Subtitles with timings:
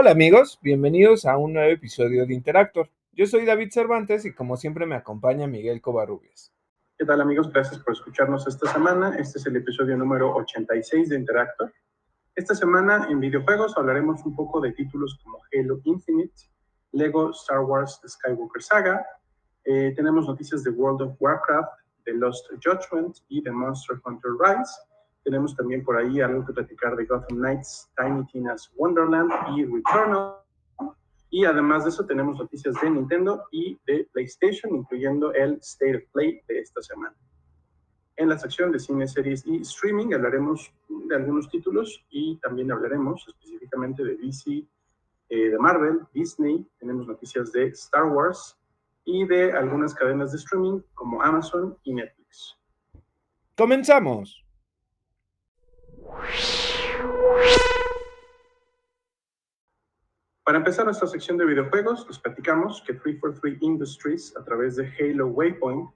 [0.00, 2.88] Hola amigos, bienvenidos a un nuevo episodio de Interactor.
[3.12, 6.54] Yo soy David Cervantes y como siempre me acompaña Miguel Covarrubias.
[6.96, 7.52] ¿Qué tal amigos?
[7.52, 9.14] Gracias por escucharnos esta semana.
[9.18, 11.70] Este es el episodio número 86 de Interactor.
[12.34, 16.48] Esta semana en videojuegos hablaremos un poco de títulos como Halo Infinite,
[16.92, 19.04] Lego Star Wars Skywalker Saga.
[19.66, 21.72] Eh, tenemos noticias de World of Warcraft,
[22.06, 24.72] The Lost Judgment y de Monster Hunter Rise.
[25.24, 30.36] Tenemos también por ahí algo que platicar de Gotham Knights, Tiny Tina's Wonderland y Returnal.
[31.30, 36.02] Y además de eso tenemos noticias de Nintendo y de PlayStation, incluyendo el State of
[36.12, 37.14] Play de esta semana.
[38.16, 43.26] En la sección de cine, series y streaming hablaremos de algunos títulos y también hablaremos
[43.26, 44.66] específicamente de DC,
[45.30, 48.58] eh, de Marvel, Disney, tenemos noticias de Star Wars
[49.04, 52.58] y de algunas cadenas de streaming como Amazon y Netflix.
[53.56, 54.44] ¡Comenzamos!
[60.44, 65.28] Para empezar nuestra sección de videojuegos, les platicamos que 343 Industries, a través de Halo
[65.28, 65.88] Waypoint,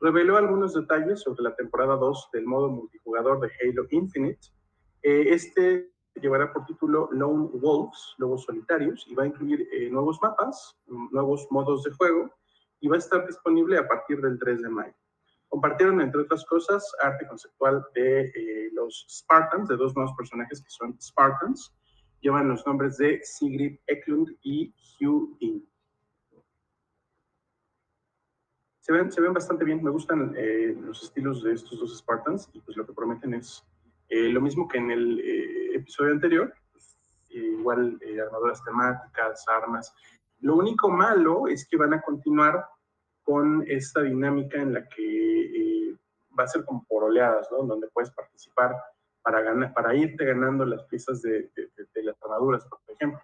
[0.00, 4.48] reveló algunos detalles sobre la temporada 2 del modo multijugador de Halo Infinite.
[5.02, 10.18] Eh, este llevará por título Lone Wolves, Lobos Solitarios, y va a incluir eh, nuevos
[10.20, 12.30] mapas, nuevos modos de juego,
[12.80, 14.94] y va a estar disponible a partir del 3 de mayo.
[15.54, 20.68] Compartieron, entre otras cosas, arte conceptual de eh, los Spartans, de dos nuevos personajes que
[20.68, 21.72] son Spartans.
[22.20, 25.62] Llevan los nombres de Sigrid Eklund y Hugh Dean.
[28.80, 32.50] Se ven, se ven bastante bien, me gustan eh, los estilos de estos dos Spartans
[32.52, 33.64] y pues lo que prometen es
[34.08, 35.20] eh, lo mismo que en el
[35.72, 39.94] episodio anterior, pues, igual armaduras temáticas, armas.
[40.40, 42.66] Lo único malo es que van a continuar
[43.24, 45.96] con esta dinámica en la que eh,
[46.38, 47.64] va a ser como por oleadas, ¿no?
[47.64, 48.76] Donde puedes participar
[49.22, 53.20] para, ganar, para irte ganando las piezas de, de, las armaduras, por ejemplo.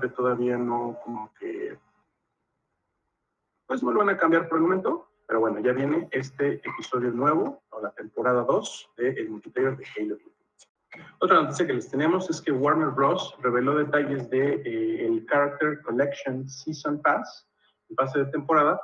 [0.00, 1.78] que todavía no, como que,
[3.66, 7.10] pues no lo van a cambiar por el momento, pero bueno, ya viene este episodio
[7.12, 10.16] nuevo, o la temporada 2 del multiplayer de Halo
[11.20, 13.36] Otra noticia que les tenemos es que Warner Bros.
[13.40, 17.48] reveló detalles de eh, el Character Collection Season Pass,
[17.88, 18.80] el pase de temporada,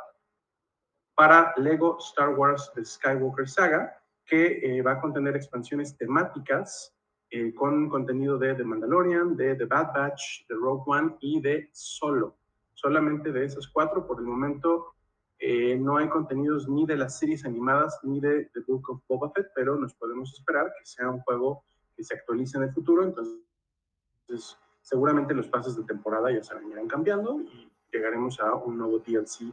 [1.14, 6.94] para Lego Star Wars The Skywalker Saga, que eh, va a contener expansiones temáticas
[7.30, 11.68] eh, con contenido de The Mandalorian, de The Bad Batch, de Rogue One y de
[11.72, 12.36] Solo.
[12.74, 14.94] Solamente de esas cuatro, por el momento
[15.38, 19.30] eh, no hay contenidos ni de las series animadas ni de The Book of Boba
[19.32, 21.64] Fett, pero nos podemos esperar que sea un juego
[21.96, 23.04] que se actualice en el futuro.
[23.04, 28.98] Entonces, seguramente los pases de temporada ya se irán cambiando y llegaremos a un nuevo
[28.98, 29.52] DLC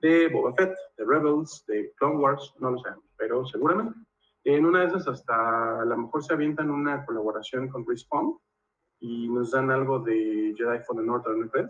[0.00, 3.98] de Boba Fett, de Rebels, de Clone Wars, no lo sabemos, pero seguramente.
[4.44, 8.38] En una de esas hasta a lo mejor se avientan una colaboración con Respawn
[8.98, 11.68] y nos dan algo de Jedi Fallen Order en el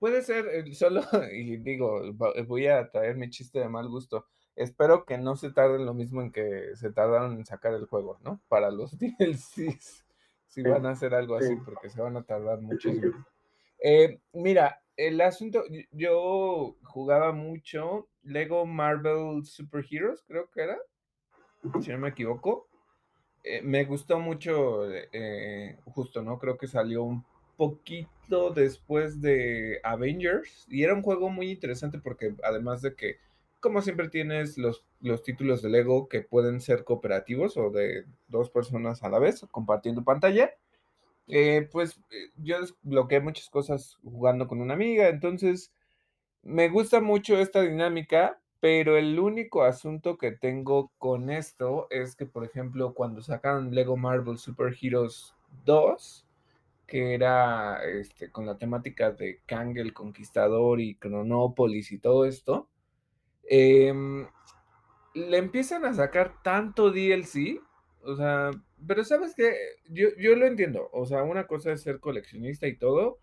[0.00, 1.02] Puede ser, eh, solo,
[1.32, 2.02] y digo,
[2.46, 4.26] voy a traer mi chiste de mal gusto.
[4.56, 8.18] Espero que no se tarden lo mismo en que se tardaron en sacar el juego,
[8.24, 8.40] ¿no?
[8.48, 10.04] Para los DLCs,
[10.46, 13.24] si van a hacer algo así, porque se van a tardar muchísimo.
[13.80, 15.62] Eh, mira, el asunto,
[15.92, 20.78] yo jugaba mucho Lego Marvel Super Heroes, creo que era,
[21.80, 22.68] si no me equivoco.
[23.44, 26.38] Eh, me gustó mucho, eh, justo, ¿no?
[26.38, 27.24] Creo que salió un
[27.56, 33.16] poquito después de Avengers y era un juego muy interesante porque además de que,
[33.60, 38.50] como siempre tienes los, los títulos de Lego que pueden ser cooperativos o de dos
[38.50, 40.52] personas a la vez compartiendo pantalla,
[41.28, 45.72] eh, pues eh, yo desbloqueé muchas cosas jugando con una amiga, entonces
[46.42, 52.26] me gusta mucho esta dinámica, pero el único asunto que tengo con esto es que,
[52.26, 55.34] por ejemplo, cuando sacaron Lego Marvel Super Heroes
[55.64, 56.26] 2,
[56.86, 62.68] que era este, con la temática de Kang el Conquistador y Chronopolis y todo esto,
[63.44, 64.26] em,
[65.14, 67.60] le empiezan a sacar tanto DLC
[68.02, 68.50] o sea,
[68.86, 69.54] pero sabes que
[69.88, 70.88] yo, yo lo entiendo.
[70.92, 73.18] O sea, una cosa es ser coleccionista y todo,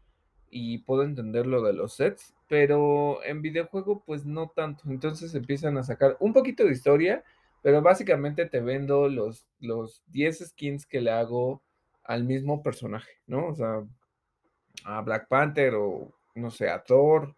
[0.50, 4.84] y puedo entender lo de los sets, pero en videojuego, pues no tanto.
[4.90, 7.24] Entonces empiezan a sacar un poquito de historia,
[7.62, 11.62] pero básicamente te vendo los, los 10 skins que le hago
[12.04, 13.48] al mismo personaje, ¿no?
[13.48, 13.84] O sea,
[14.86, 17.36] a Black Panther o no sé, a Thor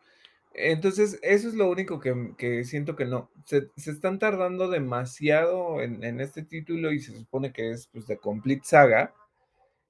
[0.57, 3.31] entonces, eso es lo único que, siento que no.
[3.45, 8.63] Se, están tardando demasiado en, este título y se supone que es pues de Complete
[8.65, 9.13] Saga.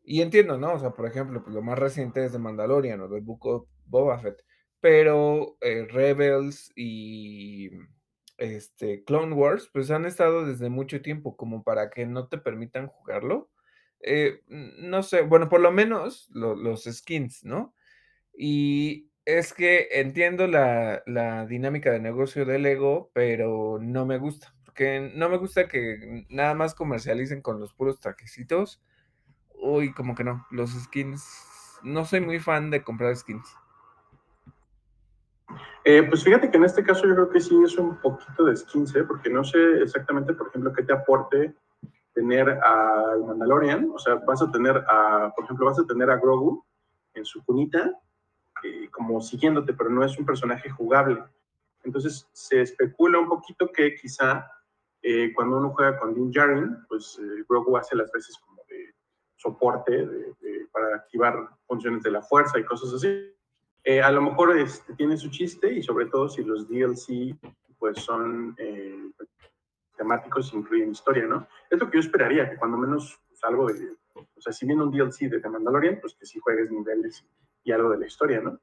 [0.04, 0.74] Y entiendo, ¿no?
[0.74, 4.20] O sea, por ejemplo, pues lo más reciente es de Mandalorian o de Book Boba
[4.20, 4.44] Fett.
[4.82, 7.72] Pero eh, Rebels y
[8.38, 12.88] este, Clone Wars, pues han estado desde mucho tiempo como para que no te permitan
[12.88, 13.50] jugarlo.
[14.02, 17.74] eh, no sé, bueno, por lo menos los skins, ¿no?
[18.38, 24.56] Y es que entiendo la, la dinámica de negocio de Lego, pero no me gusta,
[24.64, 28.82] porque no me gusta que nada más comercialicen con los puros traquecitos.
[29.54, 33.54] Uy, como que no, los skins, no soy muy fan de comprar skins.
[35.84, 38.56] Eh, pues fíjate que en este caso yo creo que sí es un poquito de
[38.56, 39.04] skins, ¿eh?
[39.04, 41.54] porque no sé exactamente, por ejemplo, qué te aporte
[42.14, 46.16] tener al Mandalorian, o sea, vas a tener a, por ejemplo, vas a tener a
[46.16, 46.64] Grogu
[47.14, 47.92] en su cunita,
[48.64, 51.24] eh, como siguiéndote, pero no es un personaje jugable.
[51.84, 54.50] Entonces se especula un poquito que quizá
[55.02, 58.94] eh, cuando uno juega con Din Djarin, pues eh, Grogu hace las veces como de
[59.36, 60.08] soporte
[60.72, 63.34] para activar funciones de la fuerza y cosas así.
[64.04, 67.38] a lo mejor este, tiene su chiste y sobre todo si los DLC
[67.78, 68.56] pues son
[69.96, 71.48] temáticos incluyen historia, ¿no?
[71.70, 74.84] Es lo que yo esperaría, que cuando menos pues, algo de, o sea, si viene
[74.84, 77.26] un DLC de The Mandalorian, pues que sí juegues niveles
[77.64, 78.60] y algo de la historia, ¿no?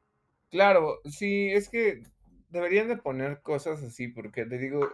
[0.51, 2.05] Claro, sí, es que
[2.51, 4.89] deberían de poner cosas así, porque te digo,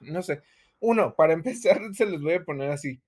[0.00, 0.42] no sé,
[0.80, 3.02] uno, para empezar, se los voy a poner así.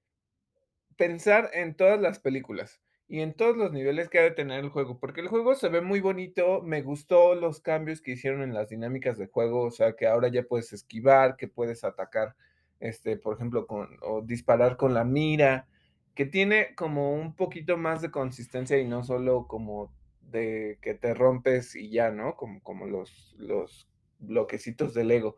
[0.97, 4.69] Pensar en todas las películas y en todos los niveles que ha de tener el
[4.69, 8.53] juego, porque el juego se ve muy bonito, me gustó los cambios que hicieron en
[8.53, 12.37] las dinámicas de juego, o sea, que ahora ya puedes esquivar, que puedes atacar,
[12.81, 15.69] este, por ejemplo, con, o disparar con la mira,
[16.14, 19.93] que tiene como un poquito más de consistencia y no solo como
[20.31, 22.37] de que te rompes y ya, ¿no?
[22.37, 23.89] Como, como los, los
[24.19, 25.37] bloquecitos de Lego.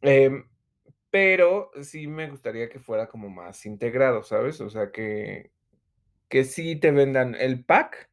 [0.00, 0.44] Em,
[1.10, 4.60] pero sí me gustaría que fuera como más integrado, ¿sabes?
[4.60, 5.50] O sea, que,
[6.28, 8.10] que sí te vendan el pack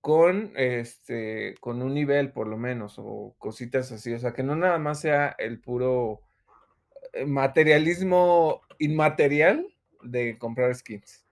[0.00, 4.54] con este con un nivel por lo menos o cositas así, o sea, que no
[4.54, 6.20] nada más sea el puro
[7.12, 9.66] eh, materialismo inmaterial
[10.02, 11.25] de comprar skins.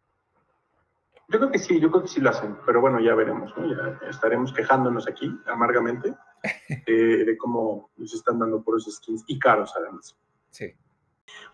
[1.28, 3.66] Yo creo que sí, yo creo que sí lo hacen, pero bueno, ya veremos, ¿no?
[3.66, 6.14] Ya estaremos quejándonos aquí amargamente
[6.86, 10.16] de cómo nos están dando por esos skins y caros además.
[10.50, 10.72] Sí.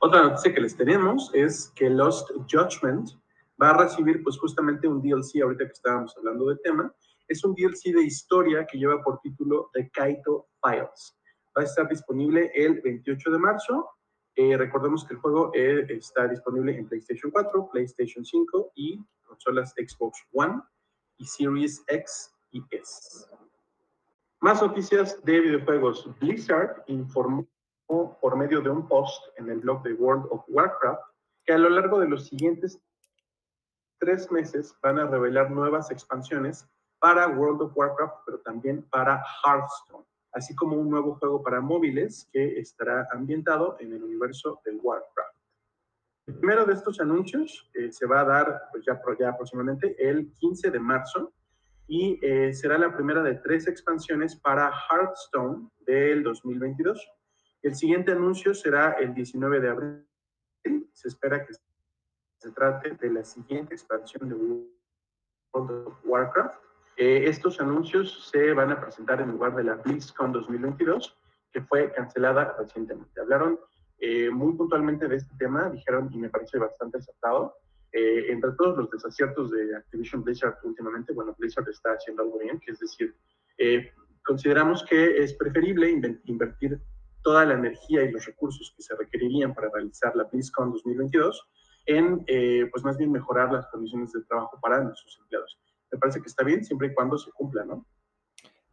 [0.00, 3.10] Otra noticia que les tenemos es que Lost Judgment
[3.62, 6.92] va a recibir pues justamente un DLC, ahorita que estábamos hablando del tema,
[7.28, 11.16] es un DLC de historia que lleva por título The Kaito Files.
[11.56, 13.90] Va a estar disponible el 28 de marzo
[14.36, 18.98] eh, recordemos que el juego eh, está disponible en PlayStation 4, PlayStation 5 y
[19.30, 20.60] consolas Xbox One
[21.16, 23.26] y Series X y S.
[24.40, 26.08] Más noticias de videojuegos.
[26.18, 27.46] Blizzard informó
[27.86, 31.02] por medio de un post en el blog de World of Warcraft
[31.44, 32.78] que a lo largo de los siguientes
[33.98, 36.68] tres meses van a revelar nuevas expansiones
[36.98, 42.28] para World of Warcraft, pero también para Hearthstone así como un nuevo juego para móviles
[42.32, 45.39] que estará ambientado en el universo del Warcraft.
[46.30, 50.32] El primero de estos anuncios eh, se va a dar pues ya, ya, aproximadamente el
[50.34, 51.32] 15 de marzo
[51.88, 57.04] y eh, será la primera de tres expansiones para Hearthstone del 2022.
[57.62, 60.06] El siguiente anuncio será el 19 de abril.
[60.92, 66.60] Se espera que se trate de la siguiente expansión de World of Warcraft
[66.96, 71.16] eh, estos anuncios se van a presentar en lugar de la BlizzCon 2022,
[71.50, 73.20] que fue cancelada recientemente.
[73.20, 73.58] Hablaron
[74.00, 77.56] eh, muy puntualmente de este tema, dijeron, y me parece bastante acertado,
[77.92, 82.58] eh, entre todos los desaciertos de Activision Blizzard últimamente, bueno, Blizzard está haciendo algo bien,
[82.60, 83.14] que es decir,
[84.24, 85.90] consideramos que es preferible
[86.24, 86.80] invertir
[87.22, 91.48] toda la energía y los recursos que se requerirían para realizar la BlizzCon 2022
[91.86, 92.24] en,
[92.70, 96.44] pues más bien mejorar las condiciones de trabajo para nuestros empleados me parece que está
[96.44, 97.86] bien siempre y cuando se cumpla, ¿no?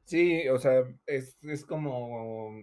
[0.04, 2.54] Sí, o sea, es, es como,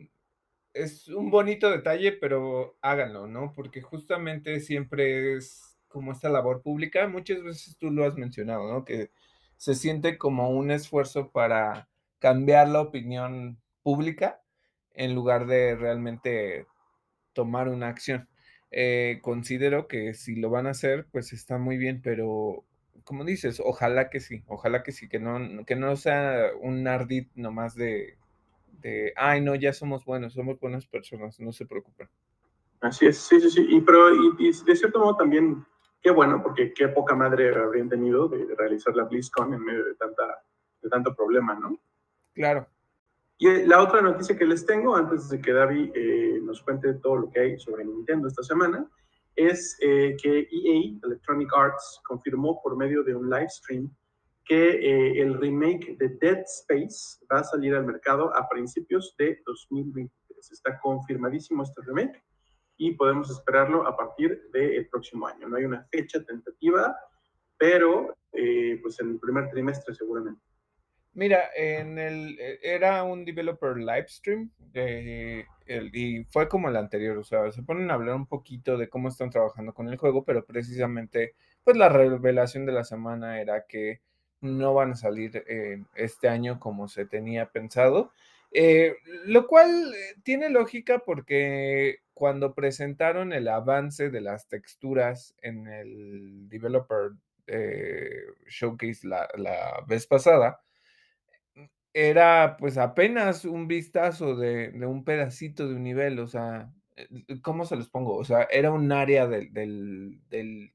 [0.74, 3.52] es un bonito detalle, pero háganlo, ¿no?
[3.54, 8.84] Porque justamente siempre es como esta labor pública, muchas veces tú lo has mencionado, ¿no?
[8.84, 9.10] Que
[9.56, 11.88] se siente como un esfuerzo para
[12.18, 14.42] cambiar la opinión pública
[14.94, 16.66] en lugar de realmente
[17.32, 18.28] tomar una acción.
[18.72, 22.64] Eh, considero que si lo van a hacer, pues está muy bien, pero
[23.04, 27.28] como dices, ojalá que sí, ojalá que sí, que no, que no sea un ardid
[27.36, 28.16] nomás de,
[28.80, 32.08] de, ay, no, ya somos buenos, somos buenas personas, no se preocupen.
[32.80, 35.64] Así es, sí, sí, sí, y, pero y, de cierto modo también,
[36.02, 39.94] qué bueno, porque qué poca madre habrían tenido de, realizar la BlizzCon en medio de,
[39.94, 40.42] tanta,
[40.82, 41.78] de tanto problema, ¿no?
[42.34, 42.66] Claro.
[43.38, 46.94] Y eh, la otra noticia que les tengo, antes de que David eh, nos cuente
[46.94, 48.86] todo lo que hay sobre Nintendo esta semana,
[49.34, 53.90] es eh, que EA, Electronic Arts, confirmó por medio de un live stream
[54.44, 59.40] que eh, el remake de Dead Space va a salir al mercado a principios de
[59.46, 60.52] 2023.
[60.52, 62.22] Está confirmadísimo este remake
[62.76, 65.48] y podemos esperarlo a partir del próximo año.
[65.48, 66.94] No hay una fecha tentativa,
[67.56, 70.42] pero eh, pues en el primer trimestre seguramente.
[71.14, 75.46] Mira, en el e, era un developer live stream eh,
[75.92, 79.08] y fue como el anterior, o sea, se ponen a hablar un poquito de cómo
[79.08, 84.00] están trabajando con el juego, pero precisamente, pues la revelación de la semana era que
[84.44, 88.12] no van a salir eh, este año como se tenía pensado,
[88.52, 88.96] eh,
[89.26, 97.12] lo cual tiene lógica porque cuando presentaron el avance de las texturas en el developer
[98.48, 100.60] showcase la, la vez pasada,
[101.94, 107.06] era pues apenas un vistazo de, un pedacito de un nivel, o sea, eh,
[107.40, 108.16] ¿cómo se los pongo?
[108.16, 110.72] O sea, era un área del, del,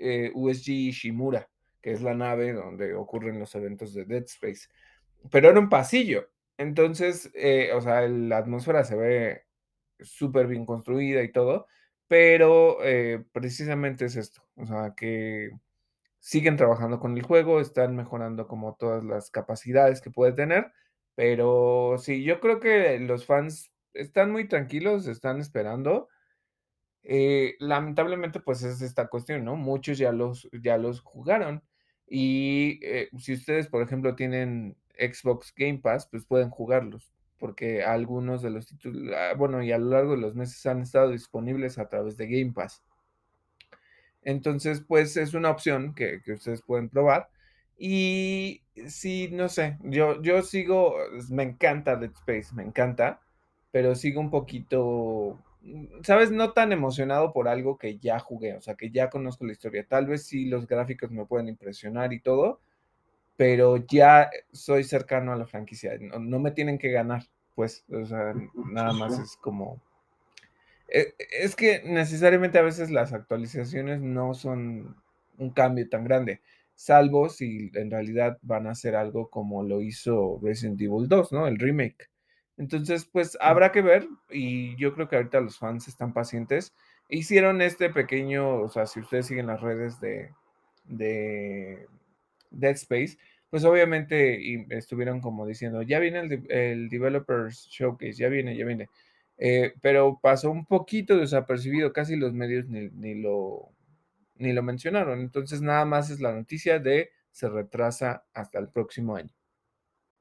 [0.00, 1.50] eh, USG Shimura,
[1.92, 4.68] es la nave donde ocurren los eventos de Dead Space,
[5.30, 9.46] pero era un pasillo, entonces, eh, o sea, la atmósfera se ve
[10.00, 11.66] súper bien construida y todo,
[12.06, 12.78] pero
[13.32, 15.50] precisamente es esto, o sea, que
[16.20, 20.72] siguen trabajando con el juego, están mejorando como todas las capacidades que puede tener,
[21.14, 26.08] pero sí, yo creo que los fans están muy tranquilos, están esperando.
[27.02, 29.56] Eh, lamentablemente, pues es esta cuestión, ¿no?
[29.56, 31.62] Muchos ya los, ya los jugaron
[32.10, 38.42] y eh, si ustedes, por ejemplo, tienen Xbox Game Pass, pues pueden jugarlos, porque algunos
[38.42, 41.78] de los títulos, ah, bueno, y a lo largo de los meses han estado disponibles
[41.78, 42.82] a través de Game Pass.
[44.22, 47.30] Entonces, pues es una opción que, ustedes pueden probar.
[47.78, 50.96] Y sí, no sé, yo, yo sigo,
[51.30, 53.20] me encanta Dead Space, me encanta,
[53.70, 55.38] pero sigo un poquito,
[56.02, 56.30] ¿sabes?
[56.30, 59.86] No tan emocionado por algo que ya jugué, o sea, que ya conozco la historia.
[59.86, 62.60] Tal vez sí los gráficos me pueden impresionar y todo,
[63.36, 67.24] pero ya soy cercano a la franquicia, no, no me tienen que ganar,
[67.54, 69.80] pues, o sea, nada más es como
[70.88, 74.96] eh, es que necesariamente a veces las actualizaciones no son
[75.36, 76.40] un cambio tan grande,
[76.74, 81.46] salvo si en realidad van a hacer algo como lo hizo Resident Evil 2, ¿no?
[81.46, 82.08] El remake.
[82.58, 86.74] Entonces, pues habrá que ver y yo creo que ahorita los fans están pacientes.
[87.08, 90.32] Hicieron este pequeño, o sea, si ustedes siguen las redes de,
[90.84, 91.86] de
[92.50, 93.16] Dead Space,
[93.50, 98.88] pues obviamente estuvieron como diciendo, ya viene el, el Developers Showcase, ya viene, ya viene.
[99.38, 103.70] Eh, pero pasó un poquito desapercibido, casi los medios ni, lo,
[104.36, 105.20] ni lo mencionaron.
[105.20, 109.32] Entonces nada más es la noticia de se retrasa hasta el próximo año.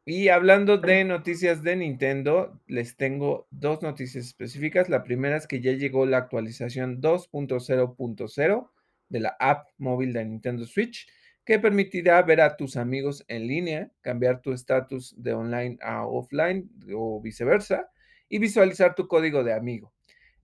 [0.10, 4.88] Y hablando de noticias de Nintendo, les tengo dos noticias específicas.
[4.88, 8.70] La primera es que ya llegó la actualización 2.0.0
[9.10, 11.10] de la app móvil de Nintendo Switch,
[11.44, 16.72] que permitirá ver a tus amigos en línea, cambiar tu estatus de online a offline
[16.96, 17.90] o viceversa,
[18.30, 19.92] y visualizar tu código de amigo.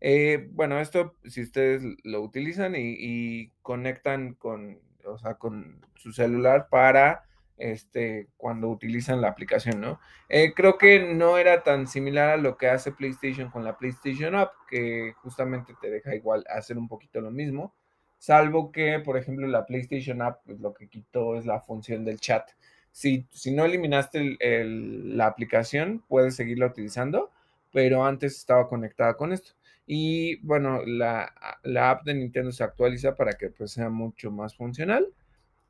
[0.01, 6.67] Eh, bueno, esto si ustedes lo utilizan y, conectan con, o sea, con su celular
[6.69, 7.23] para
[7.57, 9.99] este, cuando utilizan la aplicación, ¿no?
[10.29, 14.35] Eh, creo que no era tan similar a lo que hace PlayStation con la PlayStation
[14.35, 17.73] App, que justamente te deja igual hacer un poquito lo mismo,
[18.17, 22.19] salvo que, por ejemplo, la PlayStation App pues, lo que quitó es la función del
[22.19, 22.49] chat.
[22.91, 27.31] Si, si no eliminaste la aplicación, puedes seguirla utilizando,
[27.71, 29.53] pero antes estaba conectada con esto.
[29.85, 31.33] Y bueno, la,
[31.75, 35.07] app de Nintendo se actualiza para que pues, sea mucho más funcional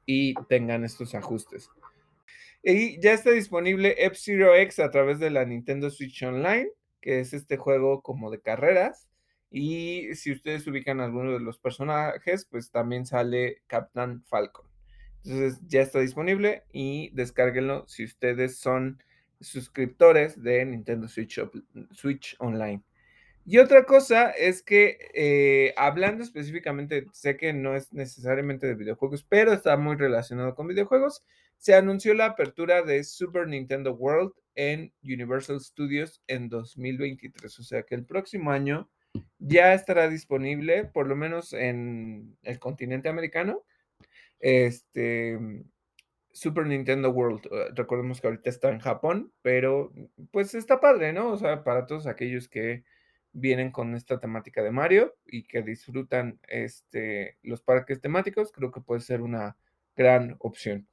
[0.05, 1.69] y tengan estos ajustes.
[2.63, 6.69] Y ya está disponible F-Zero X a través de la Nintendo Switch Online,
[7.01, 9.09] que es este juego como de carreras.
[9.51, 14.65] Y si ustedes ubican alguno de los personajes, pues también sale Captain Falcon.
[15.23, 19.01] Entonces ya está disponible y descárguenlo si ustedes son
[19.39, 21.39] suscriptores de Nintendo Switch,
[21.91, 22.81] Switch Online.
[23.45, 29.25] Y otra cosa es que, eh, hablando específicamente, sé que no es necesariamente de videojuegos,
[29.27, 31.23] pero está muy relacionado con videojuegos,
[31.57, 37.59] se anunció la apertura de Super Nintendo World en Universal Studios en 2023.
[37.59, 38.89] O sea que el próximo año
[39.39, 43.63] ya estará disponible, por lo menos en el continente americano,
[44.39, 45.37] este,
[46.31, 47.45] Super Nintendo World.
[47.51, 49.93] Eh, recordemos que ahorita está en Japón, pero
[50.31, 51.31] pues está padre, ¿no?
[51.31, 52.83] O sea, para todos aquellos que
[53.33, 58.81] vienen con esta temática de Mario y que disfrutan este, los parques temáticos, creo que
[58.81, 59.57] puede ser una
[59.95, 60.87] gran opción.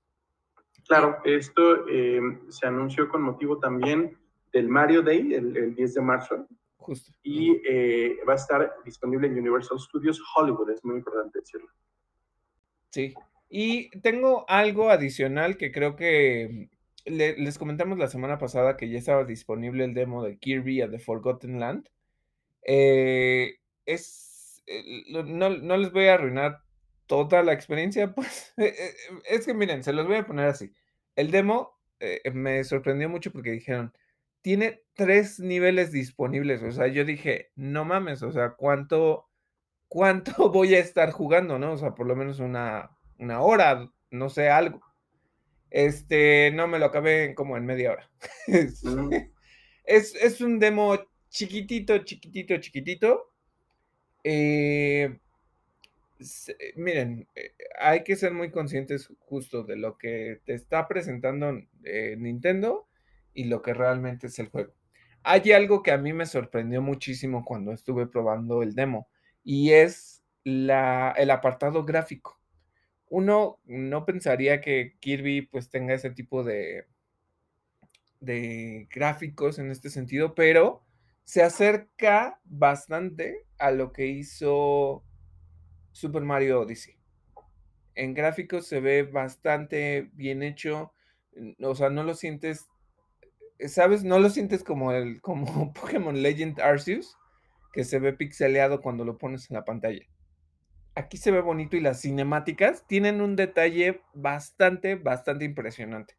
[0.86, 4.16] Claro, esto em, se anunció con motivo también
[4.52, 6.48] del Mario Day, el, 10 de marzo.
[6.76, 7.12] Justo.
[7.22, 11.68] Y eh, va a estar disponible en Universal Studios Hollywood, es muy importante decirlo.
[12.88, 13.14] Sí,
[13.50, 16.70] y tengo algo adicional que creo que
[17.04, 21.00] les comentamos la semana pasada que ya estaba disponible el demo de Kirby a The
[21.00, 21.88] Forgotten Land.
[22.72, 26.62] Eh, es, eh, no, les voy a arruinar
[27.06, 28.94] toda la experiencia, pues, eh,
[29.28, 30.72] es que miren, se los voy a poner así.
[31.16, 31.80] El demo
[32.32, 33.92] me sorprendió mucho porque dijeron,
[34.40, 36.62] tiene tres niveles disponibles.
[36.62, 39.28] O sea, yo dije, no mames, o sea, ¿cuánto,
[39.88, 41.72] cuánto voy a estar jugando, no?
[41.72, 44.80] O sea, por lo menos una, una hora, no sé, algo.
[45.70, 48.10] Este, no me lo acabé como en media hora.
[49.84, 53.32] es, es un demo chiquitito, chiquitito, chiquitito.
[54.24, 55.18] Eh,
[56.20, 61.52] eh, miren, eh, hay que ser muy conscientes justo de lo que te está presentando
[62.18, 62.88] Nintendo
[63.32, 64.74] y lo que realmente es el juego.
[65.22, 69.08] Hay algo que a mí me sorprendió muchísimo cuando estuve probando el demo
[69.44, 72.38] y es la, el apartado gráfico.
[73.08, 76.86] Uno no pensaría que Kirby pues tenga ese tipo de,
[78.20, 80.84] de gráficos en este sentido, pero
[81.24, 85.04] se acerca bastante a lo que hizo
[85.92, 86.96] Super Mario Odyssey.
[87.94, 90.92] En gráficos se ve bastante bien hecho,
[91.60, 92.68] o sea, no lo sientes,
[93.58, 94.04] eh, ¿sabes?
[94.04, 97.16] No lo sientes como el como Pokémon Legend Arceus,
[97.72, 100.04] que se ve pixeleado cuando lo pones en la pantalla.
[100.94, 106.14] Aquí se ve bonito y las cinemáticas tienen un detalle bastante, bastante impresionante.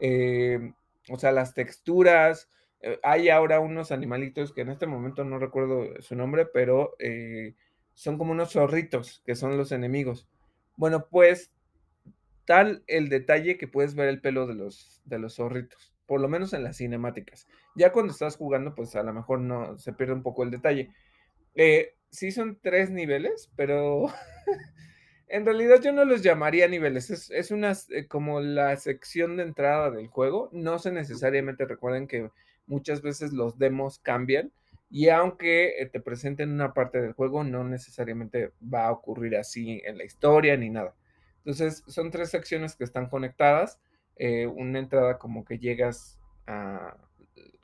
[0.00, 0.72] Eh,
[1.08, 2.48] o sea, las texturas,
[2.82, 6.94] eh, hay ahora unos animalitos que en este momento no recuerdo su nombre, pero
[7.94, 10.28] son como unos zorritos que son los enemigos.
[10.76, 11.52] Bueno, pues
[12.44, 16.28] tal el detalle que puedes ver el pelo de los, de los zorritos, por lo
[16.28, 17.46] menos en las cinemáticas.
[17.74, 20.90] Ya cuando estás jugando, pues a lo mejor no se pierde un poco el detalle.
[21.54, 24.06] Eh, sí son tres niveles, pero
[25.28, 27.10] en realidad yo no los llamaría niveles.
[27.10, 30.50] Es, es una eh, como la sección de entrada del juego.
[30.52, 32.30] No se necesariamente recuerden que
[32.72, 34.50] muchas veces los demos cambian
[34.90, 39.82] y aunque eh, te presenten una parte del juego, no necesariamente va a ocurrir así
[39.84, 40.94] en la historia ni nada.
[41.38, 43.80] Entonces, son tres secciones que están conectadas.
[44.16, 46.96] Eh, una entrada como que llegas a,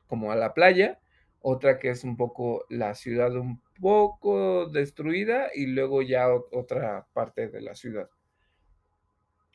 [0.07, 0.99] como a la playa,
[1.41, 7.49] otra que es un poco la ciudad un poco destruida y luego ya otra parte
[7.49, 8.09] de la ciudad.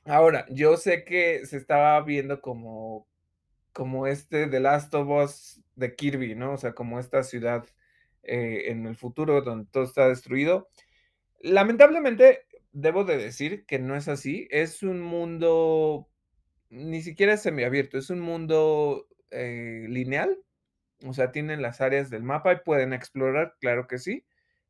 [0.05, 3.07] Ahora, yo sé que se estaba viendo como
[3.73, 6.53] como este The Last of Us de Kirby, ¿no?
[6.53, 7.65] O sea, como esta ciudad
[8.23, 10.69] eh, en el futuro donde todo está destruido.
[11.41, 14.47] Lamentablemente, debo de decir que no es así.
[14.51, 16.09] Es un mundo,
[16.69, 20.37] ni siquiera semiabierto, es un mundo eh, lineal.
[21.05, 24.25] O sea, tienen las áreas del mapa y pueden explorar, claro que sí.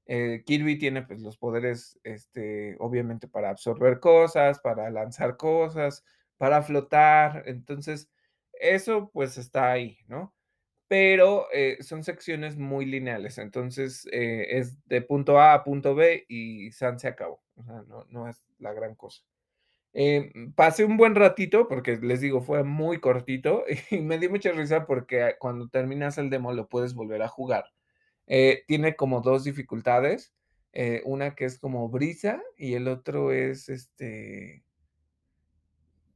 [0.05, 6.03] Eh, Kirby tiene pues los poderes, este, obviamente para absorber cosas, para lanzar cosas,
[6.37, 7.43] para flotar.
[7.45, 8.09] Entonces,
[8.59, 10.33] eso pues está ahí, ¿no?
[10.87, 16.25] Pero eh, son secciones muy lineales, entonces eh, es de punto A a punto B
[16.27, 19.23] y San se acabó, o sea, no, es la gran cosa.
[19.93, 24.51] Eh, pasé un buen ratito, porque les digo, fue muy cortito y me dio mucha
[24.51, 27.65] risa porque cuando terminas el demo lo puedes volver a jugar.
[28.67, 30.33] tiene como dos dificultades,
[31.05, 34.63] una que es como brisa y el otro es este,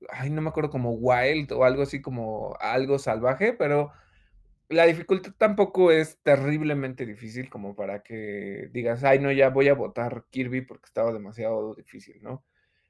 [0.10, 3.92] ay, no me acuerdo, como wild o algo así como algo salvaje, pero
[4.70, 9.74] la dificultad tampoco es terriblemente difícil como para que digas, ay, no, ya voy a
[9.74, 12.44] votar Kirby porque estaba demasiado difícil, ¿no?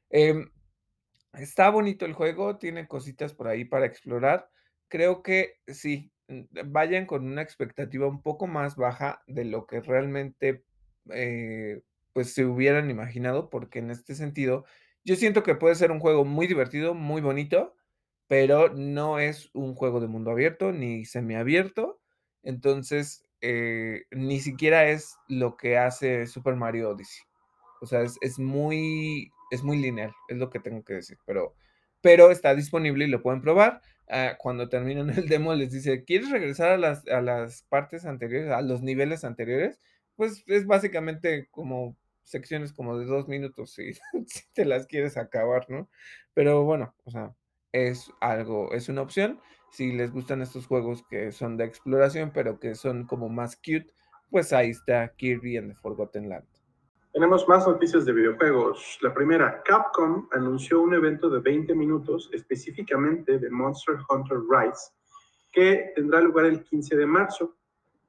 [0.09, 0.49] Em,
[1.33, 4.49] está bonito el juego, tiene cositas por ahí para explorar.
[4.87, 6.11] Creo que sí,
[6.65, 10.63] vayan con una expectativa un poco más baja de lo que realmente
[11.11, 11.81] eh,
[12.13, 14.65] pues se hubieran imaginado, porque en este sentido
[15.07, 17.73] yo siento que puede ser un juego muy divertido, muy bonito,
[18.27, 22.01] pero no es un juego de mundo abierto ni semiabierto.
[22.43, 27.23] Entonces, eh, ni siquiera es lo que hace Super Mario Odyssey.
[27.79, 31.17] O sea, es, muy, es muy lineal, es lo que tengo que decir.
[31.25, 31.55] Pero,
[32.01, 33.81] pero está disponible y lo pueden probar.
[34.09, 38.51] Ah, cuando terminan el demo les dice, ¿quieres regresar a las, a las partes anteriores,
[38.51, 39.79] a los niveles anteriores?
[40.17, 41.95] Pues es básicamente como
[42.27, 43.93] secciones como de dos minutos si,
[44.53, 45.89] te las quieres acabar, ¿no?
[46.33, 47.33] Pero bueno, o sea,
[47.71, 49.39] es algo, es una opción.
[49.71, 53.93] Si les gustan estos juegos que son de exploración, pero que son como más cute,
[54.29, 56.47] pues ahí está Kirby and the Forgotten Land.
[57.13, 58.99] Tenemos más noticias de videojuegos.
[59.01, 64.91] La primera, Capcom anunció un evento de 20 minutos específicamente de Monster Hunter Rise
[65.51, 67.56] que tendrá lugar el 15 de marzo.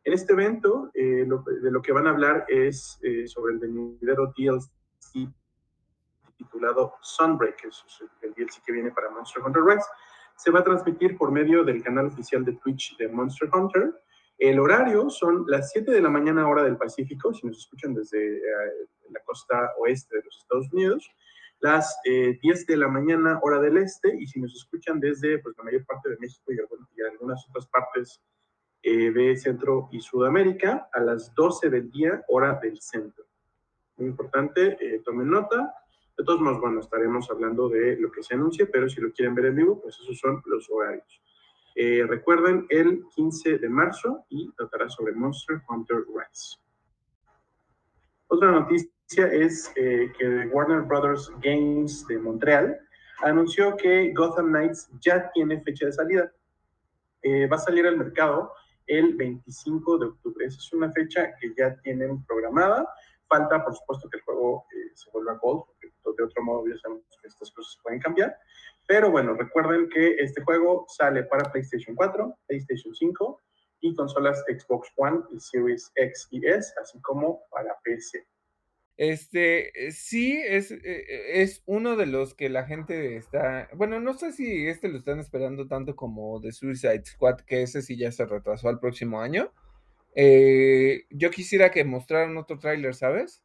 [0.04, 4.32] En este evento, eh, de lo que van a hablar es eh, sobre el venidero
[4.36, 4.70] DLC
[6.38, 7.84] titulado Sunbreak, que es
[8.22, 9.86] el DLC que viene para Monster Hunter Rise.
[10.36, 13.92] Se va a transmitir por medio del canal oficial de Twitch de Monster Hunter
[14.38, 18.36] El horario son las 7 de la mañana hora del Pacífico, si nos escuchan desde
[18.36, 18.40] eh,
[19.10, 21.10] la costa oeste de los Estados Unidos,
[21.60, 25.56] las 10 eh, de la mañana hora del este, y si nos escuchan desde pues,
[25.58, 28.20] la mayor parte de México y, algunas otras partes
[28.82, 33.24] eh, de Centro y Sudamérica, a las 12 del día hora del centro.
[33.96, 35.74] Muy importante, tomen nota.
[36.16, 39.34] De todos modos, bueno, estaremos hablando de lo que se anuncia, pero si lo quieren
[39.34, 41.20] ver en vivo, pues esos son los horarios.
[41.80, 46.58] Eh, recuerden, el 15 de marzo y tratará sobre Monster Hunter Rise.
[48.26, 52.76] Otra noticia es eh, que Warner Brothers Games de Montreal
[53.22, 56.32] anunció que Gotham Knights ya tiene fecha de salida.
[57.22, 58.52] Eh, va a salir al mercado
[58.88, 60.46] el 25 de octubre.
[60.46, 62.88] Esa es una fecha que ya tienen programada.
[63.28, 65.64] Falta, por supuesto, que el juego se vuelva gold,
[66.02, 68.36] porque de otro modo ya sabemos que estas cosas pueden cambiar.
[68.86, 73.40] Pero bueno, recuerden que este juego sale para PlayStation 4, PlayStation 5
[73.80, 78.26] y consolas Xbox One y Series X y S, así como para PC.
[78.98, 84.00] Este, eh, sí, es, eh, eh, es uno de los que la gente está, bueno,
[84.00, 87.96] no sé si este lo están esperando tanto como The Suicide Squad, que ese sí
[87.96, 89.52] ya se retrasó al próximo año.
[91.10, 93.42] yo quisiera que mostraran otro tráiler, ¿sabes?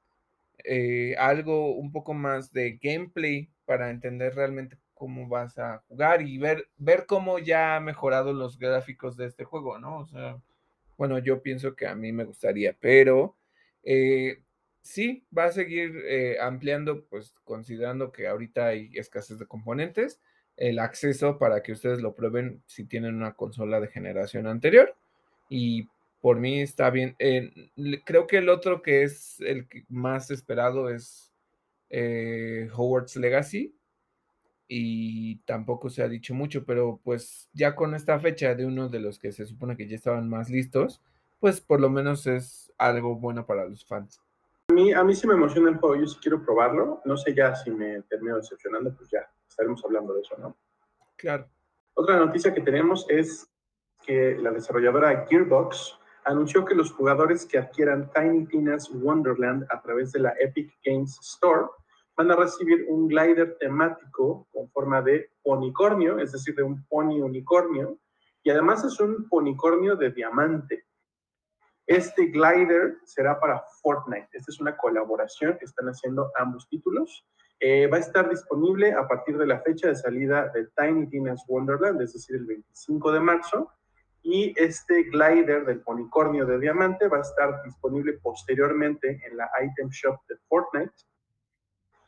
[1.19, 6.67] algo un poco más de gameplay para entender realmente cómo vas a jugar y ver,
[6.77, 9.99] ver cómo ya ha mejorado los gráficos de este juego, ¿no?
[9.99, 10.41] O sea,
[10.97, 13.37] bueno, yo pienso que a mí me gustaría, pero
[14.83, 20.19] sí, va a seguir eh, ampliando, pues considerando que ahorita hay escasez de componentes,
[20.57, 24.95] el acceso para que ustedes lo prueben si tienen una consola de generación anterior.
[25.49, 25.89] Y
[26.21, 27.15] por mí está bien.
[27.17, 27.71] Eh,
[28.05, 31.31] creo que el otro que es el más esperado es
[32.75, 33.75] Howard's Legacy,
[34.75, 38.99] y tampoco se ha dicho mucho, pero pues ya con esta fecha de uno de
[38.99, 40.99] los que se supone que ya estaban más listos,
[41.39, 44.22] pues por lo menos es algo bueno para los fans.
[44.73, 47.35] A mí, a mí sí me emociona el juego, yo sí quiero probarlo, no sé
[47.35, 50.57] ya si me termino decepcionando, pues ya estaremos hablando de eso, ¿no?
[51.15, 51.47] Claro.
[51.93, 53.47] Otra noticia que tenemos es
[54.03, 60.11] que la desarrolladora Gearbox anunció que los jugadores que adquieran Tiny Tina's Wonderland a través
[60.11, 61.67] de la Epic Games Store
[62.17, 67.21] van a recibir un glider temático con forma de unicornio, es decir, de un pony
[67.21, 67.99] unicornio,
[68.41, 70.87] y además es un ponicornio de diamante.
[71.85, 74.29] Este glider será para Fortnite.
[74.31, 77.25] Esta es una colaboración que están haciendo ambos títulos.
[77.59, 81.43] Eh, va a estar disponible a partir de la fecha de salida de Tiny Tina's
[81.47, 83.71] Wonderland, es decir, el 25 de marzo.
[84.21, 89.89] Y este glider del ponicornio de diamante va a estar disponible posteriormente en la item
[89.89, 90.93] shop de Fortnite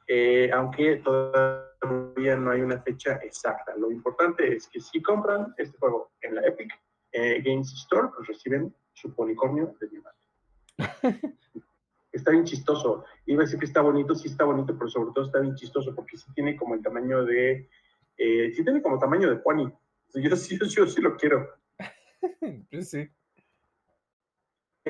[0.07, 3.75] eh, aunque todavía no hay una fecha exacta.
[3.75, 6.71] Lo importante es que si compran este juego en la Epic
[7.11, 10.25] eh, Games Store, pues reciben su policornio de diamante.
[12.11, 13.05] está bien chistoso.
[13.27, 15.93] Iba a decir que está bonito, sí está bonito, pero sobre todo está bien chistoso
[15.93, 17.69] porque sí tiene como el tamaño de,
[18.17, 19.71] eh, sí tiene como tamaño de pony.
[20.15, 21.47] Yo sí, yo, sí lo quiero.
[22.81, 23.07] sí.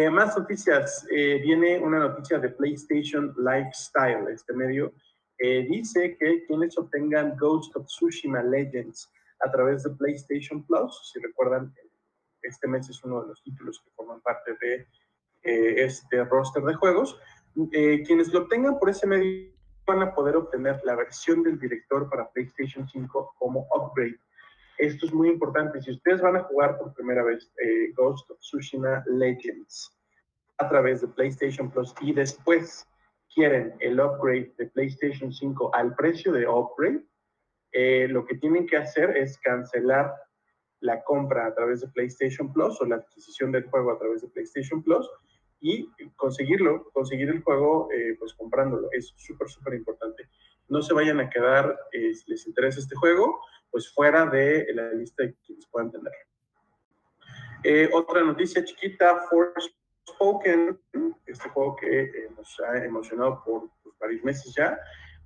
[0.09, 1.05] más noticias.
[1.09, 4.93] viene una noticia de PlayStation Lifestyle, este medio
[5.37, 9.11] eh, dice que quienes obtengan Ghost of Tsushima Legends
[9.45, 11.73] a través de PlayStation Plus, si recuerdan,
[12.47, 14.87] este mes es uno de los títulos que forman parte de
[15.43, 17.19] eh, este roster de juegos,
[17.71, 19.51] eh, quienes lo obtengan por ese medio
[19.85, 24.19] van a poder obtener la versión del director para PlayStation 5 como upgrade.
[24.77, 25.81] Esto es muy importante.
[25.81, 27.49] Si ustedes van a jugar por primera vez
[27.95, 29.95] Ghost of Tsushima Legends
[30.57, 32.87] a través de PlayStation Plus y después
[33.33, 37.05] quieren el upgrade de PlayStation 5 al precio de upgrade,
[37.73, 40.13] eh, lo que tienen que hacer es cancelar
[40.85, 44.27] la compra a través de PlayStation Plus o la adquisición del juego a través de
[44.29, 45.09] PlayStation Plus
[45.59, 48.89] y conseguirlo, conseguir el juego eh, pues comprándolo.
[48.91, 50.29] Es súper, súper importante.
[50.67, 53.39] No se vayan a quedar, eh, si les interesa este juego,
[53.71, 56.13] pues fuera de la lista de quienes puedan tener.
[57.93, 59.71] otra noticia chiquita, Force
[60.07, 60.79] Spoken,
[61.25, 63.69] este juego que eh, nos ha emocionado por,
[63.99, 64.77] varios meses ya,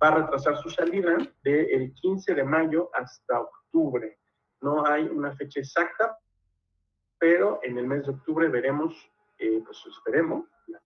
[0.01, 4.17] va a retrasar su salida del 15 de mayo hasta octubre.
[4.61, 6.17] No hay una fecha exacta,
[7.17, 8.95] pero en el mes de octubre veremos,
[9.37, 10.81] eh, pues esperemos, la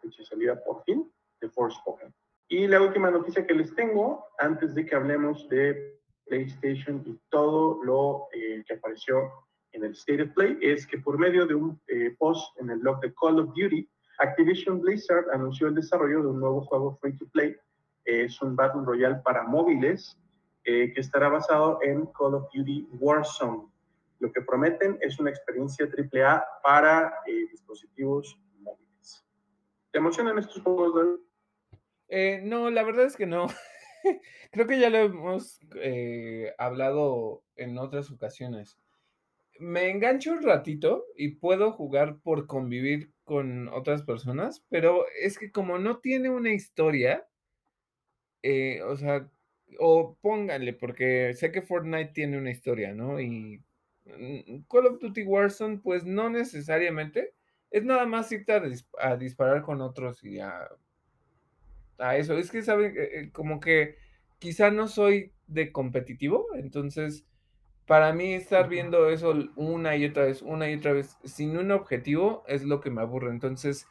[0.00, 2.14] fecha de salida por fin de Forspoken.
[2.48, 7.82] Y la última noticia que les tengo, antes de que hablemos de PlayStation y todo
[7.82, 9.30] lo eh, que apareció
[9.72, 12.78] en el State of Play es que por medio de un eh, post en el
[12.78, 17.16] blog de Call of Duty, Activision Blizzard anunció el desarrollo de un nuevo juego free
[17.16, 17.56] to play.
[18.04, 20.16] es un Battle Royale para móviles
[20.64, 23.68] eh, que estará basado en Call of Duty Warzone.
[24.20, 29.24] Lo que prometen es una experiencia AAA para eh, dispositivos móviles.
[29.90, 31.20] ¿Te emocionan estos juegos, David?
[32.08, 33.46] Eh, no, la verdad es que no.
[34.52, 38.78] Creo que ya lo hemos eh, hablado en otras ocasiones.
[39.58, 45.50] Me engancho un ratito y puedo jugar por convivir con otras personas, pero es que
[45.50, 47.26] como no tiene una historia,
[48.42, 49.30] eh, o sea,
[49.80, 53.20] o pónganle, porque sé que Fortnite tiene una historia, ¿no?
[53.20, 53.62] Y
[54.06, 57.34] mm, Call of Duty Warzone, pues no necesariamente.
[57.70, 60.68] Es nada más irte a, dis- a disparar con otros y a,
[61.98, 62.36] a eso.
[62.36, 62.94] Es que, ¿saben?
[62.96, 63.96] Eh, eh, Como que
[64.38, 67.24] quizá no soy de competitivo, entonces
[67.86, 71.70] para mí estar viendo eso una y otra vez, una y otra vez, sin un
[71.72, 73.30] objetivo, es lo que me aburre.
[73.30, 73.86] Entonces,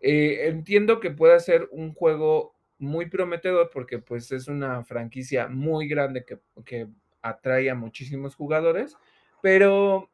[0.00, 5.88] eh, entiendo que pueda ser un juego muy prometedor porque pues es una franquicia muy
[5.88, 6.88] grande que, que
[7.22, 8.96] atrae a muchísimos jugadores,
[9.40, 10.10] pero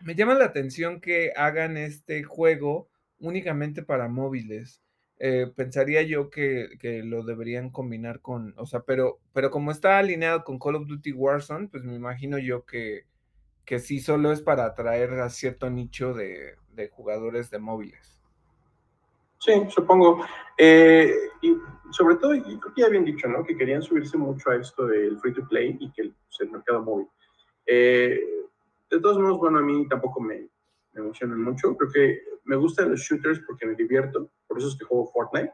[0.00, 2.88] me llama la atención que hagan este juego
[3.20, 4.82] únicamente para móviles.
[5.18, 9.98] Eh, pensaría yo que, que lo deberían combinar con, o sea, pero, pero como está
[9.98, 13.06] alineado con Call of Duty Warzone, pues me imagino yo que,
[13.64, 18.21] que sí solo es para atraer a cierto nicho de, de jugadores de móviles.
[19.44, 20.24] Sí, supongo.
[20.56, 21.56] Eh, y
[21.90, 23.44] sobre todo, y creo que ya habían dicho, ¿no?
[23.44, 26.50] Que querían subirse mucho a esto del free to play y que el, pues, el
[26.50, 27.08] mercado móvil.
[27.66, 28.20] Eh,
[28.88, 30.48] de todos modos, bueno, a mí tampoco me,
[30.92, 31.76] me emocionan mucho.
[31.76, 35.52] Creo que me gustan los shooters porque me divierto, por eso es que juego Fortnite,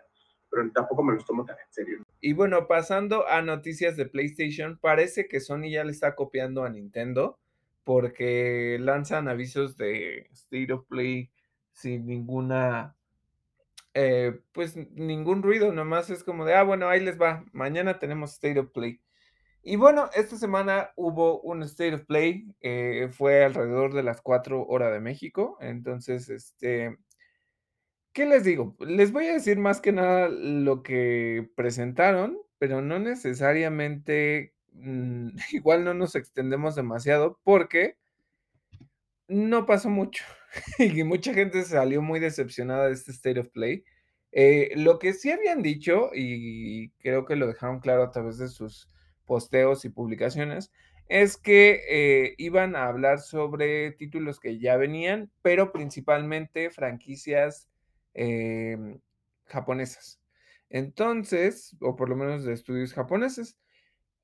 [0.51, 2.05] pero tampoco me los tomo tan en serio.
[2.20, 6.68] Y bueno, pasando a noticias de PlayStation, parece que Sony ya le está copiando a
[6.68, 7.38] Nintendo
[7.85, 11.31] porque lanzan avisos de State of Play
[11.72, 12.97] sin ninguna,
[14.00, 18.34] eh, pues ningún ruido, nomás es como de, ah, bueno, ahí les va, mañana tenemos
[18.34, 19.00] State of Play.
[19.62, 24.64] Y bueno, esta semana hubo un State of Play, eh, fue alrededor de las 4
[24.66, 26.96] horas de México, entonces, este,
[28.12, 28.76] ¿Qué les digo?
[28.80, 35.84] Les voy a decir más que nada lo que presentaron, pero no necesariamente, mm, igual
[35.84, 37.96] no nos extendemos demasiado, porque
[39.28, 40.24] no pasó mucho,
[40.78, 43.84] y mucha gente salió muy decepcionada de este State of Play.
[44.32, 48.48] Eh, lo que sí habían dicho, y creo que lo dejaron claro a través de
[48.48, 48.88] sus
[49.26, 50.70] posteos y publicaciones,
[51.08, 57.68] es que, eh, iban a hablar sobre títulos que ya venían, pero principalmente franquicias,
[58.14, 59.00] em,
[59.46, 60.20] japonesas.
[60.70, 63.56] Entonces, o por lo menos de estudios japoneses.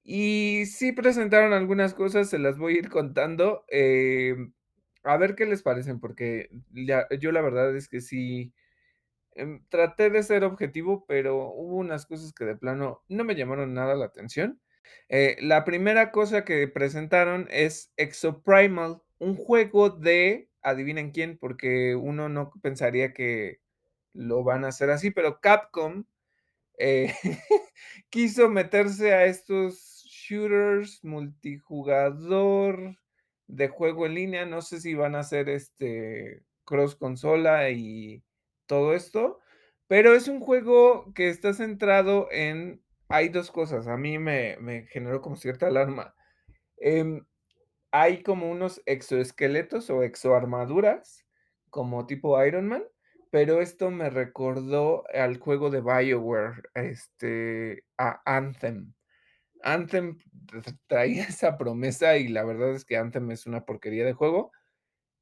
[0.05, 4.53] Y sí presentaron algunas cosas, se las voy a ir contando, em,
[5.05, 6.51] a ver qué les parecen, porque
[7.19, 8.53] yo la verdad es que sí,
[9.33, 13.75] em, traté de ser objetivo, pero hubo unas cosas que de plano no me llamaron
[13.75, 14.61] nada la atención.
[15.09, 22.29] Eh, la primera cosa que presentaron es Exoprimal, un juego de, adivinen quién, porque uno
[22.29, 23.61] no pensaría que
[24.13, 26.05] lo van a hacer así, pero Capcom
[26.79, 27.15] eh,
[28.11, 32.97] quiso meterse a estos shooters multijugador
[33.47, 34.47] de juego en línea.
[34.47, 38.23] No sé si van a hacer este cross consola y
[38.67, 39.41] todo esto,
[39.87, 42.83] pero es un juego que está centrado en.
[43.09, 43.87] Hay dos cosas.
[43.87, 46.15] A mí me, me generó como cierta alarma.
[46.79, 47.25] Em,
[47.93, 51.25] hay como unos exoesqueletos o exoarmaduras,
[51.71, 52.85] como tipo Iron Man,
[53.31, 58.95] pero esto me recordó al juego de BioWare, este, a Anthem.
[59.65, 60.19] Anthem
[60.87, 64.53] traía esa promesa y la verdad es que Anthem es una porquería de juego,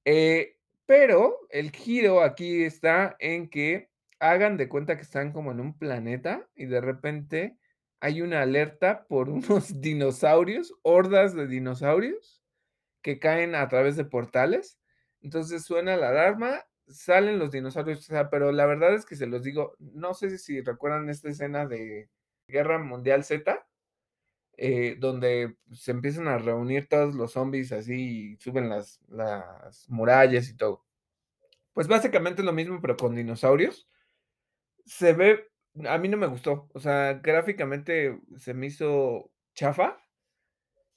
[0.05, 5.61] eh, pero el giro aquí está en que hagan de cuenta que están como en
[5.61, 7.57] un planeta y de repente
[8.00, 12.42] hay una alerta por unos dinosaurios, hordas de dinosaurios
[13.00, 14.78] que caen a través de portales.
[15.20, 19.76] Entonces suena la alarma, salen los dinosaurios, pero la verdad es que se los digo,
[19.78, 22.11] no sé si recuerdan esta escena de
[22.48, 23.64] Guerra Mundial Z,
[24.56, 30.48] eh, donde se empiezan a reunir todos los zombies así y suben las, las murallas
[30.48, 30.84] y todo.
[31.72, 33.88] Pues básicamente es lo mismo, pero con dinosaurios.
[34.84, 35.48] Se ve,
[35.88, 39.98] a mí no me gustó, o sea, gráficamente se me hizo chafa,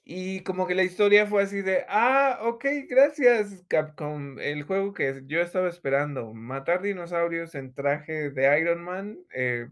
[0.08, 5.24] y como que la historia fue así de, ah, okey, gracias, Capcom, el juego que
[5.26, 9.68] yo estaba esperando, matar dinosaurios en traje de Iron Man, eh,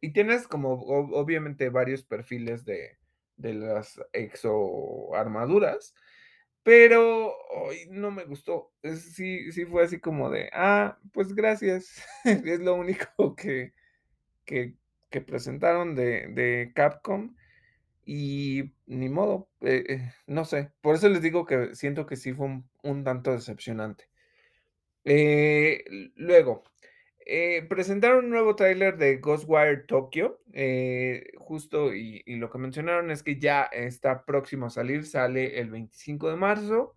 [0.00, 2.98] y tienes como obviamente varios perfiles de
[3.36, 5.94] de las exoarmaduras,
[6.62, 7.34] pero,
[7.70, 8.72] ay, no me gustó.
[8.82, 12.02] Sí sí fue así como de, ah, pues gracias.
[12.24, 13.74] Es lo único que
[14.46, 14.76] que
[15.10, 17.36] que presentaron de de Capcom.
[18.06, 20.72] y ni modo, eh, eh, no sé.
[20.82, 24.10] Por eso les digo que siento que sí fue un, un tanto decepcionante.
[25.04, 25.84] Eh,
[26.16, 26.64] luego,
[27.26, 33.22] eh, presentaron un nuevo tráiler de Ghostwire Tokyo, eh, justo y, lo que mencionaron es
[33.22, 36.94] que ya está próximo a salir, sale el 25 de marzo.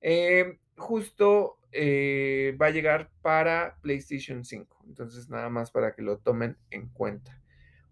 [0.00, 6.56] Eh, justo va a llegar para PlayStation 5, entonces nada más para que lo tomen
[6.70, 7.42] en cuenta.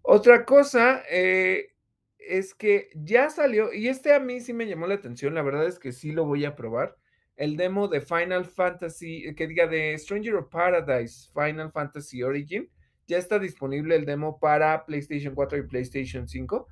[0.01, 5.33] Otra cosa es que ya salió, y este a mí sí me llamó la atención,
[5.33, 6.97] la verdad es que sí lo voy a probar,
[7.35, 12.69] el demo de Final Fantasy, que diga de Stranger of Paradise, Final Fantasy Origin,
[13.07, 16.67] ya está disponible el demo para PlayStation 4 y PlayStation 5.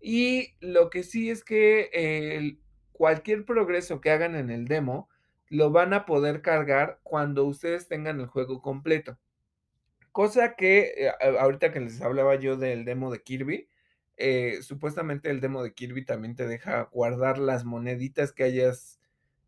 [0.00, 2.58] Y lo que sí es que
[2.92, 5.08] cualquier progreso que hagan en el demo
[5.48, 9.18] lo van a poder cargar cuando ustedes tengan el juego completo.
[10.12, 13.68] Cosa que eh, ahorita que les hablaba yo del demo de Kirby,
[14.16, 18.99] eh, supuestamente el demo de Kirby también te deja guardar las moneditas que hayas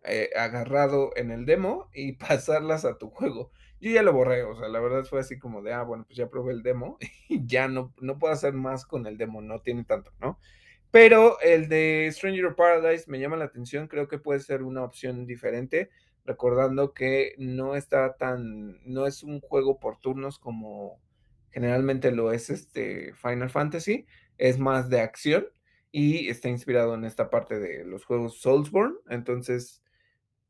[0.05, 3.53] eh, agarrado en el demo y pasarlas a tu juego.
[3.81, 6.17] Yo ya lo borré, o sea, la verdad fue así como de, ah, bueno, pues
[6.17, 9.61] ya probé el demo y ya no, no puedo hacer más con el demo, no
[9.61, 10.39] tiene tanto, ¿no?
[10.91, 14.85] Pero el de Stranger of Paradise me llama la atención, creo que puede ser una
[14.85, 15.91] opción diferente,
[16.25, 21.01] recordando que no está tan, no es un juego por turnos como
[21.51, 24.07] generalmente lo es este Final Fantasy,
[24.39, 25.47] es más de acción
[25.91, 29.82] y está inspirado en esta parte de los juegos Soulsborne, entonces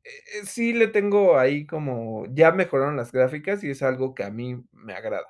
[0.05, 4.31] eh, sí le tengo ahí como, ya mejoraron las gráficas y es algo que a
[4.31, 5.27] mí me agrada.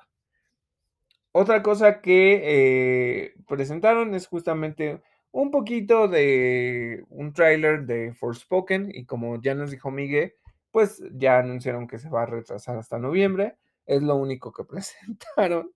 [1.31, 9.05] Otra cosa que eh, presentaron es justamente un poquito de un tráiler de Forspoken y
[9.05, 10.35] como ya nos dijo Miguel,
[10.71, 13.57] pues ya anunciaron que se va a retrasar hasta noviembre.
[13.85, 15.71] Es lo único que presentaron.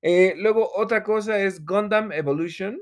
[0.00, 2.80] Eh, luego otra cosa es Gundam Evolution,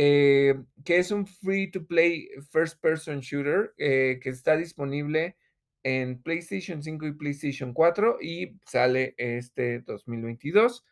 [0.00, 5.36] eh, que es un free to play first person shooter eh, que está disponible
[5.82, 10.84] en PlayStation 5 y PlayStation 4 y sale este 2022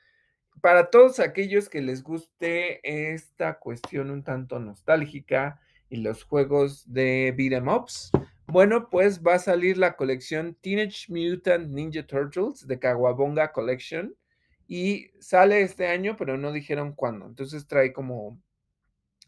[0.60, 2.80] para todos aquellos que les guste
[3.12, 8.10] esta cuestión un tanto nostálgica y los juegos de beat'em ups,
[8.48, 14.16] bueno, pues va a salir la colección Teenage Mutant Ninja Turtles de Kawabonga Collection
[14.66, 17.26] y sale este año, pero no dijeron cuándo.
[17.26, 18.40] Entonces trae como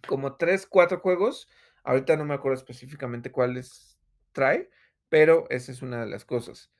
[0.06, 1.48] como tres, cuatro juegos.
[1.84, 3.98] Ahorita no me acuerdo específicamente cuáles
[4.32, 4.68] trae,
[5.08, 6.70] pero esa es una de las cosas.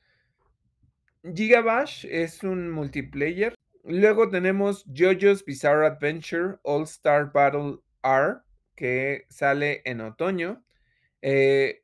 [1.23, 8.41] Gigabash es un multiplayer Luego tenemos JoJo's Bizarre Adventure All Star Battle R,
[8.75, 10.63] que sale en otoño.
[11.21, 11.83] Eh,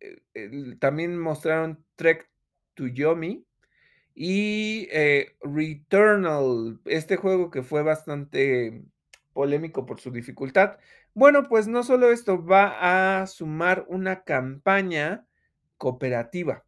[0.00, 2.28] eh, también mostraron Trek
[2.74, 3.46] to Yomi
[4.14, 8.82] y eh, Returnal, este juego que fue bastante
[9.36, 10.78] polémico por su dificultad.
[11.12, 15.26] Bueno, pues no solo esto, va a sumar una campaña
[15.76, 16.64] cooperativa.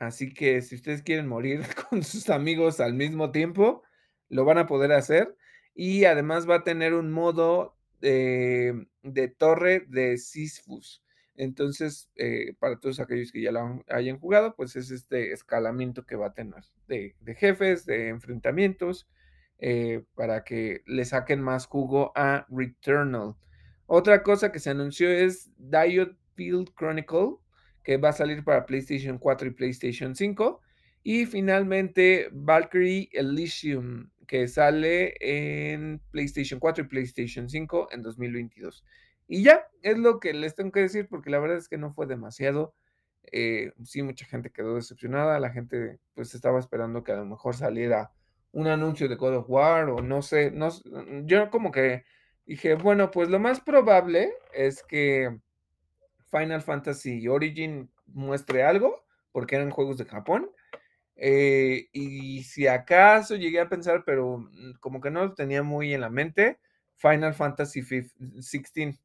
[0.00, 3.84] Así que si ustedes quieren morir con sus amigos al mismo tiempo,
[4.28, 5.36] lo van a poder hacer.
[5.76, 11.04] Y además va a tener un modo de, de torre de Sisyphus.
[11.36, 16.16] Entonces, eh, para todos aquellos que ya lo hayan jugado, pues es este escalamiento que
[16.16, 19.06] va a tener de, de jefes, de enfrentamientos,
[19.58, 23.34] eh, para que le saquen más jugo a Returnal.
[23.86, 27.36] Otra cosa que se anunció es Diode Field Chronicle,
[27.82, 30.60] que va a salir para PlayStation 4 y PlayStation 5.
[31.02, 38.84] Y finalmente Valkyrie Elysium, que sale en PlayStation 4 y PlayStation 5 en 2022.
[39.26, 41.92] Y ya, es lo que les tengo que decir, porque la verdad es que no
[41.94, 42.74] fue demasiado.
[43.32, 47.54] Eh, sí, mucha gente quedó decepcionada, la gente pues estaba esperando que a lo mejor
[47.54, 48.12] saliera
[48.52, 50.70] un anuncio de God of War o no sé, no,
[51.24, 52.04] yo como que
[52.46, 55.38] dije, bueno, pues lo más probable es que
[56.30, 60.50] Final Fantasy Origin muestre algo, porque eran juegos de Japón.
[61.16, 65.94] Eh, y si acaso llegué a pensar, pero mm, como que no lo tenía muy
[65.94, 66.58] en la mente,
[66.96, 68.98] Final Fantasy XVI.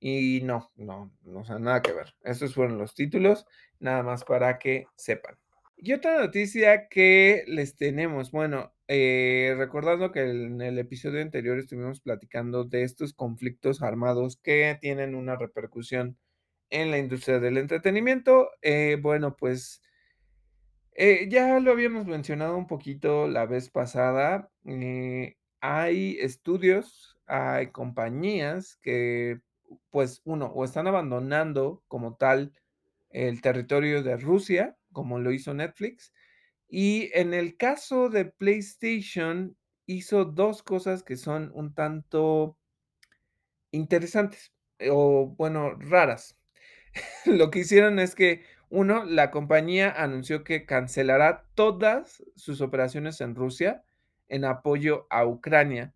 [0.00, 2.14] Y no, no, no, o sea, nada que ver.
[2.22, 3.46] Esos fueron los títulos,
[3.80, 5.36] nada más para que sepan.
[5.82, 12.02] Y otra noticia que les tenemos, bueno, eh, recordando que en el episodio anterior estuvimos
[12.02, 16.18] platicando de estos conflictos armados que tienen una repercusión
[16.68, 18.50] en la industria del entretenimiento.
[18.60, 19.80] Eh, bueno, pues
[20.92, 24.50] eh, ya lo habíamos mencionado un poquito la vez pasada.
[25.62, 29.40] Hay estudios, hay compañías que,
[29.88, 32.52] pues, uno, o están abandonando como tal
[33.10, 36.12] el territorio de Rusia, como lo hizo Netflix.
[36.68, 39.56] Y en el caso de PlayStation,
[39.86, 42.56] hizo dos cosas que son un tanto
[43.72, 44.52] interesantes,
[44.88, 46.38] o bueno, raras.
[47.26, 53.34] Lo que hicieron es que, uno, la compañía anunció que cancelará todas sus operaciones en
[53.34, 53.82] Rusia
[54.28, 55.92] en apoyo a Ucrania.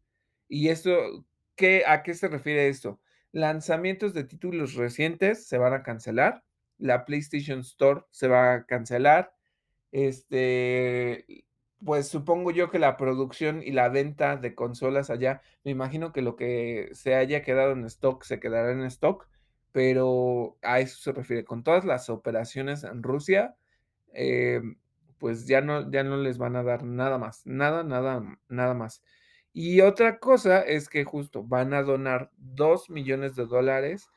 [0.48, 3.00] ¿Y esto qué a qué se refiere esto?
[3.30, 6.42] Lanzamientos de títulos recientes se van a cancelar,
[6.78, 9.34] la PlayStation Store se va a cancelar,
[9.92, 11.44] este,
[11.84, 16.22] pues supongo yo que la producción y la venta de consolas allá, me imagino que
[16.22, 19.28] lo que se haya quedado en stock se quedará en stock,
[19.72, 21.44] pero a eso se refiere.
[21.44, 23.56] Con todas las operaciones en Rusia,
[24.12, 24.76] em,
[25.18, 29.02] pues ya no, ya no les van a dar nada más, nada, nada, nada más.
[29.52, 34.08] Y otra cosa es que justo van a donar 2 millones de dólares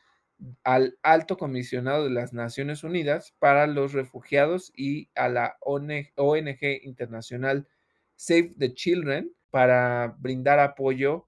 [0.63, 7.67] al alto comisionado de las Naciones Unidas para los refugiados y a la ONG internacional
[8.15, 11.27] Save the Children para brindar apoyo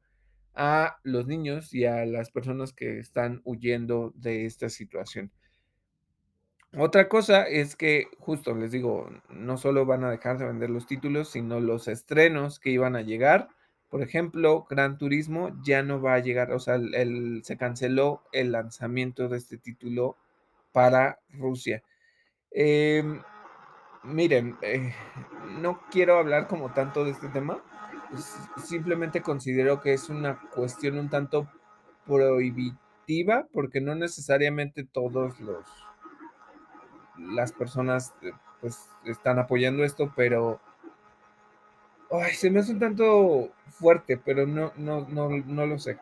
[0.53, 5.31] a los niños y a las personas que están huyendo de esta situación.
[6.77, 10.85] Otra cosa es que, justo les digo, no solo van a dejar de vender los
[10.85, 13.49] títulos, sino los estrenos que iban a llegar
[13.89, 16.79] por ejemplo, Gran Turismo ya no va a llegar, o sea,
[17.43, 20.15] se canceló el lanzamiento de este título
[20.71, 21.83] para Rusia.
[22.51, 23.21] Em,
[24.03, 24.93] miren, eh,
[25.59, 27.63] no quiero hablar como tanto de este tema,
[28.63, 31.49] simplemente considero que es una cuestión un tanto
[32.05, 35.65] prohibitiva, porque no necesariamente todos los
[37.17, 38.31] las personas eh,
[38.61, 40.61] pues están apoyando esto, pero
[42.11, 45.99] Ay, se me hace un tanto fuerte, pero no, no, no, no lo sé.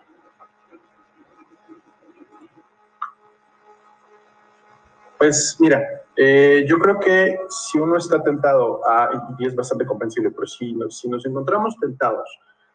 [5.17, 5.83] Pues mira,
[6.15, 10.73] eh, yo creo que si uno está tentado a, y es bastante comprensible, pero si
[10.73, 12.29] nos, si nos encontramos tentados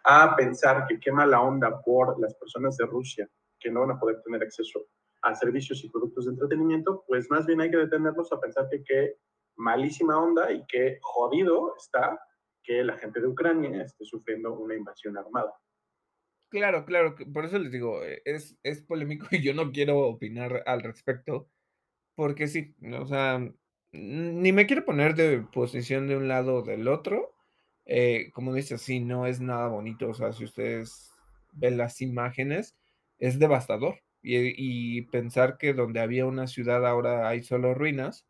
[0.05, 3.29] a pensar que quema la onda por las personas de Rusia
[3.59, 4.87] que no van a poder tener acceso
[5.23, 8.83] a servicios y productos de entretenimiento, pues más bien hay que detenernos a pensar que
[8.83, 9.17] qué
[9.57, 12.19] malísima onda y qué jodido está
[12.63, 15.53] que la gente de Ucrania esté sufriendo una invasión armada.
[16.49, 20.63] Claro, claro, por eso les digo, eh, es, es polémico y yo no quiero opinar
[20.67, 21.49] al respecto,
[22.15, 23.41] porque sí, o sea,
[23.93, 27.35] ni me quiero poner de posición de un lado o del otro.
[27.85, 31.11] Eh, como dice, sí, no es nada bonito, o sea, si ustedes
[31.53, 32.77] ven las imágenes,
[33.19, 34.01] es devastador.
[34.23, 38.27] Y, y pensar que donde había una ciudad ahora hay solo ruinas,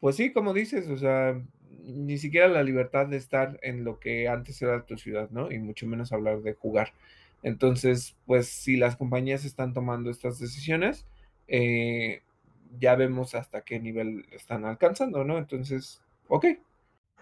[0.00, 1.40] pues sí, como dices, o sea,
[1.84, 5.52] ni siquiera la libertad de estar en lo que antes era tu ciudad, ¿no?
[5.52, 6.92] Y mucho menos hablar de jugar.
[7.42, 11.06] Entonces, pues si las compañías están tomando estas decisiones,
[11.46, 12.22] eh,
[12.78, 15.38] ya vemos hasta qué nivel están alcanzando, ¿no?
[15.38, 16.46] Entonces, ok.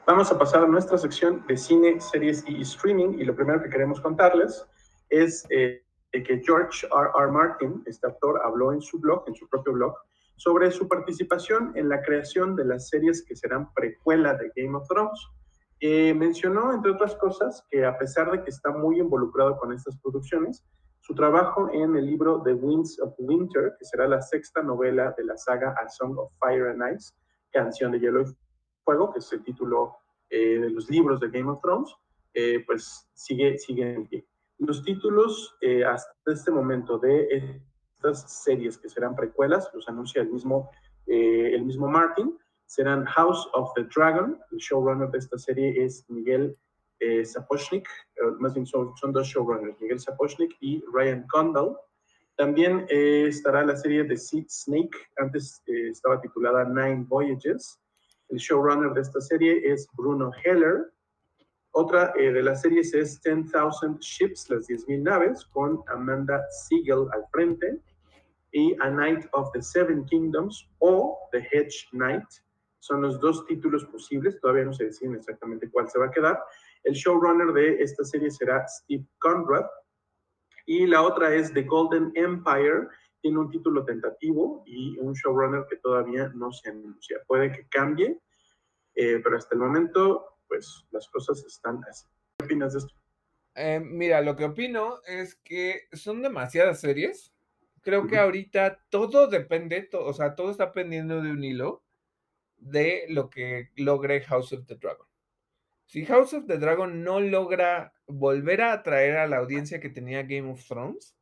[0.06, 3.18] Vamos a pasar a nuestra sección de cine, series y streaming.
[3.18, 4.64] Y lo primero que queremos contarles
[5.10, 5.82] es eh,
[6.12, 7.10] que George R.
[7.18, 7.30] R.
[7.30, 9.94] Martin, este actor, habló en su blog, en su propio blog,
[10.37, 14.89] sobre su participación en la creación de las series que serán precuela de Game of
[14.89, 15.28] Thrones.
[15.80, 19.99] Eh, mencionó, entre otras cosas, que a pesar de que está muy involucrado con estas
[20.01, 20.64] producciones,
[21.01, 25.24] su trabajo en el libro The Winds of Winter, que será la sexta novela de
[25.24, 27.12] la saga A Song of Fire and Ice,
[27.51, 28.37] Canción de Hielo y
[28.85, 29.97] Fuego, que es el título
[30.30, 31.95] eh, de los libros de Game of Thrones,
[32.35, 34.26] eh, pues sigue, sigue en pie.
[34.59, 37.61] Los títulos hasta este momento de
[38.03, 40.70] estas series que serán precuelas, los anuncia el mismo,
[41.07, 42.36] eh, el mismo Martin,
[42.66, 46.57] serán House of the Dragon, el showrunner de esta serie es Miguel
[46.98, 47.86] eh, Sapochnik,
[48.16, 51.76] eh, más bien son, son, dos showrunners, Miguel Sapochnik y Ryan Condal.
[52.36, 57.78] También eh, estará la serie de Seed Snake, antes estaba titulada Nine Voyages.
[58.30, 60.92] El showrunner de esta serie es Bruno Heller.
[61.72, 67.80] Otra de las series es 10,000 Ships, las 10.000 naves, con Amanda Siegel al frente
[68.53, 72.26] y A Knight of the Seven Kingdoms o The Hedge Knight.
[72.78, 76.38] Son los dos títulos posibles, todavía no se deciden exactamente cuál se va a quedar.
[76.84, 79.66] El showrunner de esta serie será Steve Conrad
[80.66, 82.88] y la otra es The Golden Empire,
[83.20, 87.18] tiene un título tentativo y un showrunner que todavía no se anuncia.
[87.26, 88.20] Puede que cambie,
[88.94, 92.07] eh, pero hasta el momento, pues las cosas están así.
[92.38, 92.94] ¿Qué opinas de esto?
[93.55, 97.32] Eh, mira, lo que opino es que son demasiadas series
[97.83, 101.83] creo que ahorita todo depende, o sea, todo está pendiendo de un hilo
[102.57, 105.07] de lo que logre House of the Dragon.
[105.87, 110.22] Si House of the Dragon no logra volver a atraer a la audiencia que tenía
[110.22, 111.16] Game of Thrones,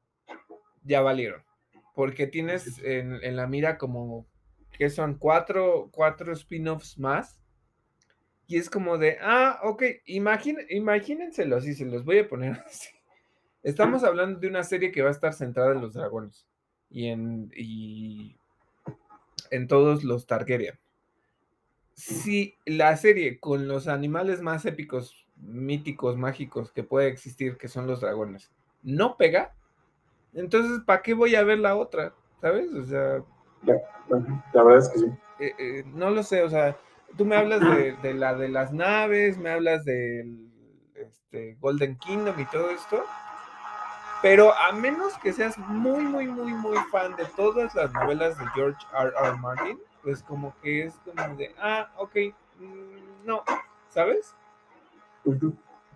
[0.83, 1.43] ya valieron.
[1.95, 4.27] Porque tienes en, la mira como
[4.71, 7.41] que son cuatro, cuatro spin-offs más.
[8.47, 12.91] Y es como de, ah, ok, imagínenselo así, se los voy a poner así.
[13.63, 16.50] Estamos hablando de una serie que va a estar centrada en los dragones
[16.91, 18.36] y en, y
[19.51, 20.78] en todos los Targaryen.
[21.95, 27.86] Si la serie con los animales más épicos, míticos, mágicos que puede existir, que son
[27.86, 28.51] los dragones,
[28.82, 29.55] no pega,
[30.32, 32.14] entonces ¿para qué voy a ver la otra?
[32.41, 32.72] ¿Sabes?
[32.72, 33.22] O sea...
[33.62, 35.07] La, verdad es que sí.
[35.41, 36.76] Eh, eh, no lo sé, o sea,
[37.16, 40.51] tú me hablas de, de la de las naves, me hablas del
[40.95, 43.05] este, Golden Kingdom y todo esto,
[44.23, 48.47] pero a menos que seas muy, muy, muy, muy fan de todas las novelas de
[48.55, 49.12] George R.
[49.16, 49.37] R.
[49.39, 52.16] Martin, pues como que es como de, ah, ok,
[52.59, 53.43] mm, no,
[53.89, 54.35] ¿sabes?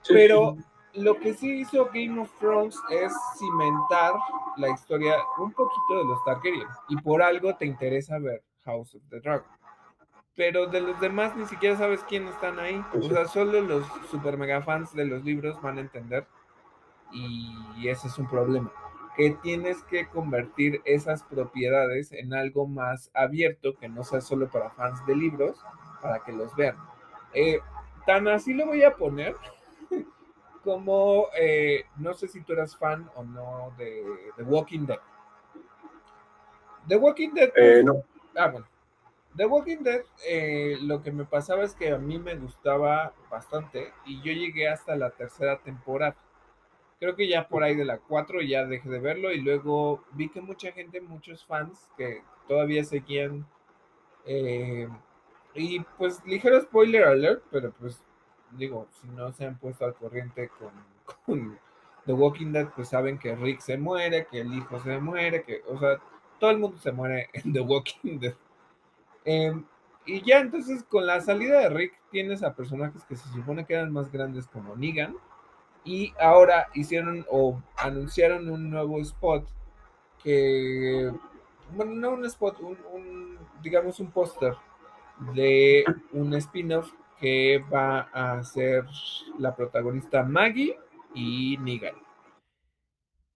[0.09, 0.57] Pero
[0.95, 4.15] lo que sí hizo Game of Thrones es cimentar
[4.57, 6.69] la historia un poquito de los Targaryen.
[6.89, 9.47] Y por algo te interesa ver House of the Dragon.
[10.37, 12.85] Pero de los demás ni siquiera sabes quién están ahí.
[12.93, 16.27] O sea, solo los super mega fans de los libros van a entender
[17.15, 18.73] y ese es un problema,
[19.17, 24.71] que tienes que convertir esas propiedades en algo más abierto, que no sea solo para
[24.71, 25.57] fans de libros,
[26.03, 26.77] para que los vean.
[27.33, 27.61] Eh,
[28.07, 29.37] tan así lo voy a poner
[30.65, 34.05] como, eh, no sé si tú eras fan o no de
[34.37, 35.01] The Walking Dead.
[36.89, 37.53] The Walking Dead...
[37.57, 38.03] Eh, no.
[38.37, 38.67] Ah, bueno.
[39.37, 40.03] The Walking Dead,
[40.83, 44.95] lo que me pasaba es que a mí me gustaba bastante y yo llegué hasta
[44.95, 46.15] la tercera temporada.
[47.05, 50.31] Creo que ya por ahí de la 4 ya dejé de verlo y luego vi
[50.31, 53.47] que mucha gente, muchos fans que todavía seguían.
[54.25, 54.89] Eh,
[55.55, 58.03] y pues ligero spoiler alert, pero pues
[58.53, 60.51] digo, si no se han puesto al corriente
[61.27, 61.59] con,
[62.07, 65.61] The Walking Dead, pues saben que Rick se muere, que el hijo se muere, que,
[65.69, 66.01] o sea,
[66.41, 68.35] todo el mundo se muere en The Walking Dead.
[69.27, 69.63] Em,
[70.07, 73.75] y ya entonces con la salida de Rick tienes a personajes que se supone que
[73.75, 75.15] eran más grandes como Negan,
[75.85, 79.47] y ahora hicieron o anunciaron un nuevo spot
[80.23, 81.13] que,
[81.77, 84.55] bueno, no un spot, un, digamos un póster
[85.35, 88.85] de un spin-off que va a ser
[89.39, 90.79] la protagonista Maggie
[91.15, 91.95] y Negan.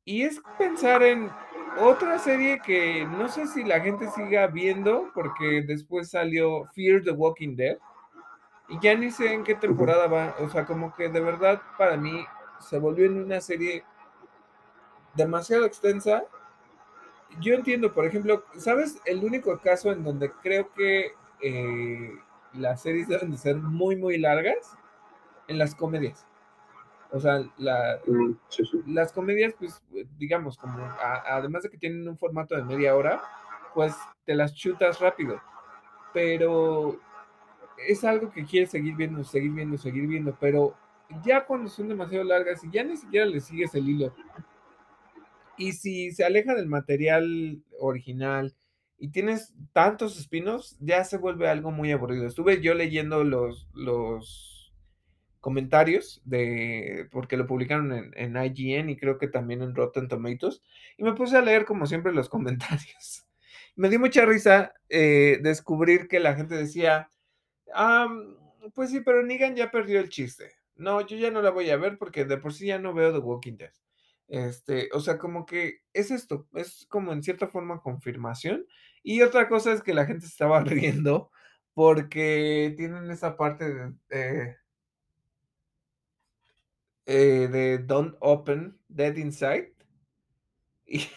[0.04, 1.30] Y es pensar en
[1.78, 7.10] otra serie que no sé si la gente siga viendo, porque después salió Fear the
[7.10, 7.76] Walking Dead.
[8.70, 10.34] Y ya ni sé en qué temporada va.
[10.40, 12.24] O sea, como que de verdad para mí
[12.60, 13.84] se volvió en una serie
[15.14, 16.24] demasiado extensa.
[17.40, 19.00] Yo entiendo, por ejemplo, ¿sabes?
[19.04, 22.18] El único caso en donde creo que eh,
[22.54, 24.78] las series deben de ser muy, muy largas,
[25.48, 26.26] en las comedias.
[27.10, 28.34] O sea, mm,
[28.86, 29.82] las comedias, pues,
[30.18, 33.22] digamos, como además de que tienen un formato de media hora,
[33.74, 35.40] pues te las chutas rápido.
[36.12, 37.00] Pero
[37.78, 40.36] es algo que quieres seguir viendo, seguir viendo, seguir viendo.
[40.38, 40.74] Pero
[41.24, 44.14] ya cuando son demasiado largas y ya ni siquiera le sigues el hilo.
[45.56, 48.54] Y si se aleja del material original
[48.98, 52.26] y tienes tantos espinos, ya se vuelve algo muy aburrido.
[52.26, 54.72] Estuve yo leyendo los, los
[55.40, 60.62] comentarios de, porque lo publicaron en, en IGN y creo que también en Rotten Tomatoes,
[60.96, 63.24] y me puse a leer como siempre los comentarios.
[63.74, 67.10] Me dio mucha risa eh, descubrir que la gente decía,
[68.74, 71.76] pues sí, pero Negan ya perdió el chiste no, yo ya no la voy a
[71.76, 73.72] ver porque de por sí ya no veo The Walking Dead.
[74.28, 78.66] Este, o sea, como que es esto, es como en cierta forma confirmación.
[79.02, 81.30] Y otra cosa es que la gente se estaba riendo
[81.74, 84.56] porque tienen esa parte de, eh,
[87.06, 89.74] eh, de Don't Open Dead Inside.
[90.84, 91.08] Y,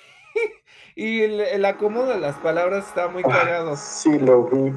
[0.95, 3.75] el, acomodo de las palabras está muy ah, cagado.
[3.75, 4.73] Sí, lo vi.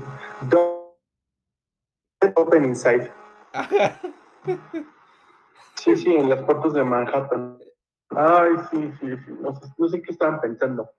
[0.50, 3.12] Don't Open Inside.
[5.76, 7.58] Sí, sí, en las puertas de Manhattan.
[8.10, 9.32] Ay, sí, sí, sí.
[9.78, 10.90] No sé, qué estaban pensando.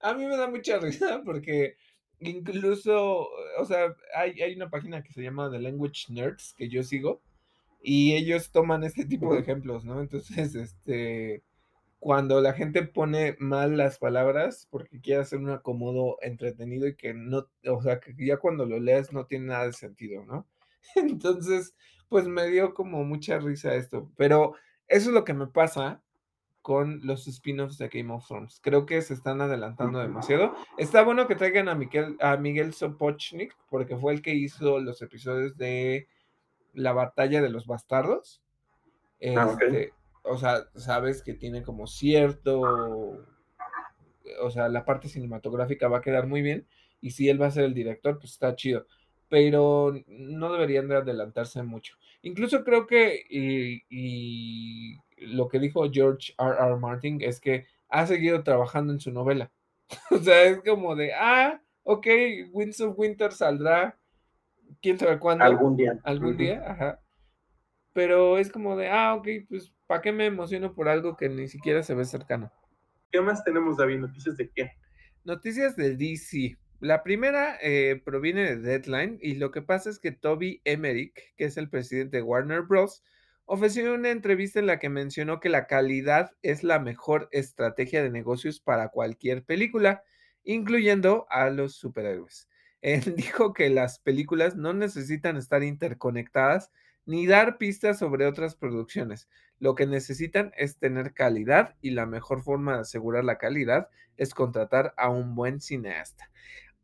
[0.00, 1.76] A mí me da mucha risa porque
[2.20, 6.82] incluso, o sea, hay, hay una página que se llama The Language Nerds que yo
[6.82, 7.22] sigo
[7.82, 10.00] y ellos toman este tipo de ejemplos, ¿no?
[10.00, 11.42] Entonces, este,
[11.98, 17.14] cuando la gente pone mal las palabras porque quiere hacer un acomodo entretenido y que
[17.14, 20.46] no, o sea, que ya cuando lo leas no tiene nada de sentido, ¿no?
[20.96, 21.74] Entonces,
[22.08, 24.10] pues me dio como mucha risa esto.
[24.16, 24.54] Pero
[24.88, 26.02] eso es lo que me pasa
[26.62, 28.60] con los spin-offs de Game of Thrones.
[28.60, 30.54] Creo que se están adelantando demasiado.
[30.78, 35.00] Está bueno que traigan a Miguel, a Miguel Sopochnik, porque fue el que hizo los
[35.00, 36.08] episodios de
[36.74, 38.42] la batalla de los bastardos.
[39.36, 39.92] Ah, este,
[40.24, 42.60] o sea, sabes que tiene como cierto.
[44.42, 46.66] O sea, la parte cinematográfica va a quedar muy bien.
[47.00, 48.86] Y si él va a ser el director, pues está chido
[49.28, 51.96] pero no deberían de adelantarse mucho.
[52.22, 56.56] Incluso creo que y, lo que dijo George R.
[56.58, 56.76] R.
[56.76, 59.50] Martin es que ha seguido trabajando en su novela.
[60.10, 62.06] o sea, es como de, ah, ok,
[62.52, 63.98] Winds of Winter saldrá,
[64.82, 65.44] quién sabe cuándo.
[65.44, 65.98] Algún día.
[66.02, 67.00] Algún día, ajá.
[67.92, 71.48] Pero es como de, ah, ok, pues, ¿para qué me emociono por algo que ni
[71.48, 72.52] siquiera se ve cercano?
[73.10, 74.00] ¿Qué más tenemos, David?
[74.00, 74.72] ¿Noticias de qué?
[75.24, 76.58] Noticias de DC.
[76.80, 81.46] La primera eh, proviene de Deadline y lo que pasa es que Toby Emmerich, que
[81.46, 83.02] es el presidente de Warner Bros.,
[83.46, 88.10] ofreció una entrevista en la que mencionó que la calidad es la mejor estrategia de
[88.10, 90.02] negocios para cualquier película,
[90.44, 92.46] incluyendo a los superhéroes.
[92.82, 96.70] Él dijo que las películas no necesitan estar interconectadas
[97.06, 99.28] ni dar pistas sobre otras producciones.
[99.58, 104.34] Lo que necesitan es tener calidad y la mejor forma de asegurar la calidad es
[104.34, 106.30] contratar a un buen cineasta.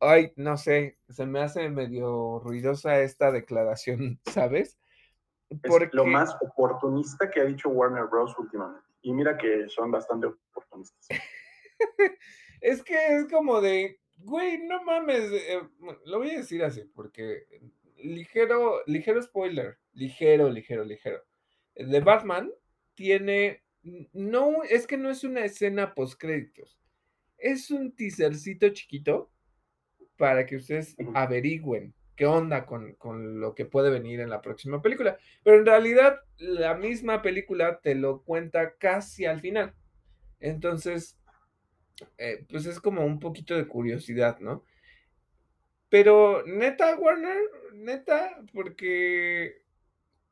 [0.05, 4.76] Ay, no sé, se me hace medio ruidosa esta declaración, ¿sabes?
[5.48, 8.36] Es lo más oportunista que ha dicho Warner Bros.
[8.36, 8.84] últimamente.
[9.03, 11.07] Y mira que son bastante oportunistas.
[12.61, 15.62] es que es como de, güey, no mames, eh,
[16.07, 17.46] lo voy a decir así, porque
[17.98, 21.22] ligero, ligero spoiler, ligero, ligero, ligero.
[21.76, 22.50] De Batman
[22.94, 23.62] tiene,
[24.12, 26.76] no, es que no es una escena post créditos,
[27.38, 29.32] es un teasercito chiquito
[30.16, 35.18] para que ustedes averigüen qué onda con, lo que puede venir en la próxima película.
[35.42, 39.74] Pero en realidad la misma película te lo cuenta casi al final.
[40.40, 41.18] Entonces,
[42.18, 44.64] eh, pues es como un poquito de curiosidad, ¿no?
[45.88, 47.38] Pero neta, Warner,
[47.74, 49.62] neta, porque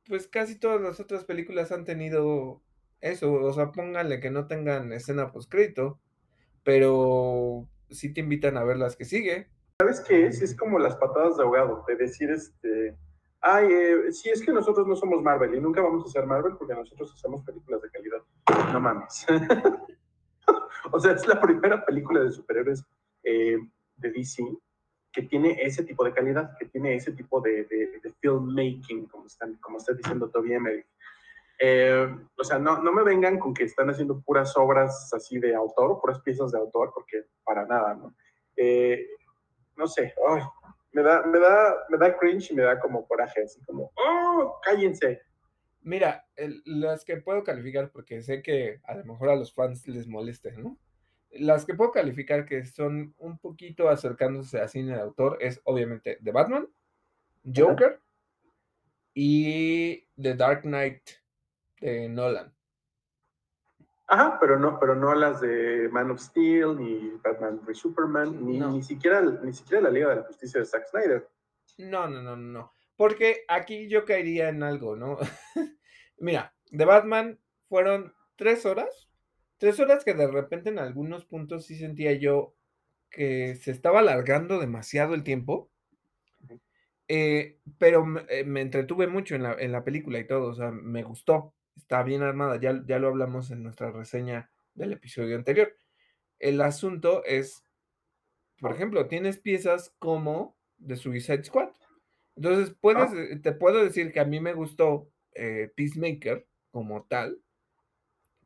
[0.06, 2.62] pues casi todas las otras películas han tenido
[3.00, 3.32] eso.
[3.32, 6.00] O sea, pónganle que no tengan escena postcrédito,
[6.64, 9.48] pero sí te invitan a ver las que sigue.
[9.80, 10.42] ¿Sabes qué es?
[10.42, 12.94] Es como las patadas de ahogado, de decir, este,
[13.40, 16.54] ay, eh, sí, es que nosotros no somos Marvel y nunca vamos a ser Marvel
[16.58, 18.18] porque nosotros hacemos películas de calidad.
[18.74, 19.24] No mames.
[20.92, 22.84] o sea, es la primera película de superhéroes
[23.22, 23.56] eh,
[23.96, 24.44] de DC
[25.12, 29.54] que tiene ese tipo de calidad, que tiene ese tipo de, de, filmmaking, como, están,
[29.62, 30.86] como está diciendo Toby Emmerich.
[31.58, 32.06] Eh,
[32.36, 35.98] o sea, no, no me vengan con que están haciendo puras obras así de autor,
[36.02, 38.14] puras piezas de autor, porque para nada, ¿no?
[38.62, 39.06] Eh,
[39.80, 40.14] no sé,
[40.92, 44.60] me, da, me, da, me da cringe y me da como coraje, así como, ¡oh,
[44.62, 45.22] cállense!
[45.82, 46.26] Mira,
[46.66, 50.52] las que puedo calificar, porque sé que a lo mejor a los fans les moleste,
[50.52, 50.78] ¿no?
[51.30, 56.18] Las que puedo calificar que son un poquito acercándose a cine de autor es obviamente
[56.22, 56.68] The Batman,
[57.56, 58.00] Joker
[59.14, 61.02] y The Dark Knight
[61.80, 62.52] de Nolan.
[64.10, 68.58] Ajá, pero no, pero no las de Man of Steel, ni Batman v Superman, ni,
[68.58, 71.28] ni, siquiera, ni siquiera la Liga de la Justicia de Zack Snyder.
[71.78, 72.72] No, no, no, no.
[72.96, 75.16] Porque aquí yo caería en algo, ¿no?
[76.18, 77.38] Mira, de Batman
[77.68, 79.10] fueron tres horas
[79.60, 82.54] Tres horas que de repente en algunos puntos sí sentía yo
[83.10, 85.70] que se estaba alargando demasiado el tiempo.
[87.08, 91.52] Eh, pero eh, me, entretuve mucho en la, película y todo, o sea, me gustó,
[91.76, 95.76] está bien armada, ya, ya lo hablamos en nuestra reseña del episodio anterior.
[96.38, 97.64] El asunto es,
[98.58, 101.70] por ejemplo, tienes piezas como The Suicide Squad.
[102.36, 103.40] Entonces, puedes, ah.
[103.42, 107.42] te puedo decir que a mí me gustó eh, Peacemaker como tal,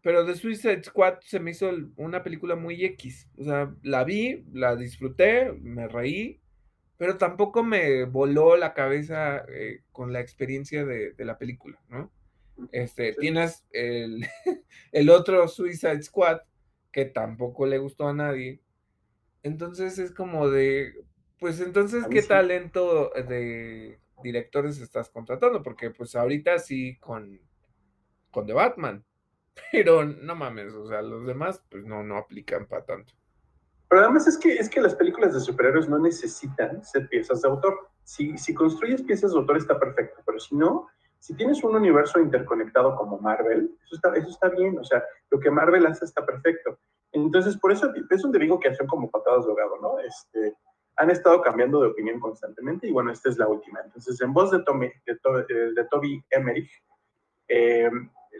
[0.05, 3.29] pero The Suicide Squad se me hizo una película muy X.
[3.39, 6.43] O sea, la vi, la disfruté, me reí,
[6.99, 12.13] pero tampoco me voló la cabeza eh, con la experiencia de, la película, ¿no?
[12.73, 14.27] Este, Tienes el,
[14.93, 16.41] el, otro Suicide Squad
[16.93, 18.61] que tampoco le gustó a nadie.
[19.43, 20.95] Entonces es como de,
[21.39, 25.63] pues entonces, ¿qué talento de directores estás contratando?
[25.63, 27.41] Porque pues ahorita sí con,
[28.31, 29.05] con The Batman
[29.73, 33.13] pero no mames, o sea, los demás pues no, no aplican para tanto.
[33.89, 37.49] Pero además es que, es que las películas de superhéroes no necesitan ser piezas de
[37.49, 37.91] autor.
[38.03, 40.89] Si, si construyes piezas de autor está perfecto, pero si no,
[41.25, 45.41] si tienes un universo interconectado como Marvel, eso está, eso está bien, o sea, lo
[45.41, 46.79] que Marvel hace está perfecto.
[47.13, 49.99] Entonces, por eso es donde digo que hacen como patadas de ahogado, ¿no?
[50.01, 50.55] Este,
[50.97, 53.81] han estado cambiando de opinión constantemente y bueno, esta es la última.
[53.83, 56.71] Entonces, en voz de, Tommy, de, de Toby Emmerich,
[57.49, 57.91] eh,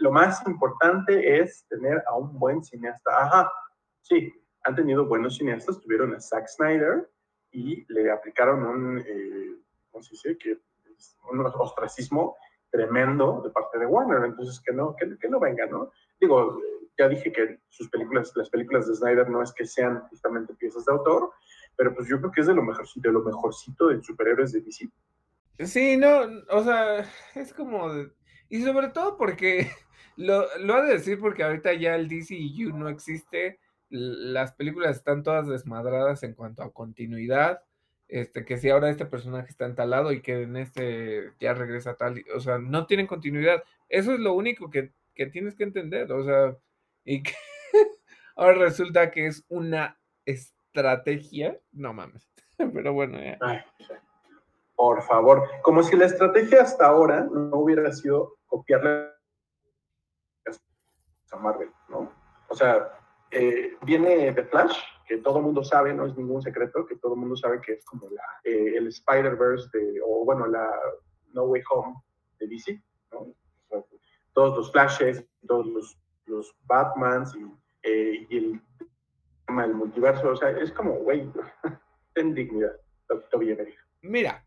[0.01, 3.11] lo más importante es tener a un buen cineasta.
[3.19, 3.51] Ajá,
[4.03, 4.31] sí,
[4.63, 7.11] han tenido buenos cineastas, tuvieron a Zack Snyder
[7.51, 9.57] y le aplicaron un, eh,
[9.91, 10.37] ¿cómo se dice?
[10.37, 10.61] Que
[11.31, 12.37] un ostracismo
[12.75, 15.93] tremendo de parte de Warner, entonces que no, que, que no venga, ¿no?
[16.21, 16.61] Digo,
[16.99, 20.85] ya dije que sus películas, las películas de Snyder no es que sean justamente piezas
[20.85, 21.31] de autor,
[21.77, 24.61] pero pues yo creo que es de lo mejorcito, de lo mejorcito de superhéroes de
[24.61, 24.91] DC.
[25.61, 27.93] Sí, no, o sea, es como
[28.49, 29.71] Y sobre todo porque
[30.17, 35.23] lo, lo ha de decir porque ahorita ya el DCU no existe, las películas están
[35.23, 37.61] todas desmadradas en cuanto a continuidad,
[38.09, 42.23] este, que si ahora este personaje está entalado y que en este ya regresa tal,
[42.35, 43.63] o sea, no tienen continuidad.
[43.89, 46.57] Eso es lo único que, que tienes que entender, o sea,
[47.05, 47.33] y que
[48.37, 52.29] ahora resulta que es una estrategia, no mames,
[52.73, 53.39] pero bueno, ya.
[54.75, 59.09] por favor, como si la estrategia hasta ahora no hubiera sido copiarle
[61.33, 62.13] a Marvel, ¿no?
[62.49, 62.99] O sea,
[63.31, 67.15] eh, viene The Flash, que todo el mundo sabe, no es ningún secreto, que todo
[67.15, 70.71] el mundo sabe que es como la, eh, el Spider-Verse, o bueno, la
[71.33, 71.97] No Way Home
[72.39, 72.83] de DC,
[73.13, 73.35] ¿no?
[74.33, 77.45] todos los Flashes, todos los, los Batmans y,
[77.83, 78.63] eh, y el
[79.47, 81.31] tema del multiverso, o sea, es como, güey,
[82.15, 82.73] ten dignidad,
[83.31, 84.45] todavía me Mira,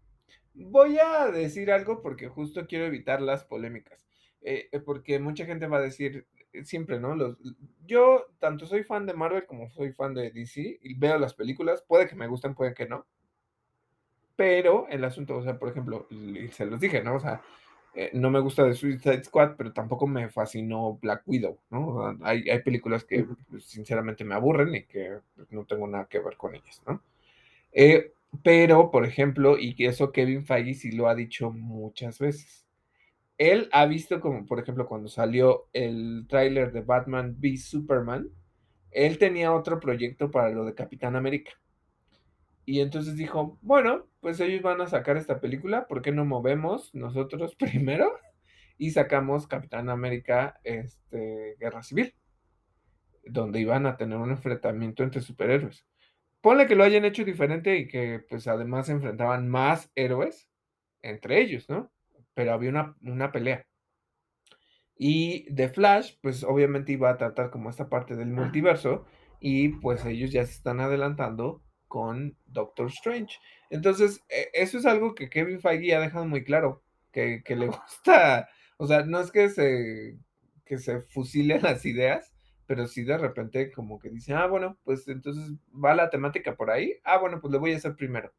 [0.53, 4.05] voy a decir algo porque justo quiero evitar las polémicas.
[4.85, 6.27] porque mucha gente va a decir,
[6.63, 7.15] siempre, ¿no?
[7.15, 7.37] Los,
[7.85, 11.83] yo tanto soy fan de Marvel como soy fan de DC y veo las películas,
[11.87, 13.05] puede que me gusten, puede que no.
[14.35, 16.07] Pero el asunto, o sea, por ejemplo,
[16.51, 17.15] se los dije, ¿no?
[17.15, 17.41] O sea,
[17.95, 22.15] eh, no me gusta de Suicide Squad, pero tampoco me fascinó Black Widow, ¿no?
[22.21, 26.19] hay, hay, películas que pues, sinceramente me aburren y que pues, no tengo nada que
[26.19, 27.01] ver con ellas, ¿no?
[27.71, 28.11] Eh,
[28.43, 32.66] pero, por ejemplo, y eso Kevin Feige sí lo ha dicho muchas veces
[33.37, 38.29] él ha visto como, por ejemplo, cuando salió el tráiler de Batman v Superman,
[38.91, 41.51] él tenía otro proyecto para lo de Capitán América.
[42.65, 46.93] Y entonces dijo, bueno, pues ellos van a sacar esta película, ¿por qué no movemos
[46.93, 48.11] nosotros primero?
[48.77, 52.13] Y sacamos Capitán América, este, Guerra Civil,
[53.23, 55.85] donde iban a tener un enfrentamiento entre superhéroes.
[56.41, 60.49] Ponle que lo hayan hecho diferente y que pues además se enfrentaban más héroes
[61.01, 61.91] entre ellos, ¿no?
[62.37, 63.65] Pero había una, una pelea.
[64.95, 69.07] Y The Flash, pues obviamente iba a tratar como esta parte del multiverso
[69.39, 73.39] y pues ellos ya se están adelantando con Doctor Strange.
[73.71, 77.67] Entonces, e, eso es algo que Kevin Feige ha dejado muy claro, que, que le
[77.67, 80.19] gusta, o sea, no es que se,
[80.63, 82.35] que se fusilen las ideas,
[82.67, 86.69] pero sí de repente como que dice, ah, bueno, pues entonces va la temática por
[86.69, 88.31] ahí, ah, bueno, pues le voy a hacer primero.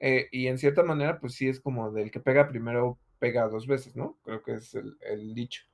[0.00, 3.66] Eh, y en cierta manera, pues sí es como del que pega primero pega dos
[3.66, 4.18] veces, ¿no?
[4.24, 5.64] Creo que es el, dicho.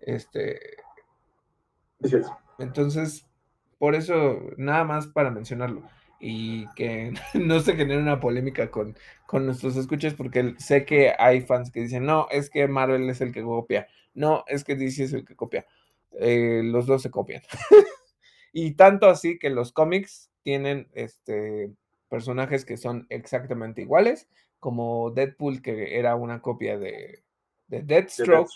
[0.00, 0.58] Este.
[2.58, 3.26] Entonces,
[3.78, 5.82] por eso, nada más para mencionarlo.
[6.18, 11.42] Y que no se genere una polémica con, con nuestros escuchas, porque sé que hay
[11.42, 13.88] fans que dicen, no, es que Marvel es el que copia.
[14.14, 15.66] No, es que DC es el que copia.
[16.18, 17.42] Eh, los dos se copian.
[18.52, 21.72] y tanto así que los cómics tienen este,
[22.08, 24.28] personajes que son exactamente iguales
[24.58, 27.24] como Deadpool, que era una copia de,
[27.66, 28.50] de Deathstroke.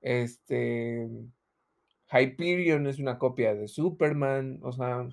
[0.00, 1.08] este.
[2.12, 4.58] Hyperion es una copia de Superman.
[4.62, 5.08] O sea.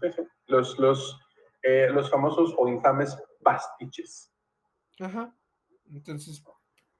[0.47, 1.19] Los, los,
[1.63, 4.31] eh, los famosos o infames pastiches.
[4.99, 5.33] Ajá.
[5.91, 6.43] Entonces,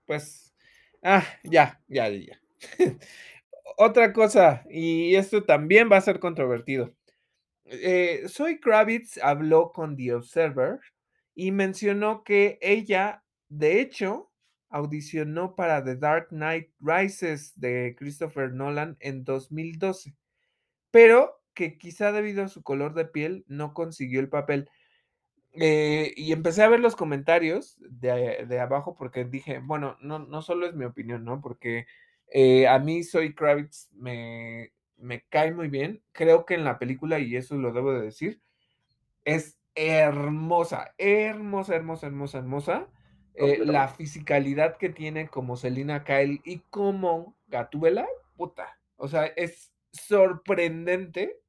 [0.06, 0.54] pues.
[1.02, 2.40] Ah, ya, ya, ya.
[3.78, 6.96] Otra cosa, y esto también va a ser controvertido.
[7.66, 10.80] Eh, Soy Kravitz habló con The Observer
[11.38, 14.32] y mencionó que ella, de hecho,
[14.70, 20.16] audicionó para The Dark Knight Rises de Christopher Nolan en 2012,
[20.90, 24.68] pero que quizá debido a su color de piel no consiguió el papel.
[25.54, 30.66] Eh, y empecé a ver los comentarios de, abajo porque dije, bueno, no, no solo
[30.66, 31.40] es mi opinión, ¿no?
[31.40, 31.86] Porque
[32.34, 36.02] eh, a mí Soy Kravitz me, me cae muy bien.
[36.14, 38.42] Creo que en la película, y eso lo debo de decir,
[39.24, 42.88] es hermosa, hermosa, hermosa, hermosa, hermosa.
[43.36, 48.80] Eh, la fisicalidad que tiene como Selina Kyle y como Gatúbela, puta.
[48.96, 51.40] O sea, es sorprendente.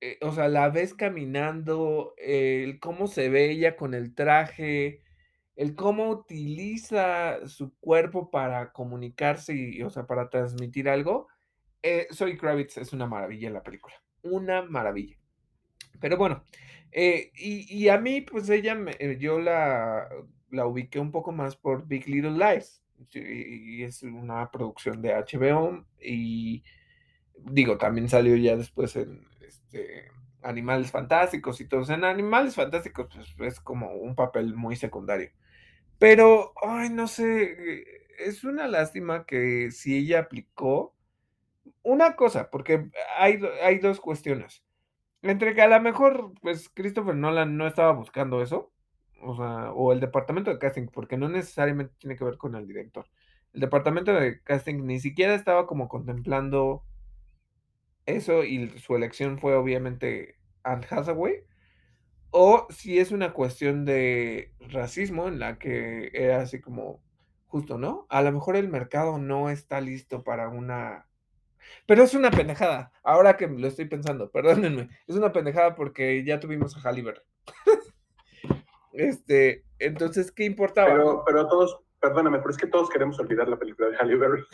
[0.00, 5.02] Eh, o sea, la ves caminando, el cómo se ve ella con el traje,
[5.56, 11.28] el cómo utiliza su cuerpo para comunicarse y, o sea, para transmitir algo.
[11.82, 13.94] Eh, Soy Kravitz es una maravilla en la película.
[14.22, 15.18] Una maravilla.
[16.00, 16.42] Pero bueno,
[16.96, 20.08] eh, y, a mí, pues ella, eh, yo la,
[20.50, 22.84] la ubiqué un poco más por Big Little Lies.
[23.12, 26.62] Y, es una producción de HBO y
[27.36, 30.08] digo, también salió ya después en este,
[30.42, 31.90] Animales Fantásticos y todos.
[31.90, 35.30] En Animales Fantásticos pues, es como un papel muy secundario.
[35.98, 37.84] Pero, ay, no sé,
[38.20, 40.94] es una lástima que si ella aplicó
[41.82, 42.88] una cosa, porque
[43.18, 44.64] hay, hay dos cuestiones.
[45.24, 48.72] Entre que a lo mejor, pues, Christopher Nolan no estaba buscando eso,
[49.22, 52.66] o sea, o el departamento de casting, porque no necesariamente tiene que ver con el
[52.66, 53.06] director.
[53.54, 56.84] el departamento de casting ni siquiera estaba como contemplando
[58.06, 61.44] eso y su elección fue obviamente Anne Hathaway,
[62.30, 67.02] o si es una cuestión de racismo en la que era así como
[67.46, 68.06] justo, ¿no?
[68.10, 71.06] A lo mejor el mercado no está listo para una...
[71.86, 76.40] Pero es una pendejada, ahora que lo estoy pensando, perdónenme, es una pendejada porque ya
[76.40, 77.24] tuvimos a Halliburton.
[78.92, 80.88] este, entonces, ¿qué importaba?
[80.88, 84.44] Pero, pero todos, perdóname, pero es que todos queremos olvidar la película de Halle Berry.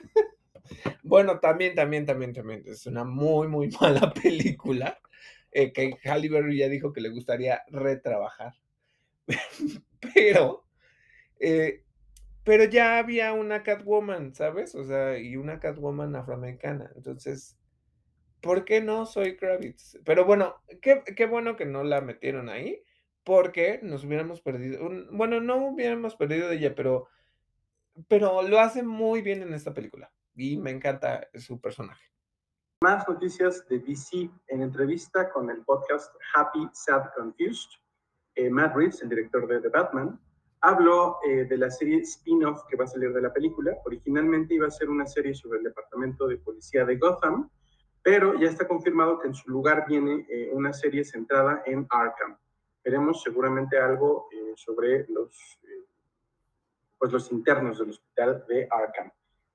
[1.02, 2.62] bueno, también, también, también, también.
[2.66, 4.98] Es una muy, muy mala película.
[5.50, 8.54] Eh, que Halle Berry ya dijo que le gustaría retrabajar.
[10.14, 10.64] pero,
[11.40, 11.84] eh,
[12.48, 14.74] pero ya había una Catwoman, ¿sabes?
[14.74, 16.90] O sea, y una Catwoman afroamericana.
[16.96, 17.58] Entonces,
[18.40, 19.98] ¿por qué no soy Kravitz?
[20.06, 22.82] Pero bueno, qué, bueno que no la metieron ahí
[23.22, 27.08] porque nos hubiéramos perdido, bueno, no hubiéramos perdido de ella, pero,
[28.08, 32.06] pero lo hace muy bien en esta película y me encanta su personaje.
[32.82, 37.72] Más noticias de DC en entrevista con el podcast Happy, Sad, Confused.
[38.36, 40.18] Eh, Matt Reeves, el director de The Batman,
[40.60, 43.76] habló eh, de la serie spin-off que va a salir de la película.
[43.84, 47.50] Originalmente iba a ser una serie sobre el departamento de policía de Gotham,
[48.02, 52.36] pero ya está confirmado que en su lugar viene eh, una serie centrada en Arkham
[52.88, 55.84] veremos seguramente algo eh, sobre los, eh,
[56.96, 59.12] pues los internos del hospital de Arkham.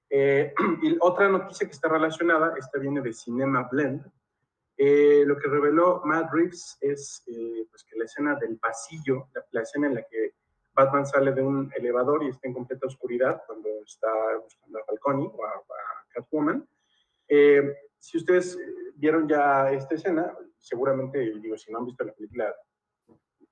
[0.08, 4.06] Eh, y otra noticia que está relacionada, esta viene de Cinema Blend.
[5.26, 7.24] lo que reveló Matt Reeves es
[7.72, 10.34] pues que la escena del pasillo, la, escena en la que
[10.74, 14.10] Batman sale de un elevador y está en completa oscuridad cuando está
[14.42, 16.68] buscando a Falcone o a, a Catwoman.
[18.00, 18.58] si ustedes
[18.96, 22.56] vieron ya esta escena, seguramente, digo, si no han visto la película,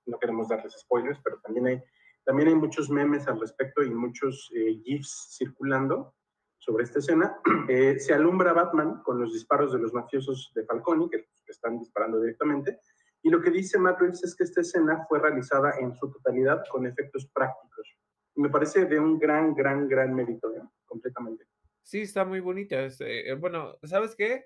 [0.05, 1.84] no queremos darles spoilers, pero también hay,
[2.24, 6.13] también hay muchos memes al respecto y muchos eh, GIFs circulando
[6.57, 7.38] sobre esta escena.
[7.69, 12.19] Eh, se alumbra Batman con los disparos de los mafiosos de Falcone, que, están disparando
[12.19, 12.80] directamente,
[13.24, 16.63] y lo que dice Matt Reeves es que esta escena fue realizada en su totalidad
[16.69, 17.97] con efectos prácticos.
[18.36, 20.61] Me parece de un gran, gran, gran mérito, ¿eh?
[20.86, 21.45] completamente.
[21.84, 22.88] Sí, está muy bonita.
[23.39, 24.45] bueno, ¿sabes qué?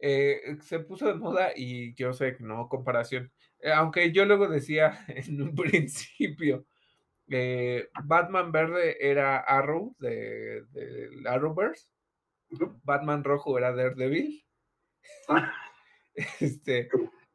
[0.00, 3.32] se puso de moda y yo sé que no comparación,
[3.64, 6.66] eh, aunque yo luego decía en un principio,
[7.28, 10.64] eh, Batman verde era Arrow de,
[11.26, 11.88] Arrowverse,
[12.82, 14.44] Batman rojo era Daredevil.
[15.28, 15.50] Ah.
[16.40, 16.88] este,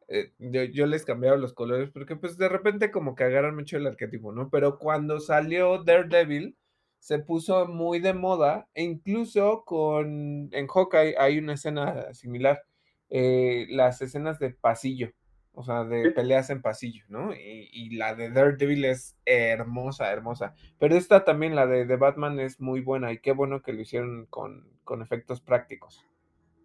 [0.09, 3.87] eh, yo, les cambiaba los colores porque pues de repente como que agarran mucho el
[3.87, 4.49] arquetipo, ¿no?
[4.49, 6.57] Pero cuando salió Daredevil
[6.99, 12.63] se puso muy de moda e incluso con en Hawkeye hay una escena similar,
[13.09, 15.13] las escenas de pasillo
[15.59, 17.33] o sea, de peleas en pasillo, ¿no?
[17.33, 20.53] Y, la de Daredevil es hermosa, hermosa.
[20.79, 24.25] Pero esta también, la de, Batman, es muy buena y qué bueno que lo hicieron
[24.27, 24.63] con,
[25.01, 26.05] efectos prácticos.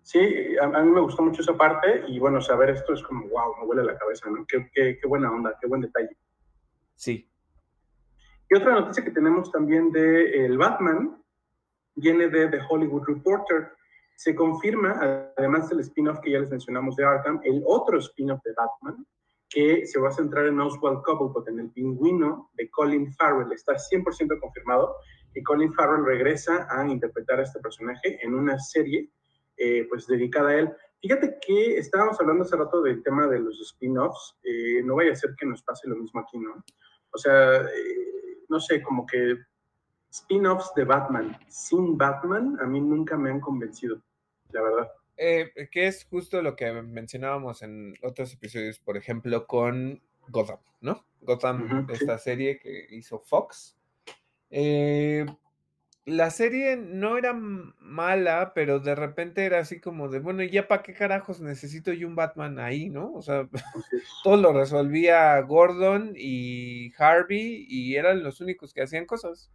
[0.05, 3.57] Sí, a, mí me gustó mucho esa parte y bueno, saber esto es como, wow,
[3.59, 4.45] me huele la cabeza, ¿no?
[4.47, 6.15] Qué, qué, buena onda, qué buen detalle.
[6.95, 7.27] Sí.
[8.51, 11.23] Y otra noticia que tenemos también de el Batman
[11.95, 13.73] viene de The Hollywood Reporter
[14.15, 18.53] se confirma, además del spin-off que ya les mencionamos de Arkham, el otro spin-off de
[18.53, 19.07] Batman,
[19.49, 23.53] que se va a centrar en Oswald Cobblepot, en el pingüino de Colin Farrell.
[23.53, 24.97] Está 100% confirmado
[25.33, 29.09] que Colin Farrell regresa a interpretar a este personaje en una serie
[29.57, 30.73] eh, pues dedicada a él.
[31.01, 34.37] Fíjate que estábamos hablando hace rato del tema de los spin-offs.
[34.43, 36.65] Eh, no vaya a ser que nos pase lo mismo aquí, ¿no?
[37.13, 39.37] O sea, eh, no sé, como que
[40.11, 44.01] spin-offs de Batman sin Batman a mí nunca me han convencido,
[44.51, 44.93] la verdad.
[45.17, 51.05] Eh, que es justo lo que mencionábamos en otros episodios, por ejemplo, con Gotham, ¿no?
[51.21, 53.77] Gotham, esta serie que hizo Fox.
[54.51, 55.25] Eh,
[56.07, 60.83] la serie no era mala, pero de repente era así como de, bueno, ¿ya para
[60.83, 63.13] qué carajos necesito yo un Batman ahí, no?
[63.15, 63.49] O sea,
[64.23, 69.51] todo lo resolvía Gordon y Harvey y eran los únicos que hacían cosas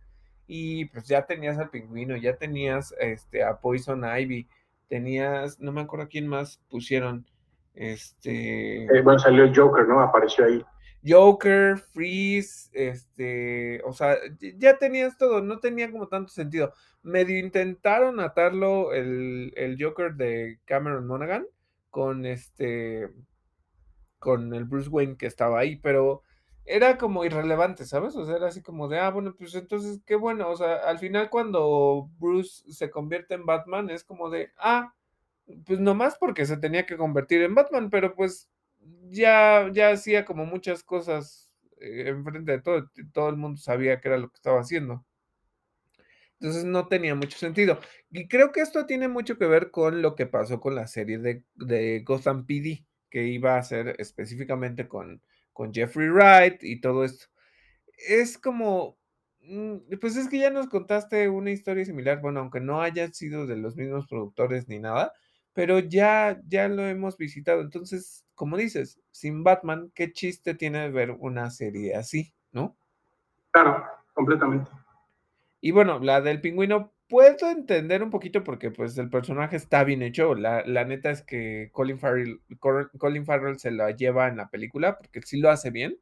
[0.48, 4.48] y pues ya tenías al pingüino, ya tenías este, a Poison Ivy,
[4.88, 7.28] tenías, no me acuerdo quién más pusieron,
[7.76, 8.86] este...
[8.86, 10.02] Eh, bueno, salió Joker, ¿no?
[10.02, 10.66] Apareció ahí.
[11.06, 14.18] Joker, Freeze, este, o sea,
[14.58, 16.74] ya tenías todo, no tenía como tanto sentido.
[17.04, 21.48] Medio intentaron atarlo el, el Joker de Cameron Monaghan
[21.90, 23.10] con este,
[24.20, 26.22] con el Bruce Wayne que estaba ahí, pero
[26.66, 28.16] era como irrelevante, ¿sabes?
[28.16, 31.00] O sea, era así como de, ah, bueno, pues entonces, qué bueno, o sea, al
[31.00, 34.94] final cuando Bruce se convierte en Batman es como de, ah,
[35.66, 38.50] pues nomás porque se tenía que convertir en Batman, pero pues
[39.10, 44.10] ya, ya hacía como muchas cosas eh, enfrente de todo, todo el mundo sabía que
[44.10, 45.06] era lo que estaba haciendo.
[46.40, 47.80] Entonces no tenía mucho sentido.
[48.12, 51.20] Y creo que esto tiene mucho que ver con lo que pasó con la serie
[51.20, 55.22] de, de Gotham PD, que iba a ser específicamente con,
[55.52, 57.26] con Jeffrey Wright y todo esto.
[58.08, 58.98] Es como,
[59.42, 63.46] mm, pues es que ya nos contaste una historia similar, bueno, aunque no haya sido
[63.46, 65.14] de los mismos productores ni nada,
[65.54, 67.62] pero ya, ya lo hemos visitado.
[67.62, 72.78] Entonces, como dices, sin Batman, ¿qué chiste tiene ver una serie así, no?
[73.52, 73.84] Claro,
[74.14, 74.72] completamente.
[75.62, 80.02] Y bueno, la del pingüino puedo entender un poquito porque pues el personaje está bien
[80.04, 80.36] hecho.
[80.36, 84.98] La, la neta es que Colin Farrell, Colin Farrell se la lleva en la película
[84.98, 85.98] porque sí lo hace bien.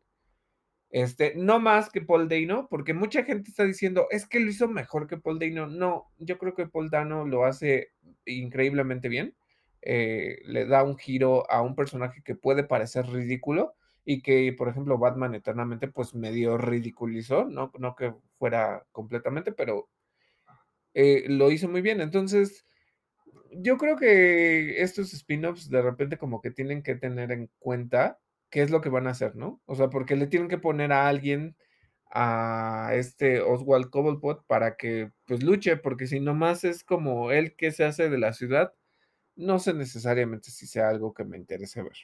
[0.89, 4.67] Este, no más que Paul Dano, porque mucha gente está diciendo, es que lo hizo
[4.67, 5.67] mejor que Paul Dano.
[5.67, 7.91] No, yo creo que Paul Dano lo hace
[8.25, 9.35] increíblemente bien.
[9.81, 13.75] Eh, le da un giro a un personaje que puede parecer ridículo
[14.05, 19.89] y que, por ejemplo, Batman eternamente, pues medio ridiculizó, no, no que fuera completamente, pero
[20.93, 22.01] eh, lo hizo muy bien.
[22.01, 22.65] Entonces,
[23.51, 28.19] yo creo que estos spin-offs de repente como que tienen que tener en cuenta
[28.49, 29.61] qué es lo que van a hacer, ¿no?
[29.65, 31.55] O sea, porque le tienen que poner a alguien
[32.09, 37.71] a este Oswald Cobblepot para que pues luche, porque si nomás es como él que
[37.71, 38.73] se hace de la ciudad,
[39.35, 41.97] no sé necesariamente si sea algo que me interese ver.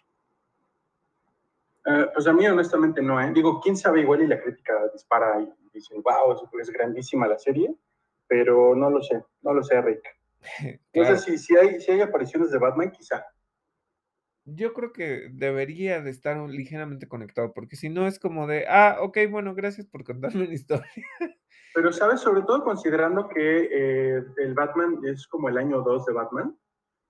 [1.85, 3.31] Uh, pues a mí honestamente no, ¿eh?
[3.33, 7.75] Digo, quién sabe, igual y la crítica dispara y dicen, wow, es grandísima la serie,
[8.27, 10.03] pero no lo sé, no lo sé, Rick.
[10.91, 11.09] claro.
[11.15, 13.25] No sé si, si, hay, si hay apariciones de Batman, quizá.
[14.45, 18.97] Yo creo que debería de estar ligeramente conectado, porque si no es como de, ah,
[19.01, 20.89] ok, bueno, gracias por contarme una historia.
[21.73, 22.19] Pero, ¿sabes?
[22.19, 26.57] Sobre todo considerando que eh, el Batman es como el año 2 de Batman,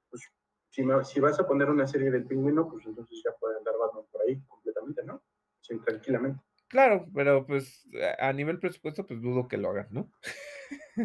[0.09, 0.31] pues
[0.69, 3.73] si, me, si, vas a poner una serie del pingüino, pues entonces ya puede andar
[3.79, 5.21] Batman por ahí completamente, ¿no?
[5.61, 6.39] Sí, tranquilamente.
[6.67, 7.87] Claro, pero pues
[8.19, 10.11] a nivel presupuesto, pues dudo que lo hagan, ¿no?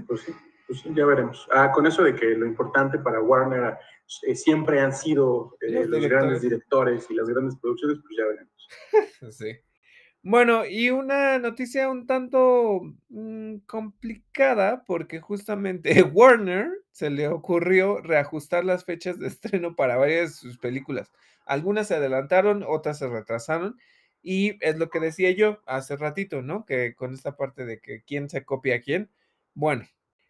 [0.06, 0.32] Pues sí,
[0.68, 1.48] pues ya veremos.
[1.52, 3.78] Ah, con eso de que lo importante para Warner
[4.26, 8.26] eh, siempre han sido eh, los, los grandes directores y las grandes producciones, pues ya
[8.26, 8.68] veremos.
[9.36, 9.56] sí.
[10.22, 18.64] Bueno, y una noticia un tanto mmm, complicada porque justamente Warner se le ocurrió reajustar
[18.64, 21.10] las fechas de estreno para varias de sus películas.
[21.46, 23.78] Algunas se adelantaron, otras se retrasaron.
[24.20, 26.66] Y es lo que decía yo hace ratito, ¿no?
[26.66, 29.10] Que con esta parte de que quién se copia a quién.
[29.54, 29.86] Bueno,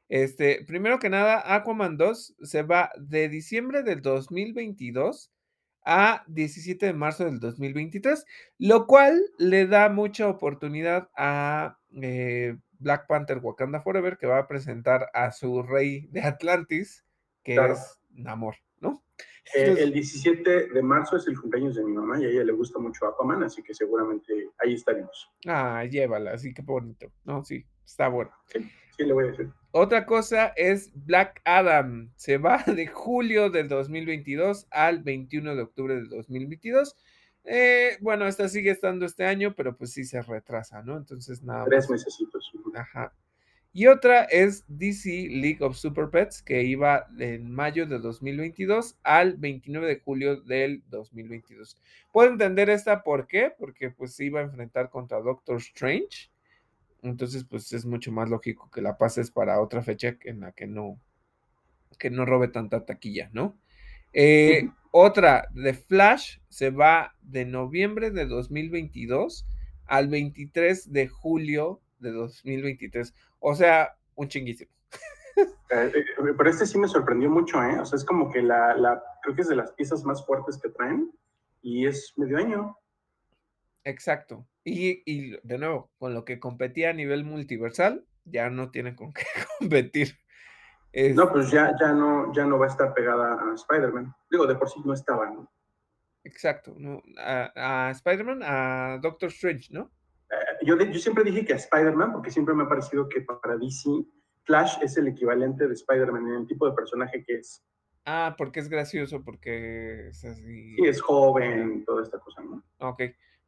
[0.08, 5.32] este, primero que nada, Aquaman 2 se va de diciembre del 2022
[5.84, 8.24] a 17 de marzo del 2023,
[8.58, 14.48] lo cual le da mucha oportunidad a eh, Black Panther Wakanda Forever, que va a
[14.48, 17.04] presentar a su rey de Atlantis,
[17.42, 17.74] que claro.
[17.74, 19.02] es Namor, ¿no?
[19.54, 22.52] Eh, el 17 de marzo es el cumpleaños de mi mamá y a ella le
[22.52, 25.30] gusta mucho Aquaman, así que seguramente ahí estaremos.
[25.46, 27.10] Ah, llévala, así que bonito.
[27.24, 28.30] No, sí, está bueno.
[28.46, 29.48] Sí, sí, le voy a decir.
[29.70, 32.10] Otra cosa es Black Adam.
[32.16, 36.96] Se va de julio del 2022 al 21 de octubre del 2022.
[37.44, 40.96] Eh, bueno, esta sigue estando este año, pero pues sí se retrasa, ¿no?
[40.96, 41.64] Entonces nada.
[41.64, 42.18] Tres meses.
[42.74, 43.14] Ajá.
[43.72, 49.34] Y otra es DC League of Super Pets, que iba en mayo de 2022 al
[49.36, 51.76] 29 de julio del 2022.
[52.12, 56.30] Puedo entender esta por qué, porque pues se iba a enfrentar contra Doctor Strange.
[57.02, 60.66] Entonces, pues es mucho más lógico que la pases para otra fecha en la que
[60.66, 61.00] no,
[61.98, 63.56] que no robe tanta taquilla, ¿no?
[64.12, 64.68] Eh.
[64.90, 69.46] Otra, de Flash se va de noviembre de 2022
[69.86, 73.14] al 23 de julio de 2023.
[73.40, 74.70] O sea, un chinguísimo.
[75.70, 76.04] Eh, eh,
[76.36, 77.78] pero este sí me sorprendió mucho, ¿eh?
[77.78, 80.58] O sea, es como que la, la, creo que es de las piezas más fuertes
[80.60, 81.12] que traen
[81.62, 82.76] y es medio año.
[83.84, 84.46] Exacto.
[84.68, 89.12] Y, y, de nuevo, con lo que competía a nivel multiversal, ya no tiene con
[89.12, 89.24] qué
[89.58, 90.18] competir.
[90.92, 91.14] Es...
[91.14, 94.14] No, pues ya, ya, no, ya no va a estar pegada a Spider-Man.
[94.30, 95.50] Digo, de por sí no estaba, ¿no?
[96.24, 96.74] Exacto.
[96.76, 97.02] ¿no?
[97.18, 99.90] A, a Spider-Man, a Doctor Strange, ¿no?
[100.30, 103.56] Uh, yo, yo siempre dije que a Spider-Man, porque siempre me ha parecido que para
[103.56, 103.88] DC,
[104.44, 107.64] Flash es el equivalente de Spider-Man en el tipo de personaje que es.
[108.04, 110.76] Ah, porque es gracioso, porque es así.
[110.76, 112.62] Sí, es joven, toda esta cosa, ¿no?
[112.78, 113.02] Ok.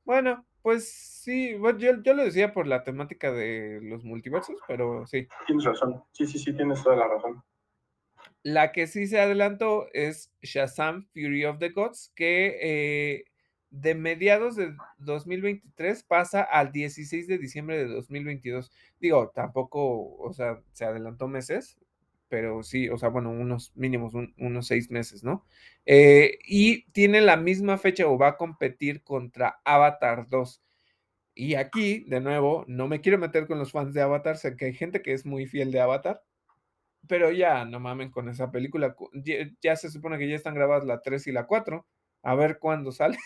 [0.04, 5.06] Bueno, pues sí, bueno, yo, yo, lo decía por la temática de los multiversos, pero
[5.06, 5.28] sí.
[5.46, 7.42] Tienes razón, sí, sí, sí, tienes toda la razón.
[8.42, 13.24] La que sí se adelantó es Shazam Fury of the Gods, que eh,
[13.70, 18.72] de mediados de 2023 pasa al 16 de diciembre de 2022.
[18.98, 21.78] Digo, tampoco, o sea, se adelantó meses,
[22.30, 25.44] pero sí, o sea, bueno, unos mínimos, un, unos seis meses, ¿no?
[25.84, 30.62] Eh, y tiene la misma fecha o va a competir contra Avatar 2.
[31.34, 34.66] Y aquí, de nuevo, no me quiero meter con los fans de Avatar, sé que
[34.66, 36.22] hay gente que es muy fiel de Avatar,
[37.08, 38.96] Pero ya, no mamen con esa película.
[39.62, 41.86] Ya, se supone que ya están grabadas la 3 y la 4.
[42.22, 43.18] A ver cuándo sale.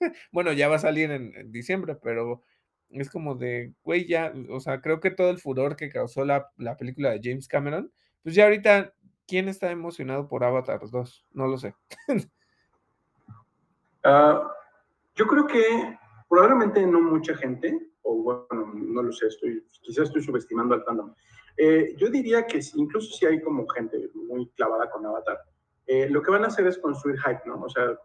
[0.32, 2.42] bueno, ya va a salir en, diciembre, pero
[2.90, 6.50] es como de, güey, ya, o sea, creo que todo el furor que causó la,
[6.56, 7.92] la película de James Cameron,
[8.26, 8.92] pues ya ahorita,
[9.24, 11.26] ¿quién está emocionado por Avatar 2?
[11.30, 11.76] No lo sé.
[14.08, 14.52] Ah,
[15.16, 15.98] yo creo que
[16.28, 21.12] probablemente no mucha gente, o bueno, no lo sé, estoy, quizás estoy subestimando al fandom.
[21.56, 25.40] Eh, yo diría que incluso si hay como gente muy clavada con Avatar,
[25.88, 27.60] eh, lo que van a hacer es construir hype, ¿no?
[27.60, 27.98] O sea,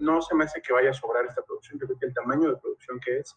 [0.00, 2.56] no se me hace que vaya a sobrar esta producción, creo que el tamaño de
[2.56, 3.36] producción que es,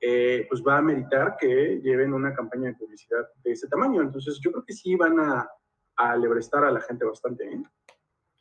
[0.00, 4.02] eh, pues va a meritar que lleven una campaña de publicidad de ese tamaño.
[4.02, 5.48] Entonces, yo creo que sí van a,
[5.96, 7.44] a lebrestar a la gente bastante.
[7.44, 7.62] ¿eh?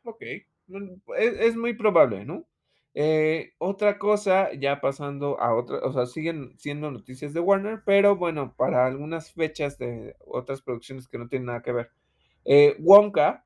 [0.04, 0.22] Ok,
[1.18, 2.46] es muy probable, ¿no?
[2.96, 8.16] Eh, otra cosa, ya pasando a otra, o sea, siguen siendo noticias de Warner, pero
[8.16, 11.90] bueno, para algunas fechas de otras producciones que no tienen nada que ver.
[12.46, 13.46] Eh, Wonka,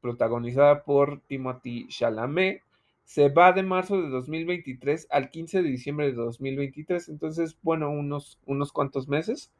[0.00, 2.62] protagonizada por Timothy Chalamet,
[3.04, 8.38] se va de marzo de 2023 al 15 de diciembre de 2023, entonces, bueno, unos,
[8.46, 9.52] unos cuantos meses.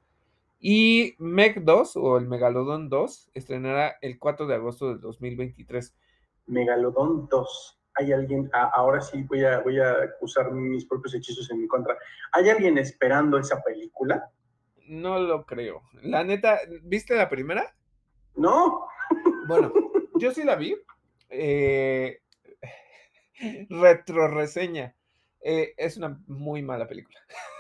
[0.61, 5.97] Y Meg 2 o el Megalodon 2 estrenará el 4 de agosto del 2023.
[6.47, 11.61] Megalodon 2 hay alguien, ahora sí voy a, voy a usar mis propios hechizos en
[11.61, 11.97] mi contra,
[12.33, 14.31] ¿hay alguien esperando esa película?
[14.87, 15.83] No lo creo.
[16.03, 17.75] La neta, ¿viste la primera?
[18.37, 18.87] No.
[19.47, 19.73] Bueno,
[20.17, 20.77] yo sí la vi.
[21.29, 22.21] Eh,
[23.71, 24.95] retro reseña.
[25.43, 27.19] Eh, es una muy mala película.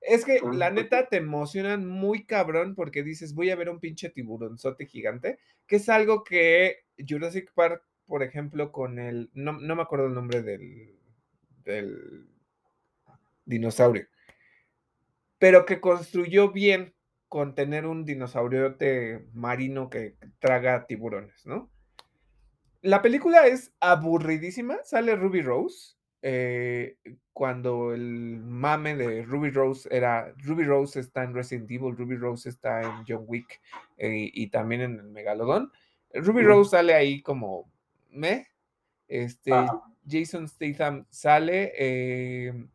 [0.00, 4.08] Es que la neta te emocionan muy cabrón porque dices, voy a ver un pinche
[4.08, 10.06] tiburonzote gigante, que es algo que Jurassic Park por ejemplo, con el, no, me acuerdo
[10.06, 10.98] el nombre del,
[11.62, 12.26] del
[13.44, 14.08] dinosaurio,
[15.38, 16.92] pero que construyó bien
[17.28, 21.70] con tener un dinosauriote marino que traga tiburones, ¿no?
[22.82, 26.96] La película es aburridísima, sale Ruby Rose, eh,
[27.32, 32.48] cuando el mame de Ruby Rose era, Ruby Rose está en Resident Evil, Ruby Rose
[32.48, 33.60] está en John Wick
[33.96, 35.72] eh, y también en el Megalodon.
[36.12, 37.70] Ruby Rose sale ahí como
[38.10, 38.48] me.
[39.08, 39.52] Este,
[40.06, 41.72] Jason Statham sale.
[41.76, 42.68] Em,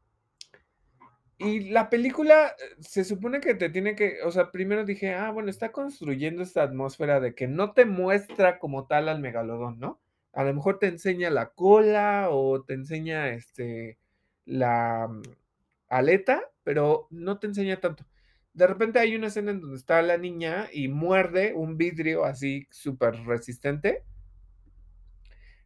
[1.37, 5.31] y la película eh, se supone que te tiene que, o sea, primero dije, ah,
[5.31, 9.99] bueno, está construyendo esta atmósfera de que no te muestra como tal al megalodón, ¿no?
[10.35, 13.97] A lo mejor te enseña la cola o te enseña este
[14.45, 15.21] la mm,
[15.89, 18.05] aleta, pero no te enseña tanto.
[18.53, 22.67] De repente hay una escena en donde está la niña y muerde un vidrio así
[22.71, 24.03] súper resistente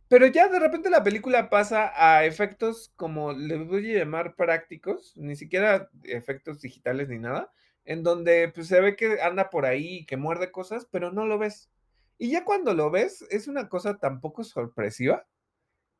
[0.09, 5.15] pero ya de repente la película pasa a efectos como le voy a llamar prácticos,
[5.15, 7.53] ni siquiera efectos digitales ni nada,
[7.85, 11.27] en donde pues, se ve que anda por ahí y que muerde cosas, pero no
[11.27, 11.69] lo ves.
[12.19, 15.25] Y ya cuando lo ves, es una cosa tan poco sorpresiva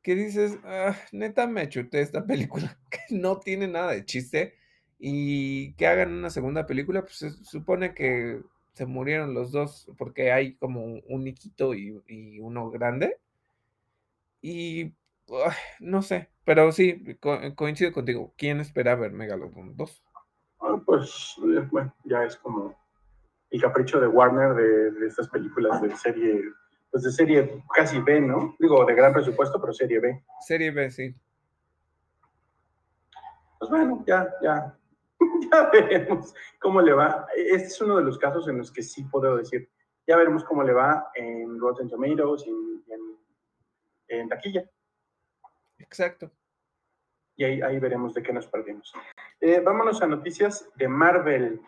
[0.02, 4.54] que dices, ah, neta me chuté esta película, que no tiene nada de chiste
[4.98, 8.40] y que hagan una segunda película, pues se supone que
[8.74, 13.18] se murieron los dos porque hay como un niquito y, y uno grande
[14.42, 14.92] y
[15.80, 17.16] no sé, pero sí,
[17.54, 18.34] coincido contigo.
[18.36, 20.02] ¿Quién espera ver Megalodon 2?
[20.60, 22.76] Ah, pues, eh, bueno, ya es como
[23.50, 26.42] el capricho de Warner de, estas películas de serie,
[26.90, 28.54] pues de serie casi B, ¿no?
[28.58, 30.24] Digo, de gran presupuesto, pero serie B.
[30.40, 31.14] Serie B, sí.
[33.58, 34.74] Pues bueno, ya, ya,
[35.52, 37.26] ya veremos cómo le va.
[37.36, 39.68] Este es uno de los casos en los que sí puedo decir,
[40.06, 42.80] ya veremos cómo le va en Rotten Tomatoes y en
[44.10, 44.64] en taquilla.
[45.78, 46.30] Exacto.
[47.36, 48.92] Y ahí, ahí veremos de qué nos perdimos.
[49.40, 51.60] Eh, vámonos a noticias de Marvel.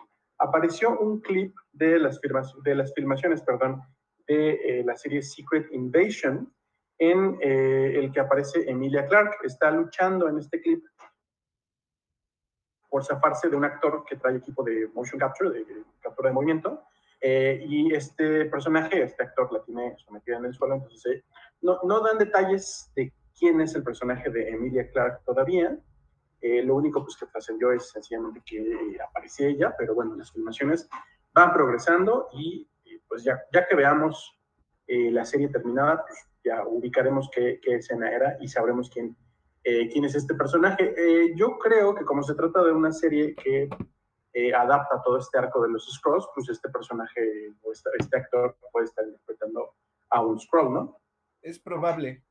[0.43, 2.19] Apareció un clip de las,
[2.63, 3.81] de las filmaciones perdón,
[4.27, 6.53] de eh, la serie Secret Invasion,
[6.97, 9.37] en eh, el que aparece Emilia Clark.
[9.43, 10.83] Está luchando en este clip
[12.89, 16.35] por zafarse de un actor que trae equipo de motion capture, de, de captura de
[16.35, 16.83] movimiento,
[17.25, 21.23] eh, y este personaje, este actor la tiene sometida en el suelo, entonces eh,
[21.61, 25.79] no, no, dan detalles de quién es el personaje de Emilia Clark todavía.
[26.43, 30.89] Eh, lo único pues, que trascendió es sencillamente que aparecía ella, pero bueno, las filmaciones
[31.33, 32.69] van progresando y,
[33.07, 34.37] pues ya, ya que veamos
[34.85, 39.15] la serie terminada, pues ya ubicaremos qué, qué escena era y sabremos quién,
[39.63, 40.93] quién es este personaje.
[41.35, 43.69] yo creo que como se trata de una serie que
[44.35, 48.57] eh, adapta todo este arco de los Scrolls, pues este personaje o este, este, actor
[48.71, 49.75] puede estar interpretando
[50.09, 50.97] a un Scroll, ¿no?
[51.39, 52.23] Es probable.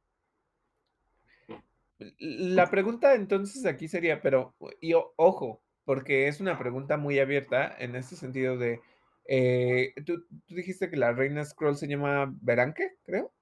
[2.18, 7.96] La pregunta entonces aquí sería, pero, y ojo, porque es una pregunta muy abierta en
[7.96, 8.80] este sentido de,
[9.26, 13.32] Eh, ¿tú, tú dijiste que la reina Scroll se llama Beranque, creo.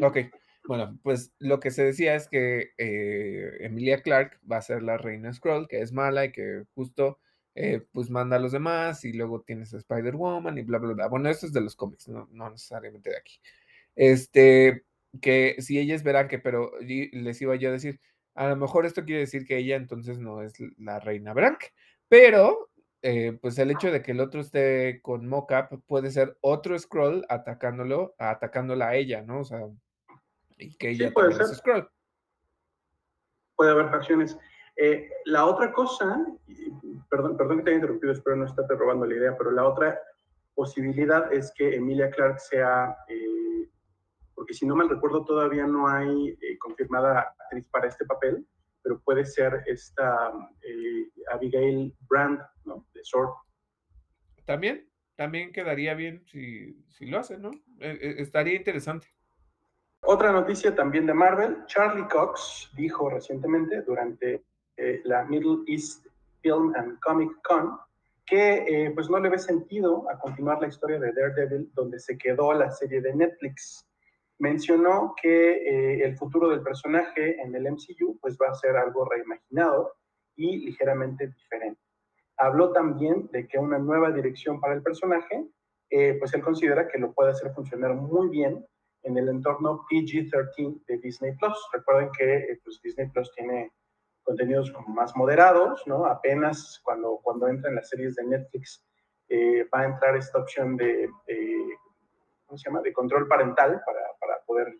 [0.00, 0.18] Ok,
[0.68, 4.98] bueno, pues lo que se decía es que eh, Emilia Clark va a ser la
[4.98, 7.18] reina Scroll, que es mala y que justo
[7.54, 11.08] eh, pues manda a los demás y luego tienes a Spider-Woman y bla, bla, bla.
[11.08, 13.40] Bueno, esto es de los cómics, no, no necesariamente de aquí.
[13.94, 14.84] Este,
[15.20, 18.00] que si ella es Beranque, pero les iba yo a decir,
[18.34, 21.68] a lo mejor esto quiere decir que ella entonces no es la reina Beranque,
[22.08, 22.70] pero
[23.02, 27.24] eh, pues el hecho de que el otro esté con mocap puede ser otro scroll
[27.28, 29.40] atacándolo, atacándola a ella, ¿no?
[29.40, 29.60] O sea,
[30.58, 31.46] y que ella puede ser.
[31.46, 31.88] scroll.
[33.54, 34.36] Puede haber facciones.
[34.76, 36.26] Eh, la otra cosa,
[37.08, 39.98] perdón, perdón que te haya interrumpido, espero no estarte robando la idea, pero la otra
[40.54, 43.35] posibilidad es que Emilia Clark sea eh,
[44.36, 48.46] porque si no mal recuerdo todavía no hay eh, confirmada actriz para este papel,
[48.82, 50.30] pero puede ser esta
[50.62, 52.86] eh, Abigail Brand, ¿no?
[52.92, 53.30] De Sword.
[54.44, 57.50] También, también quedaría bien si, si lo hacen, ¿no?
[57.80, 59.08] Eh, estaría interesante.
[60.02, 64.44] Otra noticia también de Marvel, Charlie Cox dijo recientemente durante
[65.04, 66.06] la Middle East
[66.42, 67.78] Film and Comic Con
[68.26, 72.52] que pues no le ve sentido a continuar la historia de Daredevil donde se quedó
[72.52, 73.85] la serie de Netflix
[74.38, 79.04] mencionó que eh, el futuro del personaje en el MCU pues va a ser algo
[79.04, 79.94] reimaginado
[80.36, 81.80] y ligeramente diferente.
[82.36, 85.46] Habló también de que una nueva dirección para el personaje,
[85.88, 88.66] eh, pues él considera que lo puede hacer funcionar muy bien
[89.04, 91.56] en el entorno PG-13 de Disney Plus.
[91.72, 93.72] Recuerden que eh, pues Disney Plus tiene
[94.22, 96.04] contenidos como más moderados, ¿no?
[96.04, 98.84] Apenas cuando, cuando entran las series de Netflix
[99.74, 101.08] va a entrar esta opción de,
[102.46, 104.78] ¿cómo se llama?, de control parental para, para poder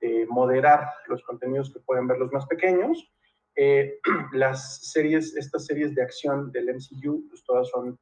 [0.00, 3.12] eh, moderar los contenidos que pueden ver los más pequeños.
[3.56, 3.98] Eh,
[4.32, 7.98] las series, estas series de acción del MCU, pues todas son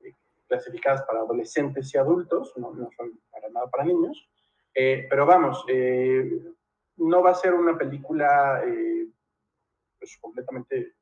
[0.00, 0.12] eh,
[0.48, 4.28] clasificadas para adolescentes y adultos, no, no son para nada para niños.
[4.74, 5.64] pero vamos,
[6.96, 8.62] no va a ser una película
[9.98, 10.94] pues completamente,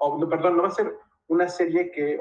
[0.00, 0.92] no, perdón, no va a ser
[1.28, 2.18] una serie que,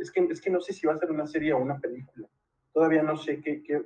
[0.00, 2.28] es que, es que no sé si va a ser una serie o una película.
[2.72, 3.84] Todavía no sé qué, qué,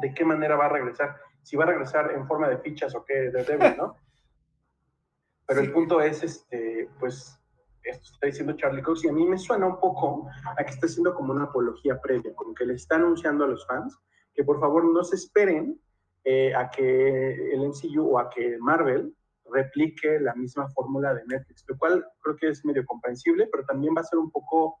[0.00, 3.04] de qué manera va a regresar, si va a regresar en forma de fichas o
[3.04, 3.96] qué, de Devil, ¿no?
[5.46, 7.38] Pero el punto es, este, pues,
[7.82, 10.26] esto está diciendo Charlie Cox y a mí me suena un poco
[10.56, 13.66] a que está haciendo como una apología previa, como que le está anunciando a los
[13.66, 13.98] fans
[14.34, 15.80] que por favor no se esperen
[16.24, 19.14] eh, a que el MCU o a que Marvel
[19.50, 23.94] replique la misma fórmula de Netflix, lo cual creo que es medio comprensible, pero también
[23.96, 24.78] va a ser un poco,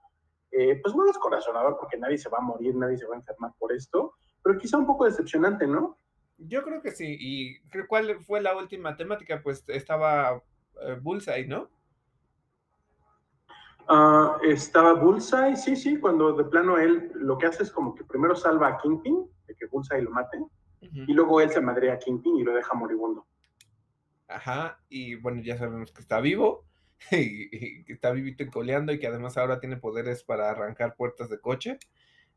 [0.50, 3.52] eh, pues no descorazonador, porque nadie se va a morir, nadie se va a enfermar
[3.58, 4.14] por esto,
[4.44, 5.98] pero quizá un poco decepcionante, ¿no?
[6.36, 7.16] Yo creo que sí.
[7.18, 9.40] ¿Y cuál fue la última temática?
[9.42, 10.42] Pues estaba
[10.82, 11.70] eh, Bullseye, ¿no?
[13.88, 18.04] Ah, estaba Bullseye, sí, sí, cuando de plano él lo que hace es como que
[18.04, 20.38] primero salva a Kingpin, de que Bullseye lo mate,
[20.80, 23.26] y luego él se madrea a Kingpin y lo deja moribundo.
[24.28, 26.64] Ajá, y bueno, ya sabemos que está vivo,
[27.10, 31.28] y, que está vivito y coleando, y que además ahora tiene poderes para arrancar puertas
[31.28, 31.78] de coche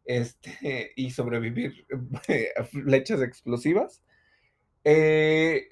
[0.07, 1.85] este, y sobrevivir
[2.57, 4.01] a flechas explosivas.
[4.83, 5.67] Eh,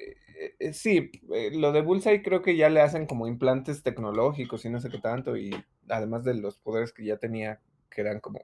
[0.60, 4.70] eh, sí, eh, lo de Bullseye creo que ya le hacen como implantes tecnológicos y
[4.70, 5.52] no sé qué tanto, y
[5.90, 8.42] además de los poderes que ya tenía, que eran como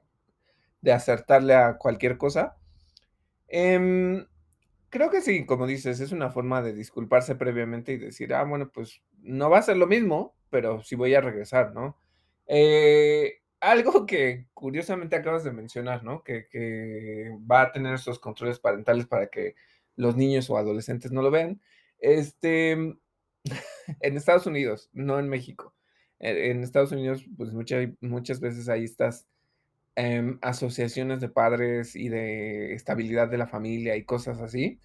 [0.80, 2.56] de acertarle a cualquier cosa.
[3.48, 4.26] Em,
[4.90, 8.70] creo que sí, como dices, es una forma de disculparse previamente y decir, ah, bueno,
[8.72, 11.98] pues no va a ser lo mismo, pero sí voy a regresar, ¿no?
[12.46, 16.24] Eh, algo que curiosamente acabas de mencionar, ¿no?
[16.24, 19.54] Que, va a tener esos controles parentales para que
[19.96, 21.62] los niños o adolescentes no lo vean.
[22.00, 22.72] Este,
[24.00, 25.74] en Estados Unidos, no en México.
[26.18, 29.28] E, en Estados Unidos, pues muchas, muchas veces hay estas
[29.94, 34.80] em, asociaciones de padres y de estabilidad de la familia y cosas así.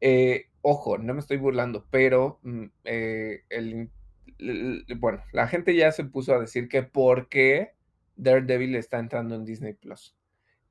[0.00, 3.44] Eh, ojo, no me estoy burlando, pero mm, eh,
[4.96, 7.76] bueno, la gente ya se puso a decir que por qué
[8.18, 10.14] Daredevil está entrando en Disney Plus.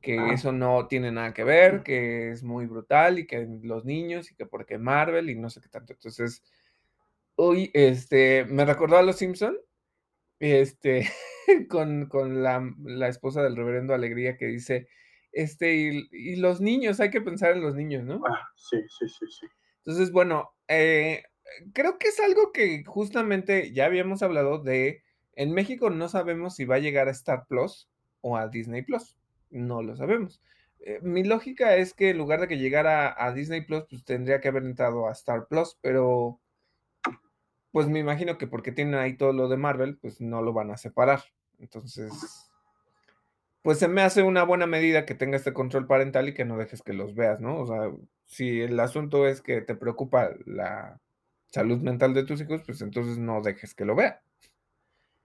[0.02, 0.34] Que ah.
[0.34, 4.36] eso no tiene nada que ver, que es muy brutal y que los niños y
[4.36, 5.94] que porque Marvel y no sé qué tanto.
[5.94, 6.44] Entonces,
[7.36, 9.58] hoy este, me recordó a los Simpson,
[10.40, 11.10] este,
[11.70, 14.88] con, la, esposa del reverendo Alegría que dice,
[15.32, 15.74] este,
[16.12, 18.22] y, los niños, hay que pensar en los niños, ¿no?
[18.28, 19.48] Ah, sí, sí, sí, sí.
[19.78, 21.24] Entonces, bueno, eh,
[21.74, 25.04] creo que es algo que justamente ya habíamos hablado de
[25.38, 27.88] en México no sabemos si va a llegar a Star Plus
[28.22, 29.16] o a Disney Plus.
[29.52, 30.42] No lo sabemos.
[30.80, 34.42] Eh, mi lógica es que en lugar de que llegara a, Disney Plus, pues tendría
[34.42, 36.40] que haber entrado a Star Plus, pero
[37.72, 40.72] pues me imagino que porque tienen ahí todo lo de Marvel, pues no lo van
[40.72, 41.22] a separar.
[41.60, 42.12] Entonces,
[43.62, 46.58] pues se me hace una buena medida que tenga este control parental y que no
[46.58, 47.60] dejes que los veas, ¿no?
[47.60, 47.92] O sea,
[48.26, 51.00] si el asunto es que te preocupa la
[51.46, 54.24] salud mental de tus hijos, pues entonces no dejes que lo vea.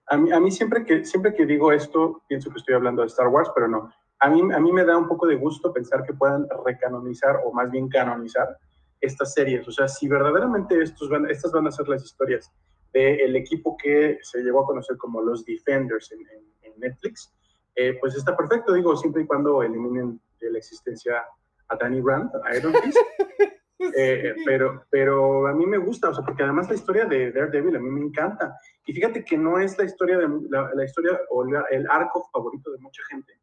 [0.07, 3.07] A mí, a mí siempre, que, siempre que digo esto, pienso que estoy hablando de
[3.07, 3.91] Star Wars, pero no.
[4.19, 7.51] A mí, a mí me da un poco de gusto pensar que puedan recanonizar o
[7.53, 8.57] más bien canonizar
[9.01, 9.67] estas series.
[9.67, 12.51] O sea, si verdaderamente estos van, estas van a ser las historias
[12.93, 16.19] del equipo que se llevó a conocer como los Defenders en,
[16.61, 17.33] en, Netflix,
[17.75, 21.23] eh, pues está perfecto, digo, siempre y cuando eliminen de la existencia
[21.69, 22.97] a Danny Rand, a Iron Fist.
[23.95, 27.75] Eh, pero, pero a mí me gusta, o sea, porque además la historia de Daredevil
[27.75, 28.57] a mí me encanta.
[28.85, 32.79] Y fíjate que no es la historia, de, la, historia o el arco favorito de
[32.79, 33.39] mucha gente,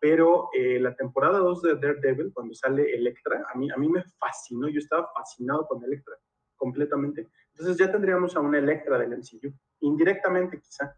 [0.00, 4.04] pero eh, la temporada 2 de Daredevil, cuando sale Electra, a mí, a mí me
[4.18, 6.14] fascinó, yo estaba fascinado con Electra,
[6.56, 7.28] completamente.
[7.52, 10.94] Entonces ya tendríamos a una Electra del MCU, indirectamente quizá.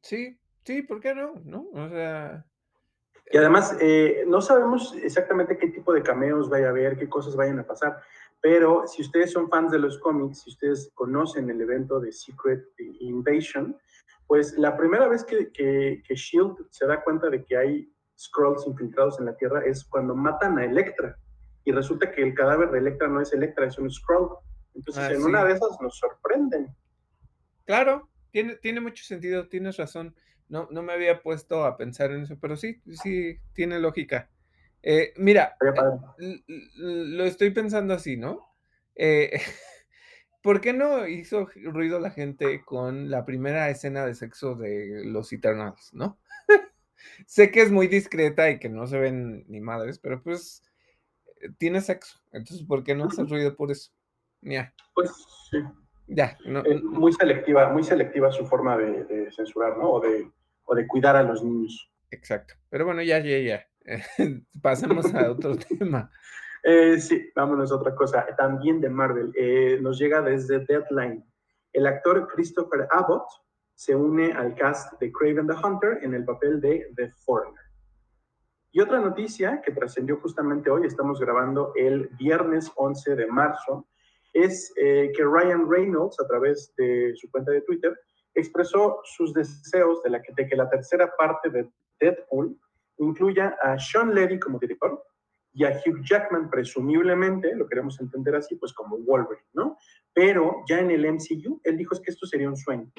[0.00, 1.34] Sí, sí, ¿por qué no?
[1.44, 1.68] ¿No?
[1.72, 2.44] O sea,
[3.30, 7.34] y además, eh, no sabemos exactamente qué tipo de cameos vaya a haber, qué cosas
[7.36, 8.00] vayan a pasar,
[8.40, 12.62] pero si ustedes son fans de los cómics, si ustedes conocen el evento de Secret
[13.00, 13.76] Invasion,
[14.26, 19.18] pues la primera vez que, que, Shield se da cuenta de que hay scrolls infiltrados
[19.18, 21.18] en la Tierra es cuando matan a Electra.
[21.64, 24.36] Y resulta que el cadáver de Electra no es Electra, es un scroll.
[24.74, 26.74] Entonces, ah, en una de esas nos sorprenden.
[27.64, 30.14] Claro, tiene, tiene mucho sentido, tienes razón.
[30.48, 34.30] No, no me había puesto a pensar en eso, pero sí, sí, tiene lógica.
[34.82, 35.56] Eh, mira,
[36.18, 36.44] eh,
[36.76, 38.54] lo estoy pensando así, ¿no?
[38.94, 39.32] Eh,
[40.42, 45.32] ¿Por qué no hizo ruido la gente con la primera escena de sexo de los
[45.32, 46.18] Eternals, no?
[47.26, 50.62] sé que es muy discreta y que no se ven ni madres, pero pues
[51.56, 52.20] tiene sexo.
[52.32, 53.90] Entonces, ¿por qué no hace ruido por eso?
[54.94, 55.10] Pues
[55.50, 55.58] sí.
[56.06, 56.36] Ya.
[56.82, 59.90] muy selectiva, muy selectiva su forma de, censurar, ¿no?
[59.90, 60.30] O de,
[60.64, 61.90] o de cuidar a los niños.
[62.10, 62.54] Exacto.
[62.70, 63.66] Pero bueno, ya, ya, ya.
[64.62, 66.10] Pasemos a otro tema.
[66.62, 68.26] Eh, sí, vámonos a otra cosa.
[68.36, 69.32] También de Marvel.
[69.36, 71.24] Eh, nos llega desde Deadline.
[71.72, 73.26] El actor Christopher Abbott
[73.74, 77.64] se une al cast de Craven the Hunter en el papel de The Foreigner.
[78.70, 83.86] Y otra noticia que trascendió justamente hoy, estamos grabando el viernes 11 de marzo,
[84.34, 87.98] es eh, que Ryan Reynolds, a través de su cuenta de Twitter,
[88.34, 91.70] expresó sus deseos de, que la tercera parte de
[92.00, 92.58] Deadpool
[92.98, 95.02] incluya a Sean Levy como director
[95.52, 99.78] y a Hugh Jackman, presumiblemente, lo queremos entender así, pues como Wolverine, ¿no?
[100.12, 102.90] Pero ya en el MCU, él dijo es que esto sería un sueño.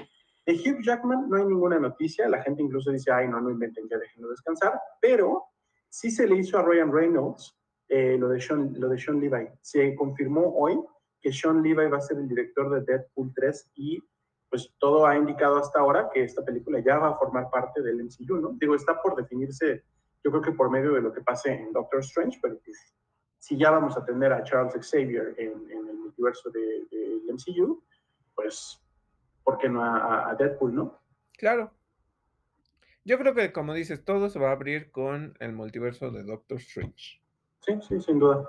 [0.46, 3.90] De Hugh Jackman no hay ninguna noticia, la gente incluso dice, ay, no, no inventen,
[3.90, 5.44] ya déjenlo descansar, pero
[5.90, 7.58] sí se le hizo a Ryan Reynolds
[7.90, 9.50] eh, lo, de Sean, lo de Sean Levi.
[9.60, 10.80] Se confirmó hoy
[11.26, 14.00] que Sean Levi va a ser el director de Deadpool 3 y
[14.48, 18.04] pues todo ha indicado hasta ahora que esta película ya va a formar parte del
[18.04, 18.50] MCU, ¿no?
[18.60, 19.84] Digo, está por definirse,
[20.24, 22.94] yo creo que por medio de lo que pase en Doctor Strange, pero pues,
[23.40, 27.84] si ya vamos a tener a Charles Xavier en, el multiverso del de, MCU,
[28.36, 28.80] pues,
[29.44, 31.02] ¿por qué no a Deadpool, no?
[31.40, 31.72] Claro.
[33.04, 36.60] Yo creo que, como dices, todo se va a abrir con el multiverso de Doctor
[36.60, 37.25] Strange.
[37.66, 38.48] Sí, sí, sin duda.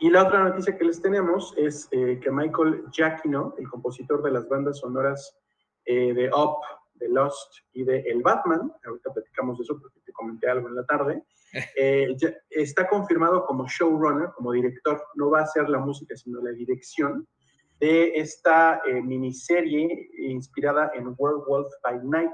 [0.00, 4.32] Y la otra noticia que les tenemos es eh, que Michael Giacchino, el compositor de
[4.32, 5.38] las bandas sonoras
[5.84, 6.58] eh, de Up,
[6.94, 10.74] de Lost y de El Batman, ahorita platicamos de eso porque te comenté algo en
[10.74, 11.22] la tarde,
[11.76, 12.16] eh,
[12.50, 17.26] está confirmado como showrunner, como director, no va a ser la música, sino la dirección
[17.80, 22.32] de esta eh, miniserie inspirada en Werewolf by Night,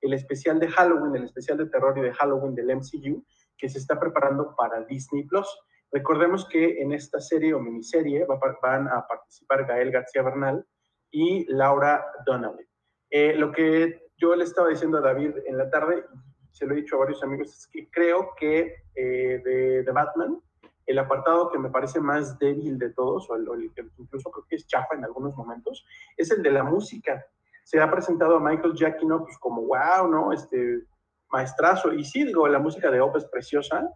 [0.00, 3.24] el especial de Halloween, el especial de terror y de Halloween del MCU,
[3.58, 5.48] que se está preparando para Disney Plus.
[5.90, 8.26] Recordemos que en esta serie o miniserie
[8.62, 10.64] van a participar Gael García Bernal
[11.10, 12.66] y Laura Donnelly.
[13.10, 16.04] Eh, lo que yo le estaba diciendo a David en la tarde,
[16.52, 19.40] se lo he dicho a varios amigos, es que creo que eh,
[19.84, 20.40] de, Batman,
[20.86, 24.56] el apartado que me parece más débil de todos, o el, que incluso creo que
[24.56, 25.86] es chafa en algunos momentos,
[26.16, 27.24] es el de la música.
[27.64, 30.32] Se ha presentado a Michael Giacchino pues como, wow, ¿no?
[30.32, 30.82] Este
[31.30, 31.92] maestrazo.
[31.92, 33.88] Y sí, digo, la música de Op es preciosa,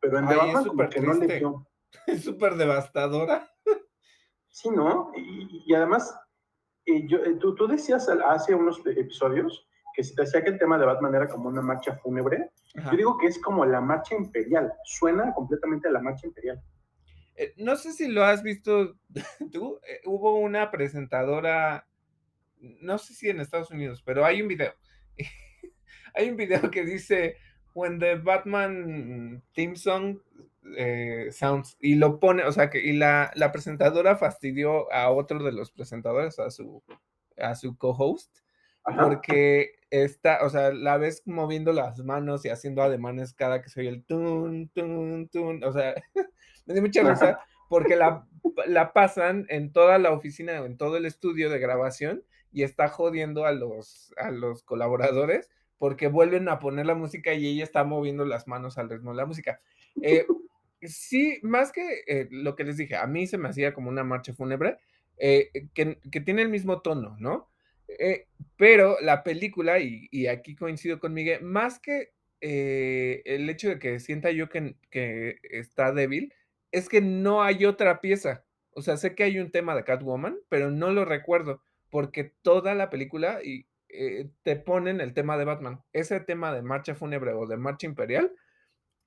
[0.00, 1.66] pero en The Batman como que no le dio.
[2.06, 3.50] Es súper devastadora.
[4.48, 5.10] Sí, ¿no?
[5.14, 6.14] y además
[7.06, 10.78] yo, eh, tú, tú, decías hace unos episodios que se te hacía que el tema
[10.78, 12.50] de Batman era como una marcha fúnebre.
[12.74, 14.72] Yo digo que es como la marcha imperial.
[14.84, 16.62] Suena completamente a la marcha imperial.
[17.36, 18.96] Eh, no sé si lo has visto
[19.52, 19.80] tú.
[19.86, 21.88] Eh, hubo una presentadora,
[22.58, 24.72] no sé si en Estados Unidos, pero hay un video.
[26.14, 27.36] hay un video que dice
[27.74, 30.18] When the Batman theme song
[30.76, 35.42] eh, sounds y lo pone, o sea que y la, la, presentadora fastidió a otro
[35.42, 36.82] de los presentadores, a su
[37.38, 38.38] a su co-host,
[38.84, 43.86] porque está, o sea, la ves moviendo las manos y haciendo ademanes cada que soy
[43.86, 45.94] el tun, tun, tun, o sea,
[46.66, 48.26] me dio mucha risa porque la,
[48.66, 53.46] la pasan en toda la oficina, en todo el estudio de grabación y está jodiendo
[53.46, 55.48] a los, a los colaboradores
[55.80, 59.16] porque vuelven a poner la música y ella está moviendo las manos al ritmo de
[59.16, 59.62] la música.
[60.02, 60.26] Eh,
[60.82, 64.04] sí, más que eh, lo que les dije, a mí se me hacía como una
[64.04, 64.76] marcha fúnebre,
[65.16, 67.48] eh, que, que, tiene el mismo tono, ¿no?
[68.58, 72.12] Pero la película, y, y, aquí coincido con Miguel, más que
[72.42, 76.34] el hecho de que sienta yo que, que, está débil,
[76.72, 78.44] es que no hay otra pieza.
[78.72, 82.74] O sea, sé que hay un tema de Catwoman, pero no lo recuerdo, porque toda
[82.74, 85.82] la película y, eh, te ponen el tema de Batman.
[85.92, 88.32] Ese tema de marcha fúnebre o de marcha imperial,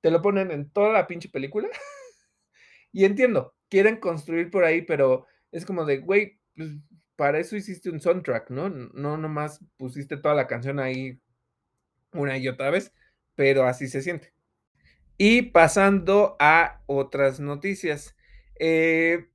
[0.00, 1.68] te lo ponen en toda la pinche película.
[2.92, 6.70] y entiendo, quieren construir por ahí, pero es como de, güey, pues,
[7.16, 8.68] para eso hiciste un soundtrack, ¿no?
[8.68, 11.20] No nomás pusiste toda la canción ahí
[12.12, 12.92] una y otra vez,
[13.34, 14.32] pero así se siente.
[15.16, 18.16] Y pasando a otras noticias.
[18.58, 19.28] Eh,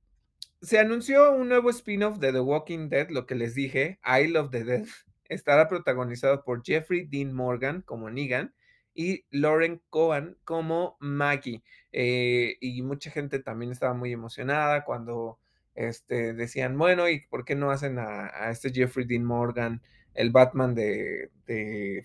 [0.60, 4.50] se anunció un nuevo spin-off de The Walking Dead, lo que les dije, I Love
[4.50, 4.86] the Dead.
[5.30, 8.52] Estará protagonizado por Jeffrey Dean Morgan como Negan
[8.94, 11.62] y Lauren Cohen como Maggie.
[11.92, 15.38] Eh, y mucha gente también estaba muy emocionada cuando
[15.74, 19.82] este, decían, bueno, ¿y por qué no hacen a, este Jeffrey Dean Morgan,
[20.14, 21.30] el Batman de,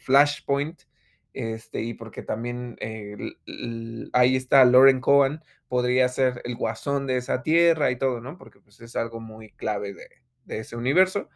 [0.02, 0.84] Flashpoint?
[1.34, 3.18] Este, y porque también eh,
[4.14, 8.38] ahí está Lauren Cohen, podría ser el guasón de esa tierra y todo, ¿no?
[8.38, 10.08] Porque pues es algo muy clave de,
[10.46, 11.28] de ese universo.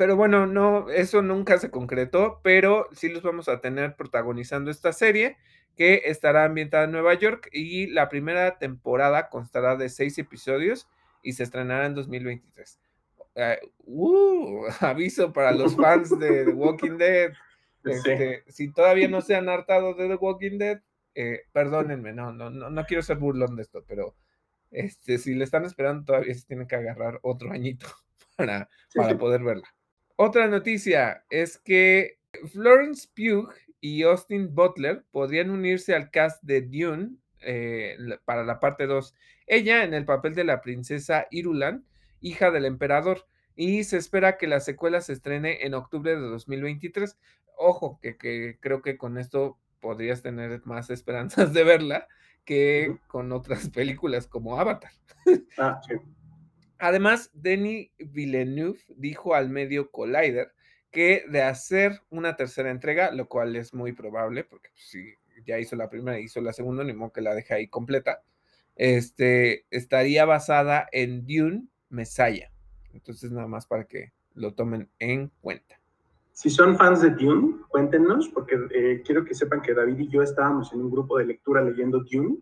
[0.00, 4.94] Pero bueno, no, eso nunca se concretó, pero sí los vamos a tener protagonizando esta
[4.94, 5.36] serie
[5.76, 10.88] que estará ambientada en Nueva York y la primera temporada constará de seis episodios
[11.22, 12.80] y se estrenará en 2023.
[13.84, 17.32] Uh, aviso para los fans de The Walking Dead.
[17.84, 20.80] Este, si todavía no se han hartado de The Walking Dead,
[21.14, 24.14] eh, perdónenme, no, no, no, no quiero ser burlón de esto, pero
[24.70, 27.86] este, si le están esperando, todavía se tienen que agarrar otro añito
[28.36, 29.68] para, para poder verla.
[30.22, 32.18] Otra noticia es que
[32.52, 38.86] Florence Pugh y Austin Butler podrían unirse al cast de Dune eh, para la parte
[38.86, 39.14] 2.
[39.46, 41.86] Ella en el papel de la princesa Irulan,
[42.20, 43.26] hija del emperador,
[43.56, 47.16] y se espera que la secuela se estrene en octubre de 2023.
[47.56, 52.08] Ojo, que, creo que con esto podrías tener más esperanzas de verla
[52.44, 54.92] que con otras películas como Avatar.
[55.56, 55.80] Ah,
[56.80, 60.52] Además, Denis Villeneuve dijo al medio Collider
[60.90, 65.58] que de hacer una tercera entrega, lo cual es muy probable, porque si pues, ya
[65.58, 68.22] hizo la primera, hizo la segunda, ni modo que la deje ahí completa,
[68.76, 72.50] este, estaría basada en Dune Messiah.
[72.94, 75.78] Entonces, nada más para que lo tomen en cuenta.
[76.32, 80.22] Si son fans de Dune, cuéntenos, porque eh, quiero que sepan que David y yo
[80.22, 82.38] estábamos en un grupo de lectura leyendo Dune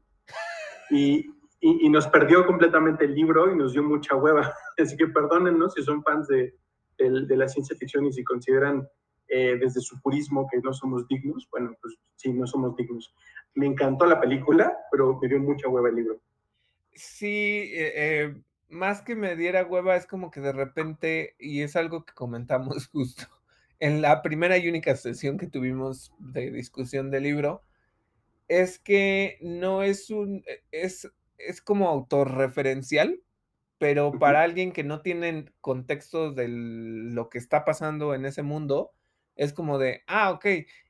[0.90, 1.28] y,
[1.60, 4.55] y, nos perdió completamente el libro y nos dio mucha hueva.
[4.78, 6.55] Así que perdónennos si son fans de,
[6.98, 8.89] de, la ciencia ficción y si consideran
[9.28, 11.48] eh, desde su purismo que no somos dignos.
[11.51, 13.14] Bueno, pues sí, no somos dignos.
[13.55, 16.20] Me encantó la película, pero me dio mucha hueva el libro.
[16.94, 21.76] Sí, eh, eh, más que me diera hueva, es como que de repente, y es
[21.76, 23.26] algo que comentamos justo
[23.80, 27.62] en la primera y única sesión que tuvimos de discusión del libro,
[28.48, 31.09] es que no es un, es,
[31.39, 33.23] es como autorreferencial,
[33.78, 38.93] pero para alguien que no tiene contexto de lo que está pasando en ese mundo,
[39.36, 40.47] es como de, ah, ok.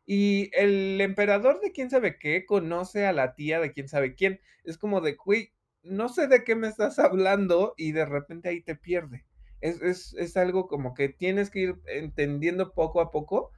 [0.07, 4.41] Y el emperador de quién sabe qué conoce a la tía de quién sabe quién.
[4.65, 5.53] Es como de, güey,
[5.83, 9.27] no sé de qué me estás hablando y de repente ahí te pierde.
[9.61, 13.51] Es, es, es algo como que tienes que ir entendiendo poco a poco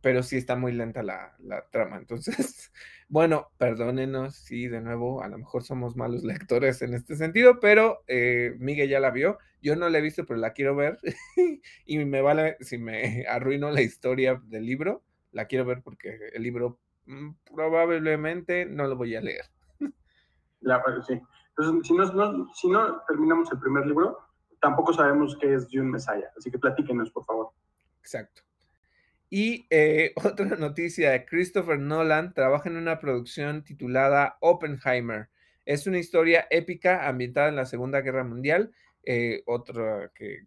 [0.00, 1.34] pero sí está muy lenta la,
[1.70, 1.96] trama.
[1.96, 2.72] Entonces,
[3.08, 8.02] bueno, perdónenos si de nuevo a lo mejor somos malos lectores en este sentido, pero
[8.06, 9.38] eh, Miguel ya la vio.
[9.62, 10.98] Yo no la he visto, pero la quiero ver.
[11.86, 15.02] y me vale si me arruino la historia del libro,
[15.32, 19.46] la quiero ver porque el libro mm, probablemente no lo voy a leer.
[20.60, 21.20] La, sí.
[21.50, 24.18] Entonces, si no, si no terminamos el primer libro,
[24.60, 26.30] tampoco sabemos qué es June Messiah.
[26.36, 27.50] Así que platíquenos, por favor.
[28.00, 28.45] Exacto.
[29.30, 35.28] Y eh, otra noticia, Christopher Nolan trabaja en una producción titulada Oppenheimer.
[35.64, 38.72] Es una historia épica ambientada en la Segunda Guerra Mundial.
[39.08, 40.46] Eh, otra que,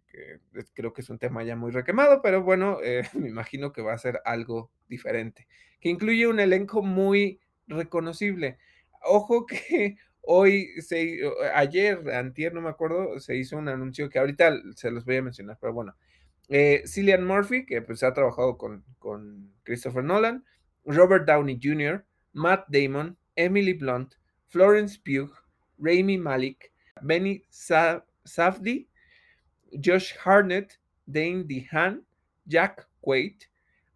[0.74, 3.92] creo que es un tema ya muy requemado, pero bueno, eh, me imagino que va
[3.94, 5.46] a ser algo diferente.
[5.80, 8.58] Que incluye un elenco muy reconocible.
[9.02, 11.20] Ojo que hoy, se,
[11.54, 15.22] ayer, antier, no me acuerdo, se hizo un anuncio que ahorita se los voy a
[15.22, 15.94] mencionar, pero bueno,
[16.50, 20.44] Eh, Cillian Murphy, que pues ha trabajado con, con Christopher Nolan,
[20.84, 24.14] Robert Downey Jr., Matt Damon, Emily Blunt,
[24.48, 25.32] Florence Pugh,
[25.78, 26.72] Rami Malik,
[27.02, 28.88] Benny Safdie,
[29.72, 32.04] Josh Harnett, Dane DeHaan,
[32.46, 33.44] Jack Quaid,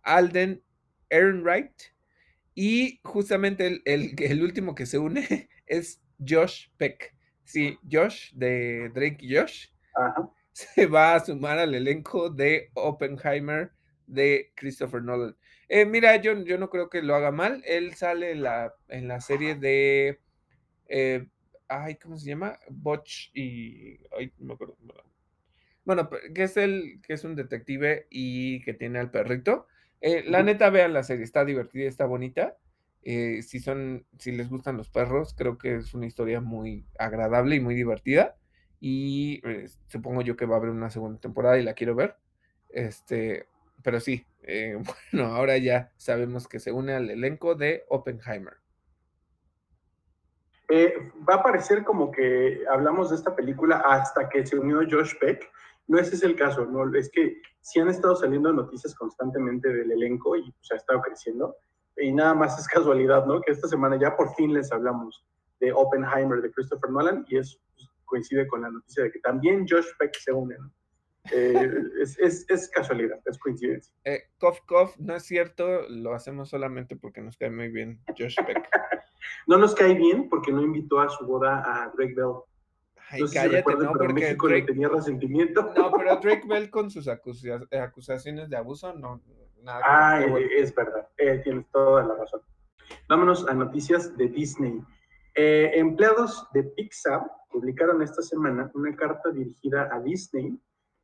[0.04, 0.62] Alden
[1.10, 1.92] Ehrenreich
[2.54, 7.14] y justamente el, último que se une es Josh Peck.
[7.44, 9.66] Sí, Josh de Drake y Josh
[10.54, 13.72] se va a sumar al elenco de Oppenheimer
[14.06, 15.36] de Christopher Nolan.
[15.68, 17.62] Eh, mira, yo, yo no creo que lo haga mal.
[17.66, 20.20] Él sale en la, en la serie de.
[20.86, 21.26] Eh,
[21.68, 22.58] ay, ¿cómo se llama?
[22.70, 23.98] Botch y.
[24.16, 24.76] Ay, no me acuerdo.
[25.84, 29.66] Bueno, que es el que es un detective y que tiene al perrito.
[30.00, 32.56] Eh, la neta, vean la serie, está divertida, está bonita.
[33.02, 37.60] si son, si les gustan los perros, creo que es una historia muy agradable y
[37.60, 38.36] muy divertida.
[38.86, 39.40] Y
[39.86, 42.18] supongo yo que va a haber una segunda temporada y la quiero ver.
[42.68, 43.48] Este,
[43.82, 44.76] pero sí, eh,
[45.12, 48.58] bueno, ahora ya sabemos que se une al elenco de Oppenheimer.
[50.68, 55.14] Eh, va a parecer como que hablamos de esta película hasta que se unió Josh
[55.18, 55.50] Peck.
[55.86, 59.92] No ese es el caso, no, es que sí han estado saliendo noticias constantemente del
[59.92, 61.56] elenco y pues, ha estado creciendo.
[61.96, 63.40] Y nada más es casualidad, ¿no?
[63.40, 65.24] Que esta semana ya por fin les hablamos
[65.60, 69.66] de Oppenheimer de Christopher Nolan y es, pues, coincide con la noticia de que también
[69.68, 70.56] Josh Peck se une.
[70.58, 70.72] ¿no?
[71.32, 71.70] Eh,
[72.18, 73.94] es, casualidad, es coincidencia.
[74.04, 78.68] Eh, cough, no es cierto, lo hacemos solamente porque nos cae muy bien Josh Peck.
[79.46, 82.34] no nos cae bien porque no invitó a su boda a Drake Bell.
[83.10, 85.72] Ay, cállate, no, porque México le tenía resentimiento.
[85.76, 89.22] No, pero Drake Bell con sus acusaciones de abuso, no,
[89.62, 89.80] nada.
[89.84, 90.24] Ah,
[90.56, 92.40] es verdad, eh, tienes toda la razón.
[93.08, 94.82] Vámonos a noticias de Disney.
[95.34, 100.58] Empleados de Pixar publicaron esta semana una carta dirigida a Disney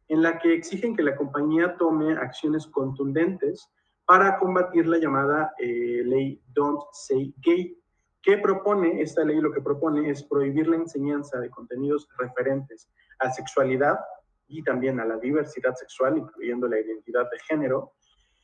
[0.09, 3.71] en la que exigen que la compañía tome acciones contundentes
[4.05, 7.79] para combatir la llamada eh, ley Don't Say Gay,
[8.21, 12.91] que propone, esta ley lo que propone es prohibir la enseñanza de contenidos referentes
[13.21, 14.01] a sexualidad
[14.49, 17.93] y también a la diversidad sexual, incluyendo la identidad de género,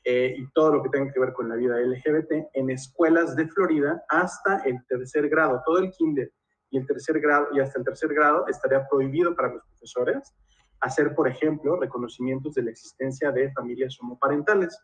[0.09, 3.49] eh, y todo lo que tenga que ver con la vida LGBT en escuelas de
[3.49, 6.33] Florida hasta el tercer grado, todo el kinder
[6.71, 10.33] y el tercer grado y hasta el tercer grado estaría prohibido para los profesores
[10.79, 14.79] hacer, por ejemplo, reconocimientos de la existencia de familias homoparentales.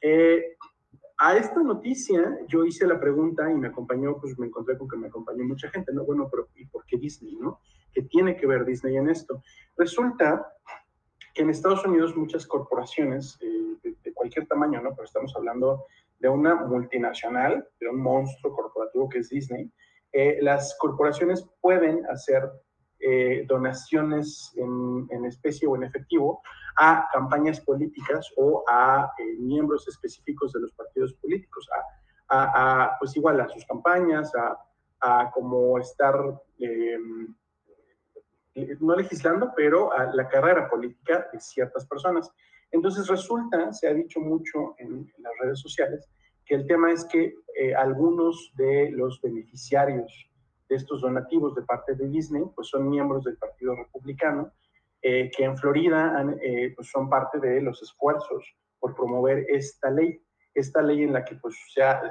[0.00, 0.56] Eh,
[1.18, 4.96] a esta noticia yo hice la pregunta y me acompañó, pues me encontré con que
[4.96, 6.04] me acompañó mucha gente, ¿no?
[6.04, 7.58] Bueno, pero ¿y por qué Disney, no?
[7.92, 9.42] ¿Qué tiene que ver Disney en esto?
[9.76, 10.46] Resulta
[11.34, 13.72] que en Estados Unidos muchas corporaciones eh,
[14.22, 14.90] cualquier tamaño, ¿no?
[14.94, 15.86] Pero estamos hablando
[16.20, 19.68] de una multinacional, de un monstruo corporativo que es Disney,
[20.12, 22.48] eh, las corporaciones pueden hacer
[23.00, 26.40] eh, donaciones en, especie o en efectivo
[26.76, 31.68] a campañas políticas o a eh, miembros específicos de los partidos políticos,
[32.28, 34.56] a, pues igual a sus campañas, a,
[35.00, 36.14] a como estar,
[36.58, 37.34] em,
[38.80, 42.32] no legislando, pero a la carrera política de ciertas personas.
[42.72, 46.08] Entonces resulta, se ha dicho mucho en, las redes sociales,
[46.44, 50.28] que el tema es que eh, algunos de los beneficiarios
[50.74, 54.52] estos donativos de parte de Disney, pues son miembros del Partido Republicano,
[55.02, 58.44] eh, que en Florida eh, pues son parte de los esfuerzos
[58.78, 60.22] por promover esta ley.
[60.54, 61.56] Esta ley en la que, pues,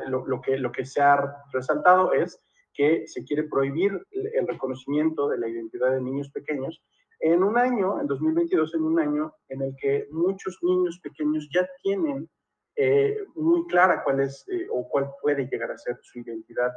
[0.07, 2.43] lo, que, lo que se ha resaltado es
[2.73, 6.81] que se quiere prohibir el reconocimiento de la identidad de niños pequeños
[7.21, 11.67] en un año, en 2022, en un año en el que muchos niños pequeños ya
[11.81, 12.29] tienen
[12.75, 16.71] eh, muy clara cuál es o cuál puede llegar a ser su identidad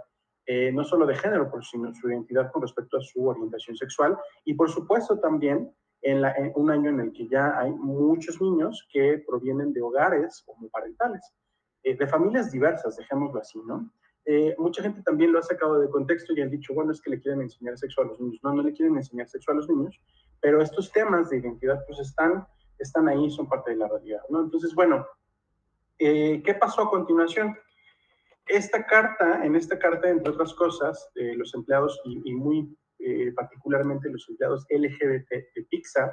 [0.46, 4.52] eh, no solo de género, sino su identidad con respecto a su orientación sexual y
[4.52, 6.22] por supuesto también en,
[6.54, 11.32] un año en el que ya hay muchos niños que provienen de hogares homoparentales,
[11.82, 13.90] eh, de familias diversas, dejémoslo así, ¿no?
[14.26, 17.10] Eh, mucha gente también lo ha sacado de contexto y han dicho, bueno, es que
[17.10, 18.38] le quieren enseñar sexo a los niños.
[18.42, 19.98] No, no le quieren enseñar sexo a los niños,
[20.44, 22.46] pero estos temas de identidad pues están,
[22.78, 24.42] están ahí, son parte de la realidad, ¿no?
[24.42, 25.06] Entonces, bueno,
[25.96, 27.56] ¿qué pasó a continuación?
[28.46, 34.10] Esta carta, en esta carta, entre otras cosas, eh, los empleados y, muy eh, particularmente
[34.10, 36.12] los empleados LGBT de Pixar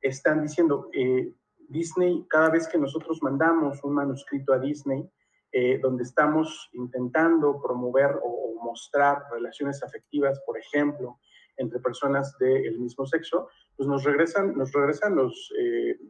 [0.00, 1.32] están diciendo, eh,
[1.68, 5.08] Disney, cada vez que nosotros mandamos un manuscrito a Disney,
[5.82, 11.18] donde estamos intentando promover o, mostrar relaciones afectivas, por ejemplo,
[11.56, 15.52] entre personas del mismo sexo, pues nos regresan, nos regresan los,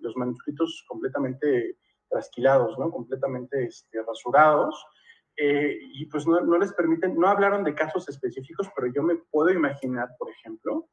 [0.01, 1.77] los manuscritos completamente
[2.09, 2.91] trasquilados, ¿no?
[2.91, 4.85] completamente este, rasurados,
[5.37, 9.17] eh, y pues no, no, les permiten, no hablaron de casos específicos, pero yo me
[9.31, 10.89] puedo imaginar, por ejemplo,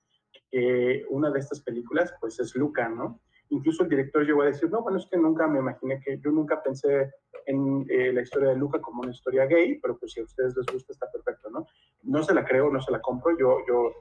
[0.49, 3.19] que una de estas películas pues es Luca, ¿no?
[3.49, 6.31] Incluso el director llegó a decir, no, bueno, es que nunca me imaginé que yo
[6.31, 7.11] nunca pensé
[7.47, 10.55] en eh, la historia de Luca como una historia gay, pero pues si a ustedes
[10.55, 11.65] les gusta está perfecto, ¿no?
[12.03, 13.91] No se la creo, no se la compro, yo, yo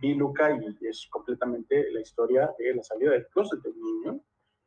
[0.00, 4.20] vi y es completamente la historia de la salida del closet del niño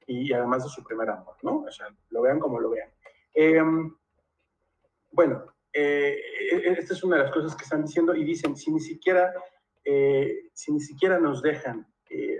[0.07, 1.61] y además de su primer amor, ¿no?
[1.61, 2.89] O sea, lo vean como lo vean.
[3.33, 3.95] Em,
[5.11, 6.19] bueno, eh,
[6.77, 9.33] esta es una de las cosas que están diciendo y dicen, si ni siquiera,
[9.83, 12.39] eh, si ni siquiera nos dejan eh,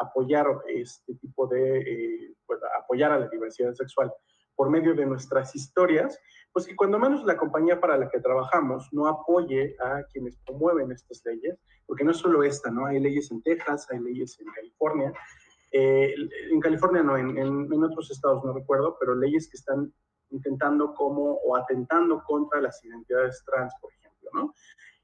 [0.00, 2.34] apoyar este tipo de,
[2.80, 4.12] apoyar a la diversidad sexual
[4.56, 6.18] por medio de nuestras historias,
[6.52, 10.92] pues que cuando menos la compañía para la que trabajamos no apoye a quienes promueven
[10.92, 12.86] estas leyes, porque no es solo esta, ¿no?
[12.86, 15.12] Hay leyes en Texas, hay leyes en California,
[15.72, 19.92] en California no, en, en, otros estados no recuerdo, pero leyes que están
[20.30, 24.54] intentando como o atentando contra las identidades trans, por ejemplo, ¿no?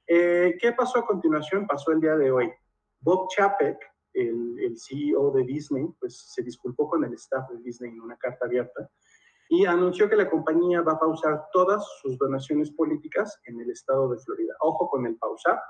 [0.07, 1.67] Eh, ¿Qué pasó a continuación?
[1.67, 2.53] Pasó el día de hoy.
[3.01, 3.79] Bob Chapek,
[4.13, 8.17] el, el, CEO de Disney, pues se disculpó con el staff de Disney en una
[8.17, 8.89] carta abierta
[9.53, 14.09] y anunció que la compañía va a pausar todas sus donaciones políticas en el estado
[14.09, 14.55] de Florida.
[14.61, 15.61] Ojo con el pausar.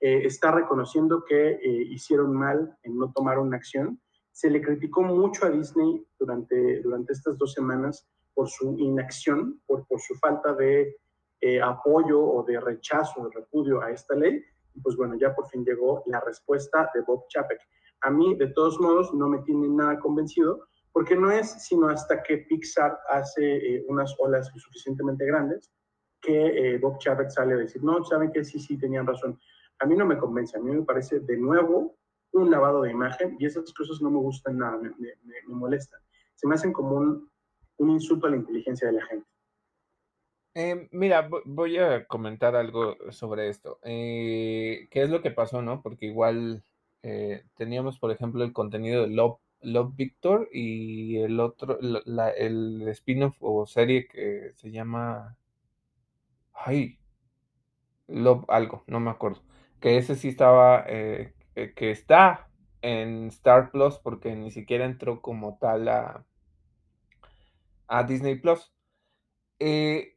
[0.00, 4.00] Eh, está reconociendo que eh, hicieron mal en no tomar una acción.
[4.32, 9.86] Se le criticó mucho a Disney durante, durante estas dos semanas por su inacción, por,
[9.86, 10.96] por su falta de
[11.42, 14.42] eh, apoyo o de rechazo, de repudio a esta ley.
[14.82, 17.60] Pues bueno, ya por fin llegó la respuesta de Bob Chapek.
[18.00, 20.68] A mí, de todos modos, no me tiene nada convencido,
[20.98, 25.70] porque no es sino hasta que Pixar hace eh, unas olas suficientemente grandes
[26.20, 29.38] que eh, Bob Chapek sale a decir, no, saben que sí, sí, tenían razón.
[29.78, 31.96] A mí no me convence, a mí me parece de nuevo
[32.32, 36.00] un lavado de imagen y esas cosas no me gustan nada, me, me, molestan.
[36.34, 37.30] Se me hacen como un
[37.76, 39.28] un insulto a la inteligencia de la gente.
[40.56, 43.78] Eh, mira, voy a comentar algo sobre esto.
[43.84, 45.80] ¿Qué es lo que pasó, no?
[45.80, 46.64] Porque igual
[47.04, 53.36] eh, teníamos, por ejemplo, el contenido de Love, Love Victor y el otro, el spin-off
[53.40, 55.36] o serie que se llama.
[56.52, 56.98] Ay,
[58.08, 59.42] Love algo, no me acuerdo.
[59.80, 62.48] Que ese sí estaba, que está
[62.82, 66.24] en Star Plus porque ni siquiera entró como tal a
[67.88, 68.70] a Disney Plus.
[69.58, 70.16] Eh,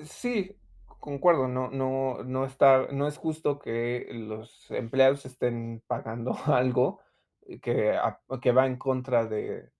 [0.00, 0.56] sí,
[1.00, 7.00] concuerdo, no, no, no, está, no es justo que los empleados estén pagando algo
[7.62, 7.98] que,
[8.40, 9.70] que va en contra de,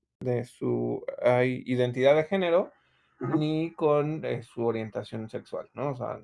[0.44, 1.04] su
[1.42, 2.72] identidad de género
[3.20, 5.90] ni con eh, su orientación sexual, ¿no?
[5.90, 6.20] O sea,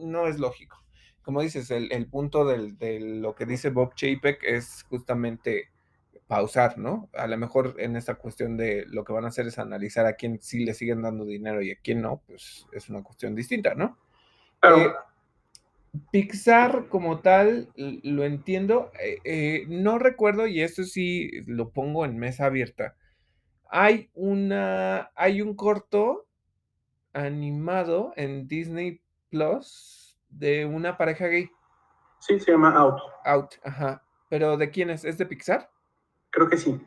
[0.00, 0.78] no es lógico.
[1.22, 5.68] Como dices, el, punto de lo que dice Bob Chapek es justamente
[6.26, 7.08] pausar, ¿no?
[7.14, 10.14] A lo mejor en esta cuestión de lo que van a hacer es analizar a
[10.14, 13.74] quién sí le siguen dando dinero y a quién no, pues es una cuestión distinta,
[13.74, 13.98] ¿no?
[14.62, 14.92] Eh,
[16.12, 22.18] Pixar como tal, lo entiendo, eh, eh, no recuerdo, y esto sí lo pongo en
[22.18, 22.94] mesa abierta,
[23.70, 26.26] hay una, hay un corto
[27.12, 29.00] animado en Disney
[29.30, 31.50] Plus de una pareja gay.
[32.20, 33.00] Sí, se llama Out.
[33.24, 34.02] Out, ajá.
[34.28, 35.04] ¿Pero de quién es?
[35.04, 35.70] ¿Es de Pixar?
[36.30, 36.80] Creo que sí.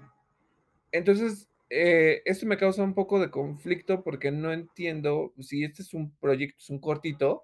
[0.91, 5.93] Entonces, eh, esto me causa un poco de conflicto porque no entiendo si este es
[5.93, 7.43] un proyecto, es un cortito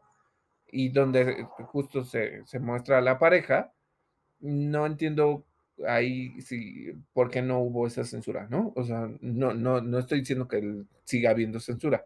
[0.69, 3.71] y donde justo se, muestra a la pareja,
[4.39, 5.45] no entiendo
[5.87, 8.73] ahí si por qué no hubo esa censura, ¿no?
[8.75, 12.05] O sea, no, no, no estoy diciendo que siga habiendo censura,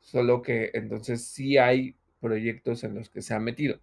[0.00, 3.78] solo que entonces sí hay proyectos en los que se ha metido.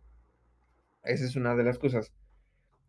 [1.04, 2.14] Esa es una de las cosas.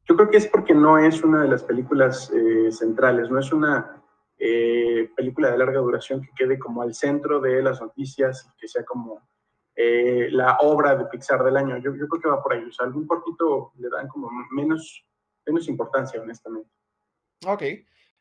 [0.06, 3.52] Yo creo que es porque no es una de las películas eh, centrales, no es
[3.52, 4.02] una
[4.38, 8.68] eh, película de larga duración que quede como al centro de las noticias y que
[8.68, 9.22] sea como
[9.76, 11.78] eh, la obra de Pixar del año.
[11.78, 12.64] Yo, yo, creo que va por ahí.
[12.64, 15.04] O sea, algún cortito le dan como menos,
[15.46, 16.70] menos importancia, honestamente.
[17.46, 17.62] Ok.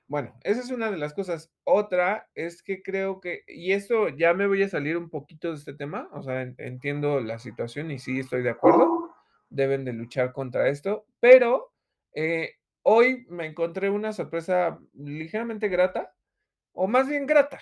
[0.07, 1.51] Bueno, esa es una de las cosas.
[1.63, 5.55] Otra es que creo que, y esto ya me voy a salir un poquito de
[5.55, 9.13] este tema, o sea, entiendo la situación y sí estoy de acuerdo,
[9.49, 11.71] deben de luchar contra esto, pero
[12.13, 16.13] eh, hoy me encontré una sorpresa ligeramente grata,
[16.73, 17.61] o más bien grata.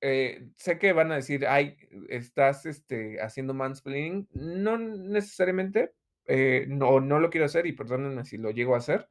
[0.00, 1.76] Eh, sé que van a decir, ay,
[2.08, 4.28] estás este, haciendo mansplaining.
[4.32, 5.92] No necesariamente,
[6.26, 9.08] eh, no, no lo quiero hacer y perdónenme si lo llego a hacer.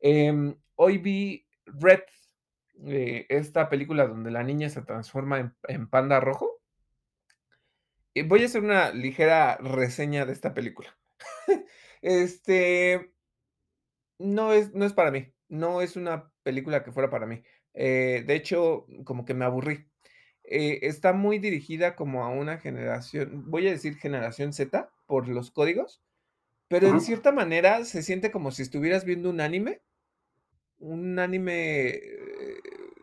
[0.00, 2.00] Em, hoy vi Red,
[3.28, 6.60] esta película donde la niña se transforma en, en panda rojo.
[8.14, 10.96] Y voy a hacer una ligera reseña de esta película.
[12.02, 13.12] este,
[14.18, 17.42] no es, no es para mí, no es una película que fuera para mí.
[17.74, 19.88] Eh, de hecho, como que me aburrí.
[20.54, 25.50] Eh, está muy dirigida como a una generación, voy a decir generación Z por los
[25.50, 26.02] códigos,
[26.68, 29.80] pero en cierta manera se siente como si estuvieras viendo un anime,
[30.78, 32.00] un anime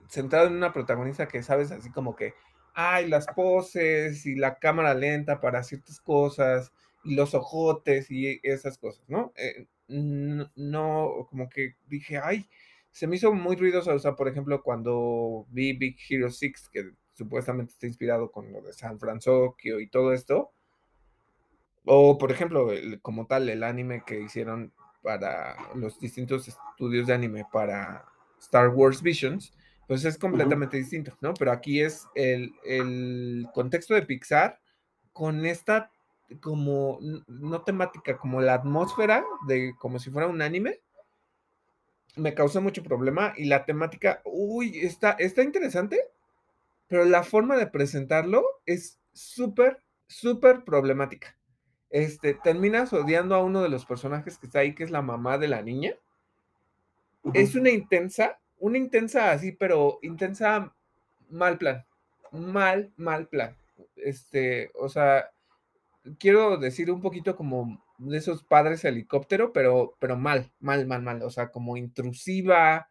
[0.10, 2.34] centrado en una protagonista que sabes así como que,
[2.74, 6.72] ay, las poses y la cámara lenta para ciertas cosas
[7.04, 9.34] y los ojotes y esas cosas, ¿no?
[9.36, 12.48] Eh, no, como que dije, ay,
[12.92, 16.92] se me hizo muy ruidoso, o sea, por ejemplo, cuando vi Big Hero 6, que
[17.20, 20.52] supuestamente está inspirado con lo de San Francisco y todo esto,
[21.84, 22.70] o por ejemplo,
[23.02, 24.72] como tal, el anime que hicieron
[25.04, 28.06] para los distintos estudios de anime para
[28.40, 29.52] Star Wars Visions,
[29.86, 31.34] pues es completamente distinto, ¿no?
[31.34, 34.60] Pero aquí es el, el, contexto de Pixar
[35.12, 35.92] con esta
[36.40, 40.80] como, no temática, como la atmósfera de como si fuera un anime,
[42.16, 46.00] me causó mucho problema y la temática, uy, está, está interesante,
[46.90, 51.38] pero la forma de presentarlo es súper, súper problemática.
[51.92, 55.38] Este, terminas odiando a uno de los personajes que está ahí, que es la mamá
[55.38, 55.94] de la niña.
[57.34, 60.74] Es una intensa, una intensa así, pero intensa
[61.30, 61.86] mal plan.
[62.32, 63.56] Mal, mal plan.
[63.96, 65.30] Este, o sea,
[66.18, 71.22] quiero decir un poquito como de esos padres helicóptero, pero, pero mal, mal, mal, mal.
[71.22, 72.90] O sea, como intrusiva.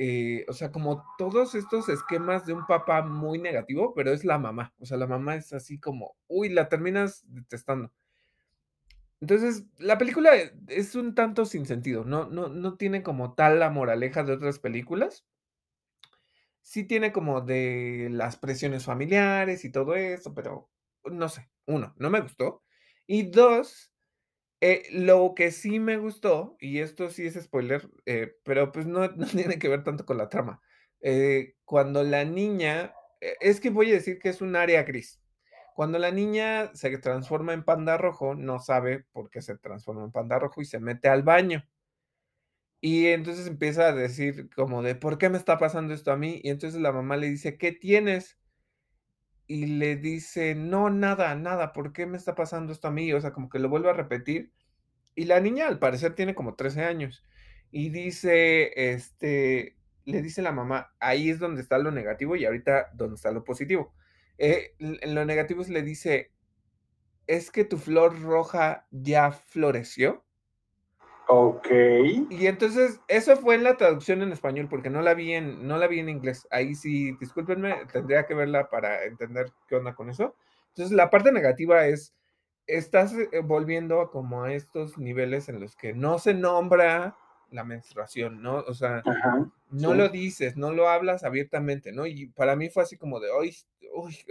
[0.00, 4.38] Eh, o sea, como todos estos esquemas de un papá muy negativo, pero es la
[4.38, 4.72] mamá.
[4.78, 7.92] O sea, la mamá es así como, uy, la terminas detestando.
[9.20, 10.30] Entonces, la película
[10.68, 14.60] es un tanto sin sentido, no, no, no tiene como tal la moraleja de otras
[14.60, 15.26] películas.
[16.62, 20.70] Sí tiene como de las presiones familiares y todo eso, pero
[21.04, 22.62] no sé, uno, no me gustó.
[23.04, 23.92] Y dos,
[24.60, 29.08] eh, lo que sí me gustó, y esto sí es spoiler, eh, pero pues no,
[29.16, 30.60] no, tiene que ver tanto con la trama.
[31.00, 32.94] Eh, cuando la niña,
[33.40, 35.20] es que voy a decir que es un área gris.
[35.74, 40.12] Cuando la niña se transforma en panda rojo, no sabe por qué se transforma en
[40.12, 41.64] panda rojo y se mete al baño.
[42.80, 46.40] Y entonces empieza a decir como de, ¿por qué me está pasando esto a mí?
[46.42, 48.37] Y entonces la mamá le dice, ¿qué tienes?
[49.48, 53.12] Y le dice, no, nada, nada, ¿por qué me está pasando esto a mí?
[53.12, 54.52] O sea, como que lo vuelve a repetir.
[55.14, 57.24] Y la niña al parecer tiene como 13 años.
[57.70, 62.90] Y dice, este, le dice la mamá, ahí es donde está lo negativo y ahorita
[62.94, 63.94] donde está lo positivo.
[64.38, 66.30] Eh, en lo negativo le dice,
[67.26, 70.24] es que tu flor roja ya floreció.
[71.30, 71.68] Ok.
[72.30, 75.76] Y entonces, eso fue en la traducción en español, porque no la vi en, no
[75.76, 76.48] la vi en inglés.
[76.50, 80.34] Ahí sí, discúlpenme, tendría que verla para entender qué onda con eso.
[80.68, 82.14] Entonces, la parte negativa es,
[82.66, 87.14] estás eh, volviendo como a estos niveles en los que no se nombra
[87.50, 88.56] la menstruación, ¿no?
[88.66, 89.02] O sea,
[89.70, 92.06] no lo dices, no lo hablas abiertamente, ¿no?
[92.06, 93.54] Y para mí fue así como de, uy,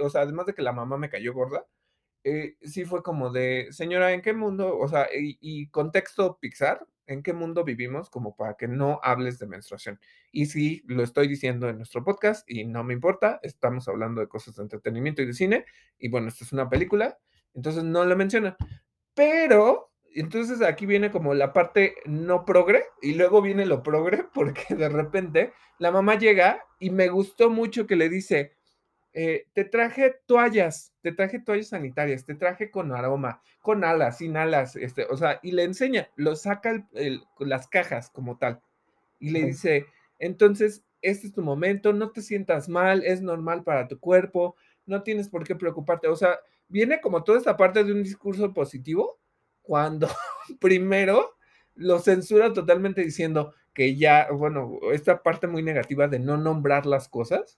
[0.01, 1.65] o sea, además de que la mamá me cayó gorda,
[2.23, 4.77] eh, sí fue como de, señora, ¿en qué mundo?
[4.77, 9.47] O sea, y, contexto Pixar, ¿en qué mundo vivimos como para que no hables de
[9.47, 9.99] menstruación?
[10.31, 14.27] Y sí, lo estoy diciendo en nuestro podcast y no me importa, estamos hablando de
[14.27, 15.65] cosas de entretenimiento y de cine,
[15.97, 17.17] y bueno, esto es una película,
[17.53, 18.57] entonces no lo menciona.
[19.13, 24.75] Pero entonces aquí viene como la parte no progre y luego viene lo progre porque
[24.75, 28.56] de repente la mamá llega y me gustó mucho que le dice,
[29.19, 34.37] eh, te traje toallas, te traje toallas sanitarias, te traje con aroma, con alas, sin
[34.37, 36.87] alas, este, o sea, y le enseña, lo saca
[37.39, 38.61] las cajas como tal
[39.17, 39.87] y le dice,
[40.19, 45.01] entonces, este es tu momento, no te sientas mal, es normal para tu cuerpo, no
[45.01, 46.37] tienes por qué preocuparte, o sea,
[46.67, 49.17] viene como toda esta parte de un discurso positivo
[49.63, 50.07] cuando
[50.61, 51.37] primero
[51.73, 57.09] lo censura totalmente diciendo que ya, bueno, esta parte muy negativa de no nombrar las
[57.09, 57.57] cosas.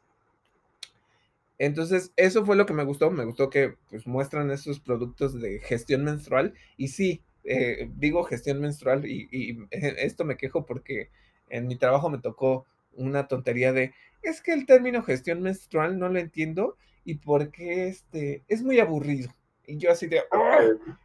[1.60, 3.12] Entonces, eso fue lo que me gustó.
[3.12, 6.54] Me gustó que pues, muestran esos productos de gestión menstrual.
[6.78, 11.10] Y sí, eh, digo gestión menstrual y, esto me quejo porque
[11.50, 16.10] en mi trabajo me tocó una tontería de, es que el término gestión menstrual no
[16.10, 16.76] lo entiendo
[17.06, 19.34] y porque este, es muy aburrido.
[19.66, 20.22] Y yo así de,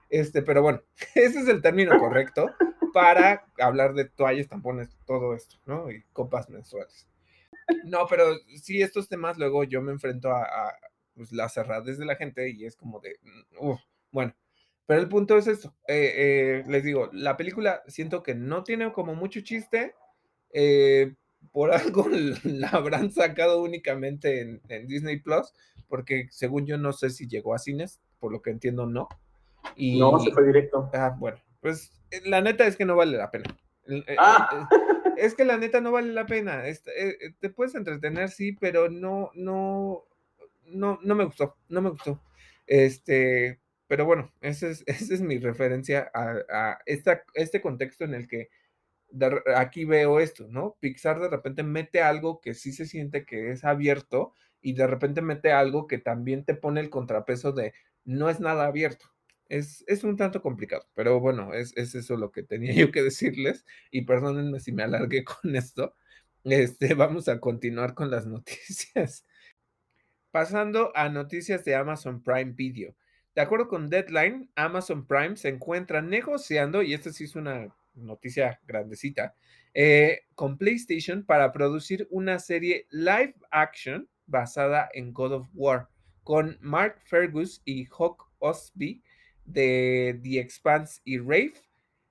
[0.09, 0.82] este, pero bueno,
[1.14, 2.51] ese es el término correcto
[2.93, 5.90] para hablar de toallas, tampones, todo esto, ¿no?
[5.90, 7.09] Y copas mensuales.
[7.84, 10.72] No, pero sí, estos temas luego yo me enfrento a,
[11.14, 13.72] pues, las de la gente y es como de, mm,
[14.10, 14.34] bueno,
[14.86, 15.74] pero el punto es esto.
[15.88, 19.94] Eh, eh, les digo, la película siento que no tiene como mucho chiste.
[20.52, 21.14] Eh,
[21.52, 22.06] por algo
[22.44, 25.52] la habrán sacado únicamente en, en, Disney Plus,
[25.88, 29.08] porque según yo no sé si llegó a cines, por lo que entiendo, no.
[29.76, 30.90] Y, no, se fue directo.
[30.92, 33.56] Ah, bueno, pues eh, la neta es que no vale la pena.
[34.18, 34.68] Ah.
[35.24, 36.62] Eh, es que la neta no vale la pena.
[37.40, 40.05] te puedes entretener, sí, pero no, no,
[40.66, 42.20] no, no me gustó, no me gustó.
[42.66, 48.28] Este, pero bueno, esa es, esa es mi referencia a esta, este contexto en el
[48.28, 48.48] que
[49.56, 50.76] aquí veo esto, ¿no?
[50.80, 55.22] Pixar de repente mete algo que sí se siente que es abierto y de repente
[55.22, 57.74] mete algo que también te pone el contrapeso de
[58.05, 59.06] no es nada abierto.
[59.48, 63.02] Es, es un tanto complicado, pero bueno, es, es, eso lo que tenía yo que
[63.02, 65.94] decirles y perdónenme si me alargué con esto.
[66.44, 69.26] Este, vamos a continuar con las noticias.
[70.30, 72.96] Pasando a noticias de Amazon Prime Video.
[73.34, 78.60] De acuerdo con Deadline, Amazon Prime se encuentra negociando, y esta sí es una noticia
[78.66, 79.34] grandecita,
[79.74, 85.88] eh, con PlayStation para producir una serie live action basada en God of War,
[86.22, 89.02] con Mark Fergus y Hawk Osby
[89.44, 91.54] de The Expanse y Rafe,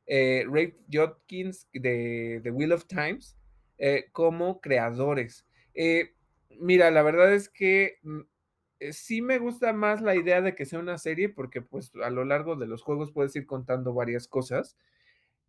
[0.05, 3.38] eh, Rafe Jodkins de The Wheel of Times,
[3.77, 5.45] eh, como creadores.
[6.60, 8.22] mira, la verdad es que mm,
[8.84, 12.10] eh, sí me gusta más la idea de que sea una serie porque pues a
[12.10, 14.77] lo largo de los juegos puedes ir contando varias cosas.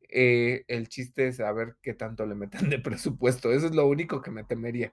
[0.09, 3.52] Eh, el chiste es saber qué tanto le metan de presupuesto.
[3.52, 4.93] Eso es lo único que me temería.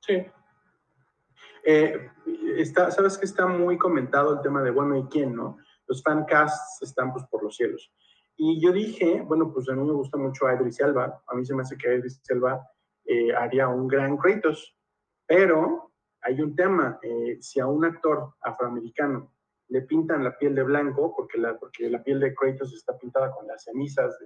[0.00, 0.24] Sí.
[1.66, 2.10] Eh,
[2.56, 5.58] está, Sabes que está muy comentado el tema de, bueno, ¿y quién, no?
[5.86, 7.92] Los fancasts están pues por los cielos.
[8.36, 11.22] Y yo dije, bueno, pues a mí me gusta mucho Idris Elba.
[11.26, 12.64] A mí se me hace que Idris Elba
[13.36, 14.76] haría un gran Kratos.
[15.26, 19.32] Pero hay un tema, eh, si a un actor afroamericano
[19.68, 23.32] le pintan la piel de blanco, porque la, porque la piel de Kratos está pintada
[23.32, 24.16] con las cenizas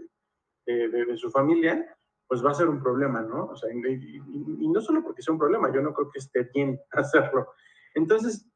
[0.67, 1.99] de, de, su familia,
[2.31, 3.47] pues va a ser un problema, ¿no?
[3.47, 6.81] O sea, y, no solo porque sea un problema, yo no creo que esté bien
[6.93, 7.49] hacerlo.
[7.93, 8.47] Entonces,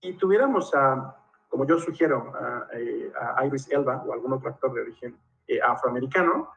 [0.00, 1.16] si tuviéramos a,
[1.48, 5.60] como yo sugiero, a, eh, a Iris Elba o algún otro actor de origen eh,
[5.60, 6.48] afroamericano,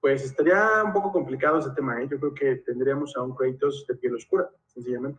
[0.00, 2.00] pues estaría un poco complicado ese tema.
[2.00, 2.06] ¿eh?
[2.08, 5.18] Yo creo que tendríamos a un Kratos de piel oscura, sencillamente.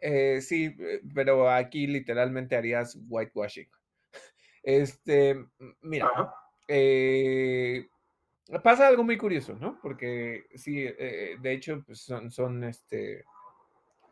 [0.00, 3.70] Eh, sí, eh, pero aquí literalmente harías whitewashing.
[4.62, 5.46] Este,
[5.80, 6.10] mira,
[8.62, 9.78] pasa algo muy curioso, ¿no?
[9.82, 13.24] Porque sí, de hecho, pues son, son, este,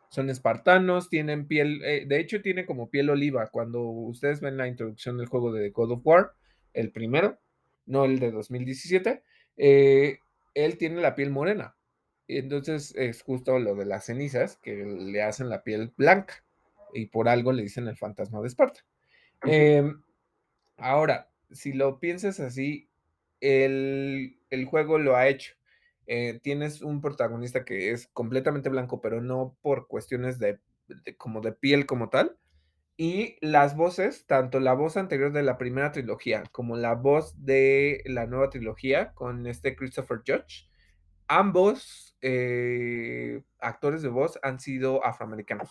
[0.09, 3.47] son espartanos, tienen piel, de hecho tiene como piel oliva.
[3.47, 6.33] Cuando ustedes ven la introducción del juego de God of War,
[6.73, 7.39] el primero,
[7.87, 9.23] no el de 2017,
[9.57, 10.19] eh,
[10.53, 11.75] él tiene la piel morena.
[12.27, 16.43] Y entonces es justo lo de las cenizas que le hacen la piel blanca.
[16.93, 18.81] Y por algo le dicen el fantasma de Esparta.
[19.43, 20.01] Em,
[20.77, 22.86] ahora, si lo piensas así,
[23.41, 24.39] el,
[24.69, 25.53] juego lo ha hecho.
[26.07, 30.59] Eh, tienes un protagonista que es completamente blanco, pero no por cuestiones de
[31.17, 32.37] como de piel como tal,
[32.97, 38.01] y las voces, tanto la voz anterior de la primera trilogía como la voz de
[38.05, 40.67] la nueva trilogía con este Christopher Judge,
[41.27, 45.69] ambos eh, actores de voz han sido afroamericanos.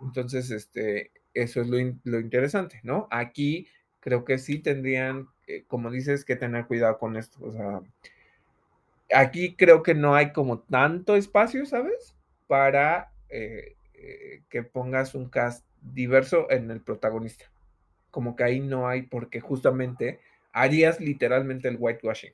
[0.00, 1.78] Entonces, este, eso es lo,
[2.20, 3.08] interesante, ¿no?
[3.10, 3.68] Aquí
[4.06, 7.40] creo que sí tendrían, eh, como dices, que tener cuidado con esto.
[7.42, 7.80] O sea,
[9.12, 12.14] aquí creo que no hay como tanto espacio, ¿sabes?
[12.46, 13.74] Para eh,
[14.48, 17.46] que pongas un cast diverso en el protagonista.
[18.12, 20.20] Como que ahí no hay, porque justamente
[20.52, 22.32] harías literalmente el whitewashing.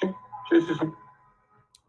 [0.00, 0.06] Sí,
[0.50, 0.86] sí, sí, sí.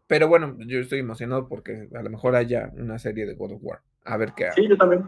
[0.08, 3.60] Pero bueno, yo estoy emocionado porque a lo mejor haya una serie de God of
[3.62, 3.80] War.
[4.04, 5.04] A ver qué Sí, yo también.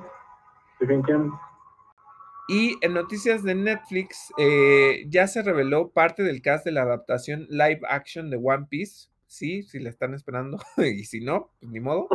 [2.49, 7.47] Y en noticias de Netflix, eh, ya se reveló parte del cast de la adaptación
[7.49, 11.81] live action de One Piece sí, si la están esperando, y si no, pues ni
[11.81, 12.07] modo,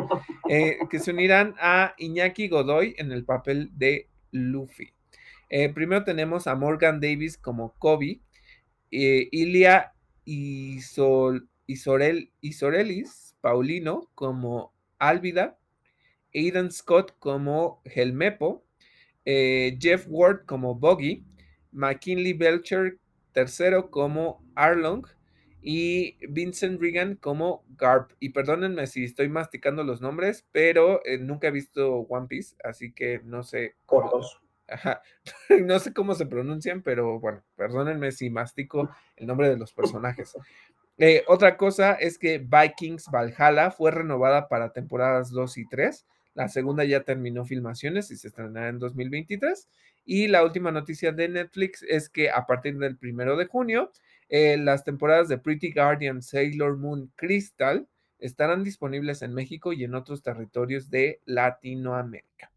[0.49, 4.94] eh, que se unirán a Iñaki Godoy en el papel de Luffy.
[5.49, 8.22] Eh, primero tenemos a Morgan Davis como Kobe,
[8.91, 9.94] Ilia
[10.26, 11.49] Isorel,
[12.41, 15.58] Isorelis Paulino como Álvida,
[16.36, 18.64] Aidan Scott como Helmepo,
[19.80, 21.26] Jeff Ward como Boggy,
[21.72, 22.98] McKinley Belcher
[23.34, 25.06] tercero como Arlong,
[25.70, 28.12] y Vincent Regan como Garp.
[28.22, 32.94] Y perdónenme si estoy masticando los nombres, pero eh, nunca he visto One Piece, así
[32.94, 33.76] que no sé.
[33.86, 34.22] Cómo,
[35.66, 40.36] no sé cómo se pronuncian, pero bueno, perdónenme si mastico el nombre de los personajes.
[40.98, 46.06] Eh, otra cosa es que Vikings Valhalla fue renovada para temporadas 2 y 3.
[46.38, 49.68] La segunda ya terminó filmaciones y se estrenará en 2023.
[50.06, 53.92] Y la última noticia de Netflix es que a partir del primero de junio
[54.30, 57.88] eh, las temporadas de Pretty Guardian, Sailor Moon, Crystal
[58.20, 62.52] estarán disponibles en México y en otros territorios de Latinoamérica.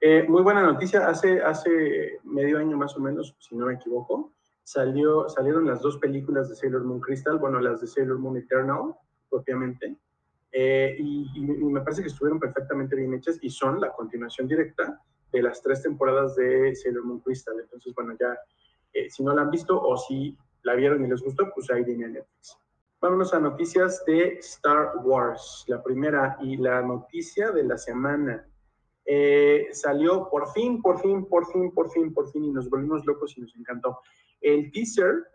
[0.00, 1.06] Eh, muy buena noticia.
[1.06, 4.32] Hace, hace medio año más o menos, si no me equivoco,
[4.64, 8.96] salió, salieron las dos películas de Sailor Moon Crystal, bueno, las de Sailor Moon Eternal,
[9.30, 9.96] propiamente.
[10.52, 15.00] Eh, y, me parece que estuvieron perfectamente bien hechas y son la continuación directa
[15.32, 17.58] de las tres temporadas de Sailor Moon Crystal.
[17.58, 18.36] Entonces, bueno, ya
[18.94, 21.82] Eh, si no la han visto o si la vieron y les gustó, pues ahí
[21.82, 22.58] viene Netflix.
[23.00, 25.64] Vámonos a noticias de Star Wars.
[25.66, 28.46] La primera y la noticia de la semana.
[29.04, 33.04] Eh, salió por fin, por fin, por fin, por fin, por fin, y nos volvimos
[33.04, 33.98] locos y nos encantó.
[34.40, 35.26] El teaser,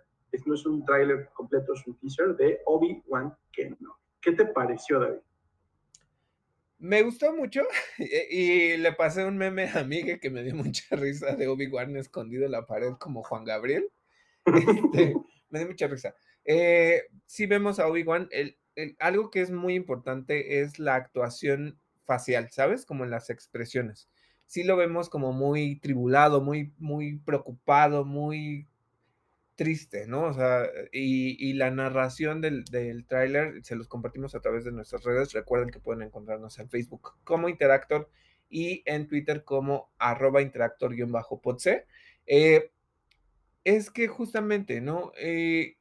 [0.45, 4.07] no es un tráiler completo, es un teaser de Obi-Wan Kenobi.
[4.28, 5.20] ¿Qué te pareció, David?
[6.80, 7.62] Me gustó mucho
[8.30, 12.44] y le pasé un meme a Miguel que me dio mucha risa de Obi-Wan escondido
[12.44, 13.90] en la pared como Juan Gabriel.
[14.45, 15.16] Este,
[15.49, 16.14] me dio mucha risa.
[16.44, 18.28] Eh, si vemos a Obi-Wan,
[18.99, 22.86] algo que es muy importante es la actuación facial, ¿sabes?
[22.86, 24.10] Como en las expresiones.
[24.45, 28.68] Sí lo vemos como muy tribulado, muy, muy preocupado, muy
[29.58, 30.24] triste, ¿no?
[30.24, 35.04] O sea, y, la narración del, del tráiler se los compartimos a través de nuestras
[35.04, 35.34] redes.
[35.34, 38.10] Recuerden que pueden encontrarnos en Facebook como Interactor
[38.50, 41.86] y en Twitter como arroba interactor-podc.
[42.28, 42.72] Eh,
[43.66, 45.12] es que justamente, ¿no?
[45.20, 45.78] Eh,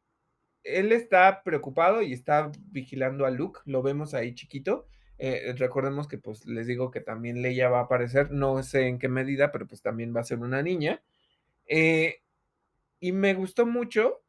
[0.64, 4.88] él está preocupado y está vigilando a Luke, lo vemos ahí chiquito.
[5.18, 8.98] Eh, recordemos que pues les digo que también Leia va a aparecer, no sé en
[8.98, 11.02] qué medida, pero pues también va a ser una niña.
[11.66, 12.22] Eh,
[13.06, 14.20] y me gustó mucho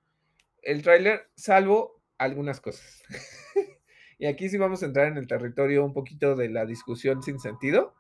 [0.62, 3.02] el tráiler, salvo algunas cosas.
[4.20, 7.40] y aquí sí vamos a entrar en el territorio un poquito de la discusión sin
[7.40, 7.96] sentido.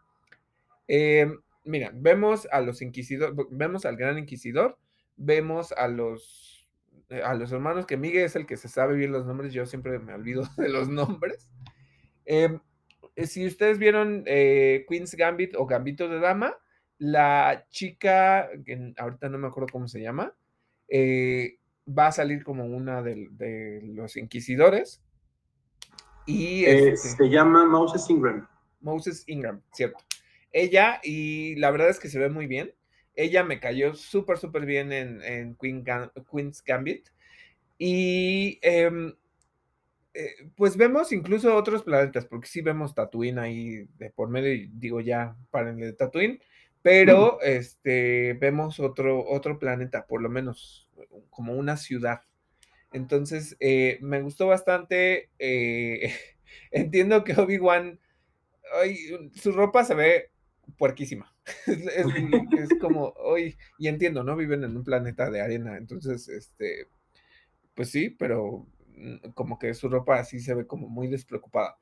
[0.88, 1.34] Eh,
[1.64, 4.78] mira, vemos a los inquisidores, vemos al gran inquisidor,
[5.16, 6.70] vemos a los,
[7.10, 9.66] eh, a los hermanos, que Miguel es el que se sabe bien los nombres, yo
[9.66, 11.50] siempre me olvido de los nombres.
[12.24, 12.60] Em,
[13.16, 16.56] eh, si ustedes vieron Queen's Gambit o Gambito de Dama,
[17.00, 20.36] la chica, que ahorita no me acuerdo cómo se llama,
[20.88, 21.58] eh,
[21.88, 25.02] va a salir como una de, los inquisidores.
[26.26, 28.48] Y eh, este se llama Moses Ingram.
[28.82, 30.00] Moses Ingram, cierto.
[30.52, 32.74] Ella, y la verdad es que se ve muy bien.
[33.16, 37.08] Ella me cayó súper, súper bien en, Queen's Gambit.
[37.78, 39.14] Y em,
[40.14, 44.68] eh, pues vemos incluso otros planetas, porque sí vemos Tatooine ahí de por medio, y
[44.74, 46.40] digo ya, párenle de Tatooine
[46.82, 50.90] pero este, vemos otro, otro planeta, por lo menos
[51.30, 52.22] como una ciudad.
[52.94, 55.30] Entonces, eh, me gustó bastante.
[55.40, 56.14] Eh,
[56.72, 58.00] entiendo que Obi-Wan,
[59.34, 60.32] su ropa se ve
[60.78, 61.34] puerquísima.
[61.68, 64.36] es, como, hoy, y entiendo, ¿no?
[64.36, 66.88] Viven en un planeta de arena, entonces, este,
[67.74, 71.78] pues sí, pero mm, como que su ropa así se ve como muy despreocupada.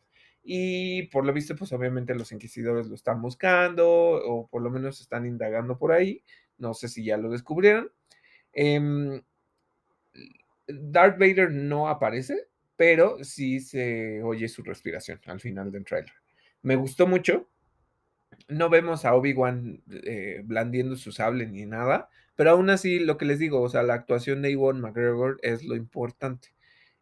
[0.47, 5.01] Y por lo visto, pues obviamente los inquisidores lo están buscando o por lo menos
[5.01, 6.21] están indagando por ahí.
[6.59, 7.91] No sé si ya lo descubrieron.
[8.53, 9.23] Em,
[10.67, 16.13] Darth Vader no aparece, pero sí se oye su respiración al final del trailer.
[16.61, 17.49] Me gustó mucho.
[18.47, 23.25] No vemos a Obi-Wan eh, blandiendo su sable ni nada, pero aún así lo que
[23.25, 26.49] les digo, o sea, la actuación de Iwan McGregor es lo importante.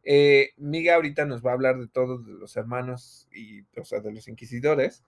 [0.03, 4.11] Eh, Miga ahorita nos va a hablar de todos los hermanos y, o sea, de
[4.11, 5.03] los inquisidores.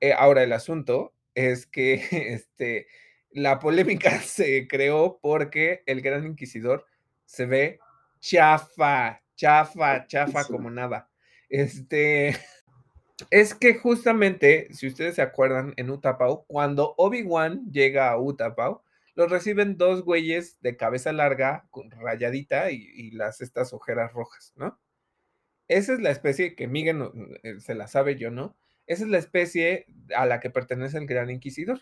[0.00, 1.94] Eh, ahora el asunto es que
[2.32, 2.86] este,
[3.30, 6.86] la polémica se creó porque el gran inquisidor
[7.24, 7.80] se ve
[8.20, 11.10] chafa, chafa, chafa como nada.
[11.48, 12.36] Este,
[13.30, 18.82] es que justamente, si ustedes se acuerdan, en Utapau, cuando Obi-Wan llega a Utapau,
[19.18, 24.80] los reciben dos güeyes de cabeza larga, con rayadita y, las estas ojeras rojas, ¿no?
[25.66, 27.02] Esa es la especie que Miguel
[27.42, 28.56] eh, se la sabe, yo no.
[28.86, 31.80] Esa es la especie a la que pertenece el Gran Inquisidor.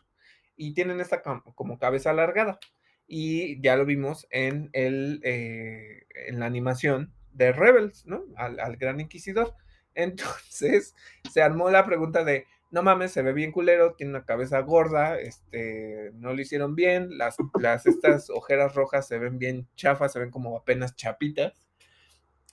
[0.57, 2.59] Y tienen esta como cabeza alargada.
[3.07, 8.25] Y ya lo vimos en, el, eh, en la animación de Rebels, ¿no?
[8.37, 9.55] Al, al Gran Inquisidor.
[9.95, 10.95] Entonces
[11.31, 15.19] se armó la pregunta de, no mames, se ve bien culero, tiene una cabeza gorda,
[15.19, 20.19] este, no lo hicieron bien, las, las estas ojeras rojas se ven bien chafas, se
[20.19, 21.67] ven como apenas chapitas.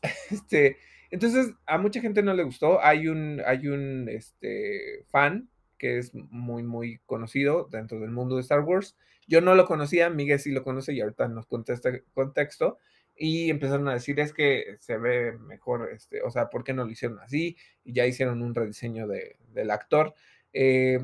[0.32, 0.78] Este,
[1.12, 2.84] entonces, a mucha gente no le gustó.
[2.84, 8.42] Hay un, hay un este, fan que es muy, muy conocido dentro del mundo de
[8.42, 8.98] Star Wars.
[9.28, 12.80] Yo no lo conocía, Miguel sí lo conoce y ahorita nos contesta contexto
[13.16, 16.86] y empezaron a decir es que se ve mejor, este, o sea, ¿por qué no
[16.86, 17.58] lo hicieron así?
[17.84, 20.14] Y ya hicieron un rediseño de, del actor.
[20.54, 21.00] Eh,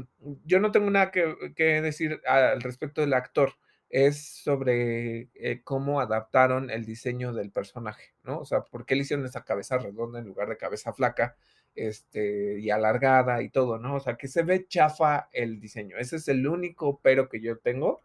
[0.46, 3.54] yo no tengo nada que, decir al respecto del actor,
[3.90, 8.40] es sobre eh, cómo adaptaron el diseño del personaje, ¿no?
[8.40, 11.36] O sea, ¿por qué le hicieron esa cabeza redonda en lugar de cabeza flaca
[11.76, 13.96] este, y alargada y todo, ¿no?
[13.96, 15.98] O sea, que se ve chafa el diseño.
[15.98, 18.02] Ese es el único pero que yo tengo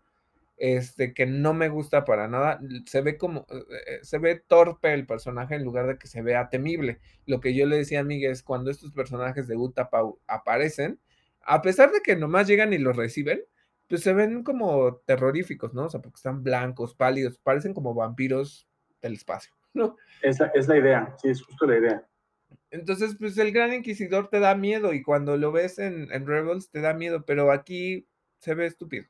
[0.57, 2.61] este, que no me gusta para nada.
[2.87, 6.23] Se ve como, eh, eh, se ve torpe el personaje en lugar de que se
[6.23, 7.01] vea temible.
[7.27, 11.01] Lo que yo le decía a Miguel es cuando estos personajes de Utapau aparecen,
[11.43, 13.43] a pesar de que nomás llegan y los reciben,
[13.89, 15.87] pues se ven como terroríficos, ¿no?
[15.87, 18.69] O sea, porque están blancos, pálidos, parecen como vampiros
[19.03, 19.97] del espacio, ¿no?
[20.23, 22.09] Es la, es la idea, sí, es justo la idea.
[22.71, 26.81] Entonces, pues el Gran Inquisidor te da miedo y cuando lo ves en, Rebels te
[26.81, 28.09] da miedo, pero aquí
[28.39, 29.07] se ve estúpido.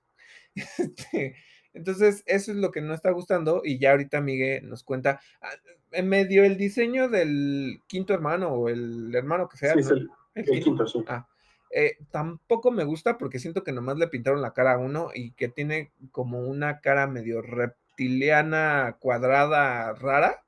[0.79, 1.37] Este,
[1.75, 5.51] entonces, eso es lo que no está gustando y ya ahorita Miguel nos cuenta, ah,
[5.91, 9.75] en medio el diseño del quinto hermano o el hermano que sea.
[9.75, 9.91] Sí,
[10.35, 11.05] el, quinto, sí.
[11.09, 11.27] Ah,
[11.71, 15.33] eh, tampoco me gusta porque siento que nomás le pintaron la cara a uno y
[15.33, 20.45] que tiene como una cara medio reptiliana, cuadrada, rara.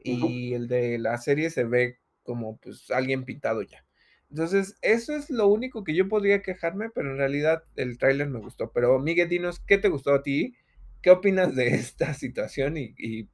[0.00, 3.84] Y el de la serie se ve como pues alguien pintado ya.
[4.30, 8.40] Entonces, eso es lo único que yo podría quejarme, pero en realidad el tráiler me
[8.40, 8.70] gustó.
[8.72, 10.54] Pero Miguel, dinos, ¿qué te gustó a ti?
[11.00, 13.28] ¿Qué opinas de esta situación y,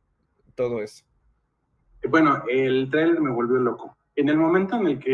[0.54, 1.04] todo eso?
[2.08, 5.12] Bueno, el tráiler me volvió loco en el momento en el que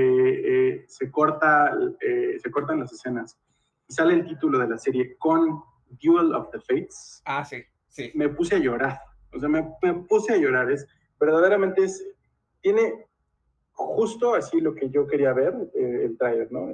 [0.74, 3.39] eh, se, corta, eh, se cortan las escenas
[3.89, 5.62] y sale el título de la serie con
[6.02, 8.12] Duel of the Fates, ah, sí, sí.
[8.15, 9.01] me puse a llorar.
[9.32, 9.62] O sea, me,
[10.09, 10.70] puse a llorar.
[10.70, 10.86] Es,
[11.19, 12.05] verdaderamente es,
[12.61, 13.07] tiene
[13.86, 16.69] justo así lo que yo quería ver, eh, el trailer, ¿no?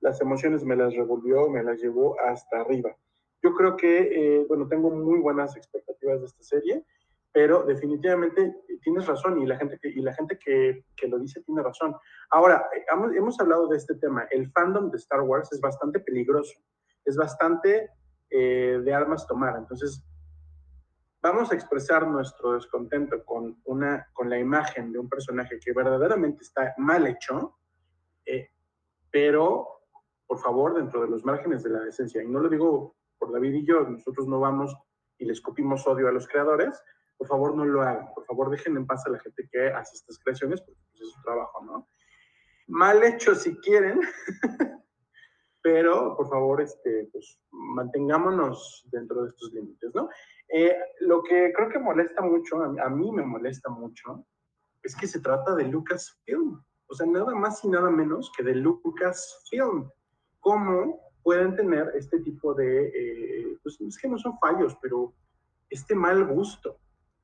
[0.00, 2.96] Las emociones me las revolvió, me las llevó hasta arriba.
[3.42, 6.84] Yo creo que, bueno, tengo muy buenas expectativas de esta serie
[7.32, 8.52] pero definitivamente
[8.82, 11.94] tienes razón y la gente que, y la gente que, que lo dice tiene razón.
[12.30, 14.26] Ahora, hemos, hemos, hablado de este tema.
[14.30, 16.58] El fandom de Star Wars es bastante peligroso,
[17.04, 17.90] es bastante
[18.30, 19.56] eh, de armas tomar.
[19.56, 20.04] Entonces,
[21.30, 26.42] vamos a expresar nuestro descontento con, una, con la imagen de un personaje que verdaderamente
[26.42, 27.58] está mal hecho,
[28.24, 28.50] eh,
[29.10, 29.78] pero
[30.26, 32.22] por favor, dentro de los márgenes de la decencia.
[32.22, 34.76] Y no lo digo por David y yo, nosotros no vamos
[35.18, 36.80] y les copimos odio a los creadores,
[37.16, 39.96] por favor no lo hagan, por favor dejen en paz a la gente que hace
[39.96, 41.88] estas creaciones, porque pues, es su trabajo, ¿no?
[42.68, 44.00] Mal hecho si quieren,
[45.62, 50.08] pero por favor, este, pues, mantengámonos dentro de estos límites, ¿no?
[50.48, 54.24] Eh, lo que creo que molesta mucho, a, mí me molesta mucho,
[54.82, 58.54] es que se trata de Lucasfilm, o sea, nada más y nada menos que de
[58.54, 59.90] Lucasfilm.
[60.40, 65.12] ¿Cómo pueden tener este tipo de, eh, pues es que no son fallos, pero
[65.68, 66.78] este mal gusto?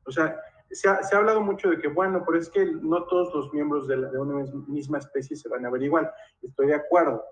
[0.05, 0.38] O sea,
[0.70, 3.52] se ha, se ha, hablado mucho de que, bueno, pero es que no todos los
[3.55, 6.10] miembros de, de, una misma especie se van a ver igual.
[6.42, 7.24] Estoy de acuerdo.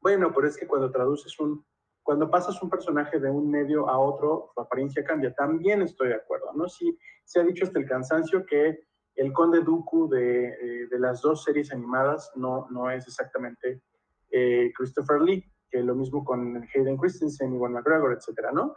[0.00, 1.64] Bueno, pero es que cuando traduces un,
[2.04, 5.34] cuando pasas un personaje de un medio a otro, su apariencia cambia.
[5.34, 6.68] También estoy de acuerdo, ¿no?
[6.68, 8.78] Sí, se ha dicho hasta el cansancio que
[9.16, 13.80] el Conde Dooku de, eh, las dos series animadas no, no es exactamente
[14.30, 18.74] eh, Christopher Lee, que lo mismo con Hayden Christensen, Iwan McGregor, etcétera, ¿no?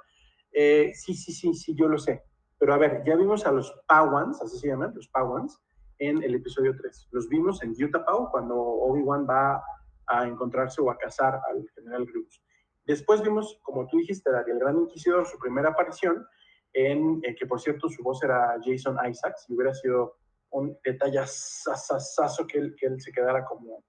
[0.54, 2.24] Eh, sí, sí, sí, sí, yo lo sé.
[2.58, 5.62] Pero a ver, ya vimos a los Pawans, así se llaman, los Pawans,
[6.00, 7.10] en el episodio 3.
[7.12, 9.62] Los vimos en Utah cuando Obi-Wan va
[10.08, 12.42] a encontrarse o a cazar al general Grievous.
[12.88, 16.26] Después vimos, como tú dijiste, el Gran Inquisidor, su primera aparición,
[16.72, 20.16] en eh, que por cierto su voz era Jason Isaacs, y hubiera sido
[20.52, 23.84] un detallazo que él, que él se quedara como,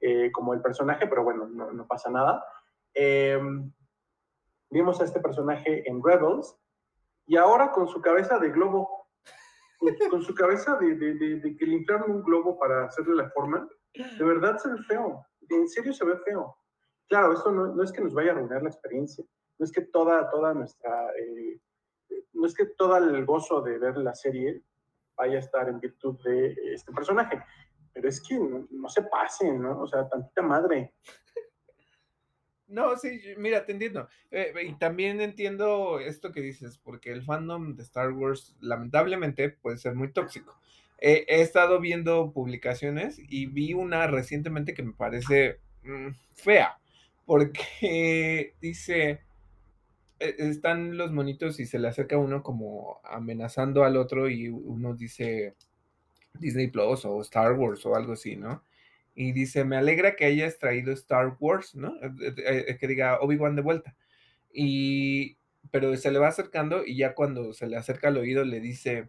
[0.00, 2.44] eh, como el personaje, pero bueno, no, pasa nada.
[2.92, 3.72] Em,
[4.70, 6.58] vimos a este personaje en Rebels,
[7.26, 9.06] y ahora con su cabeza de globo,
[10.10, 14.24] con, su cabeza de, de, que le inflaron un globo para hacerle la forma, de
[14.24, 16.56] verdad se ve feo, en serio se ve feo.
[17.08, 19.24] Claro, esto no, es que nos vaya a arruinar la experiencia,
[19.58, 21.60] no es que toda, toda nuestra, eh,
[22.32, 24.62] no es que todo el gozo de ver la serie
[25.16, 27.42] vaya a estar en virtud de este personaje,
[27.92, 29.82] pero es que no, no se pasen, ¿no?
[29.82, 30.94] O sea, tantita madre.
[32.72, 34.08] No, sí, mira, te entiendo.
[34.30, 39.76] Eh, y también entiendo esto que dices, porque el fandom de Star Wars lamentablemente puede
[39.76, 40.58] ser muy tóxico.
[40.98, 46.78] he estado viendo publicaciones y vi una recientemente que me parece mm, fea,
[47.32, 49.22] porque dice,
[50.18, 54.94] e, están los monitos y se le acerca uno como amenazando al otro y uno
[54.94, 55.54] dice
[56.34, 58.62] Disney Plus o Star Wars o algo así, ¿no?
[59.14, 61.96] y dice, me alegra que hayas traído Star Wars, ¿no?
[62.02, 63.96] Eh, eh, eh, que diga Obi-Wan de vuelta.
[64.52, 65.38] Y,
[65.70, 69.08] pero se le va acercando y ya cuando se le acerca al oído le dice,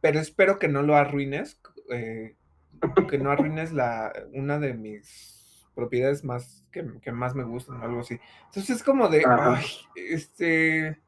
[0.00, 5.39] pero espero que no lo arruines, que no arruines la, una de mis
[5.74, 6.82] propiedades más, que,
[7.12, 8.20] más me gustan, algo así.
[8.46, 9.64] Entonces es como de, ay,
[9.94, 11.00] este,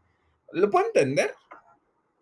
[0.53, 1.35] lo puedo entender,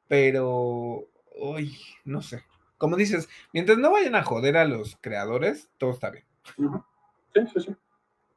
[0.09, 2.45] pero, uy, no sé
[2.81, 6.25] como dices, mientras no vayan a joder a los creadores, todo está bien.
[7.35, 7.77] Sí, sí, sí.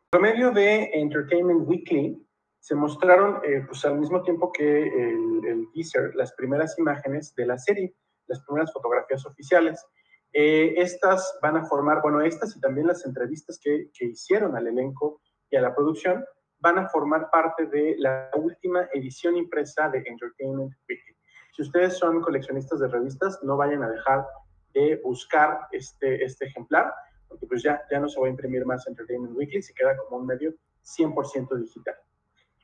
[0.09, 2.21] Por medio de Entertainment Weekly
[2.59, 7.57] se mostraron, eh, pues al mismo tiempo que el, teaser, las primeras imágenes de la
[7.57, 7.95] serie,
[8.27, 9.85] las primeras fotografías oficiales.
[10.33, 14.67] Eh, estas van a formar, bueno, estas y también las entrevistas que, que hicieron al
[14.67, 16.25] elenco y a la producción
[16.59, 21.15] van a formar parte de la última edición impresa de Entertainment Weekly.
[21.55, 24.25] Si ustedes son coleccionistas de revistas, no vayan a dejar
[24.73, 26.91] de buscar este, este ejemplar,
[27.27, 30.17] porque pues ya, ya no se va a imprimir más Entertainment Weekly, se queda como
[30.17, 30.53] un medio
[30.83, 31.95] 100% digital.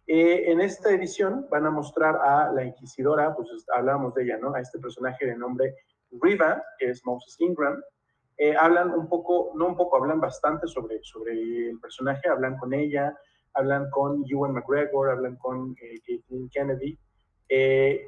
[0.08, 4.56] Eh, en esta edición van a mostrar a la inquisidora, pues hablábamos de ella, ¿no?
[4.56, 5.76] A este personaje de nombre
[6.11, 7.81] Riva, que es Moses Ingram.
[8.38, 11.34] Eh, hablan un poco, no un poco, hablan bastante sobre, sobre
[11.69, 13.18] el personaje, hablan con ella,
[13.53, 16.22] hablan con Ewan McGregor, hablan con eh,
[16.52, 16.98] Kennedy.
[17.49, 18.07] Eh,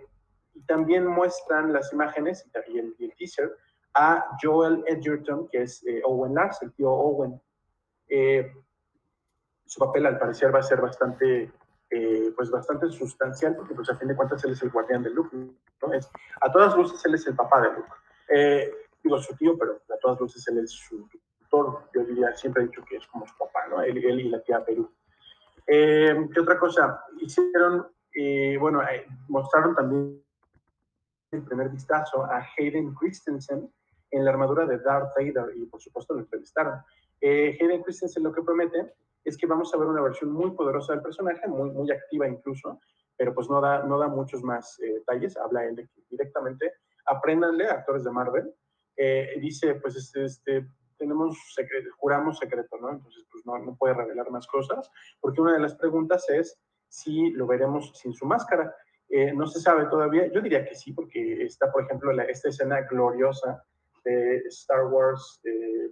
[0.54, 3.52] y también muestran las imágenes y el, y el teaser
[3.94, 7.42] a Joel Edgerton, que es Owen Lars, el tío Owen.
[9.66, 11.52] su papel al parecer va a ser bastante
[11.94, 15.10] eh, pues bastante sustancial, porque pues a fin de cuentas él es el guardián de
[15.10, 15.94] Luke, ¿no?
[15.94, 16.10] Es,
[16.40, 17.92] a todas luces él es el papá de Luke.
[18.30, 18.72] Eh,
[19.04, 21.06] digo su tío, pero a todas luces él es su
[21.42, 23.82] tutor, yo diría, siempre he dicho que es como su papá, ¿no?
[23.82, 24.90] Él, él y la tía Perú.
[25.68, 27.04] Eh, ¿Qué otra cosa?
[27.20, 27.88] Hicieron,
[28.58, 28.82] bueno,
[29.28, 30.24] mostraron también
[31.32, 33.70] el primer vistazo a Hayden Christensen
[34.12, 36.82] en la armadura de Darth Vader y por supuesto lo entrevistaron.
[37.22, 41.02] Hayden Christensen lo que promete es que vamos a ver una versión muy poderosa del
[41.02, 42.80] personaje, muy, muy activa incluso,
[43.18, 46.74] pero pues no da, no da muchos más eh, detalles, habla él de directamente
[47.06, 48.54] apréndanle actores de Marvel,
[48.98, 50.68] eh, dice pues este, este
[50.98, 51.38] tenemos
[51.98, 52.92] juramos secreto, ¿no?
[52.92, 54.90] Entonces pues no, no puede revelar más cosas,
[55.20, 58.76] porque una de las preguntas es si lo veremos sin su máscara.
[59.10, 62.50] Eh, no se sabe todavía, yo diría que sí, porque está, por ejemplo, la, esta
[62.50, 63.64] escena gloriosa
[64.06, 65.92] de Star Wars de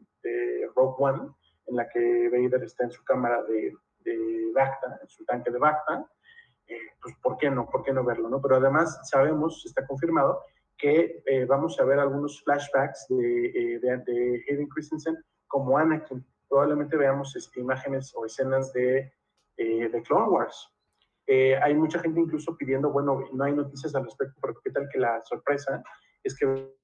[0.75, 1.31] Rogue One,
[1.69, 5.59] en la que Vader está en su cámara de, de Bacta, en su tanque de
[5.59, 6.05] Bacta,
[6.67, 7.67] eh, pues ¿por qué no?
[7.67, 8.29] ¿Por qué no verlo?
[8.29, 8.41] ¿no?
[8.41, 10.43] Pero además sabemos, está confirmado,
[10.77, 15.17] que eh, vamos a ver algunos flashbacks de, eh, de, Hayden Christensen
[15.47, 16.25] como Anakin.
[16.47, 19.11] Probablemente veamos este, imágenes o escenas de,
[19.57, 20.71] de Clone Wars.
[21.27, 24.99] hay mucha gente incluso pidiendo, bueno, no hay noticias al respecto, pero qué tal que
[24.99, 25.83] la sorpresa
[26.23, 26.78] es que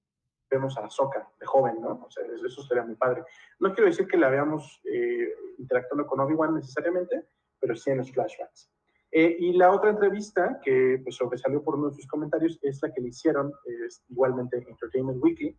[0.50, 2.06] vemos a Ahsoka de joven, ¿no?
[2.06, 3.24] O sea, eso sería muy padre.
[3.60, 7.28] No quiero decir que la veamos eh, interactuando con Obi-Wan necesariamente,
[7.60, 8.72] pero sí en los flashbacks.
[9.12, 12.92] Eh, y la otra entrevista que pues, sobresalió por uno de sus comentarios es la
[12.92, 13.54] que le hicieron,
[14.10, 15.58] igualmente Entertainment Weekly,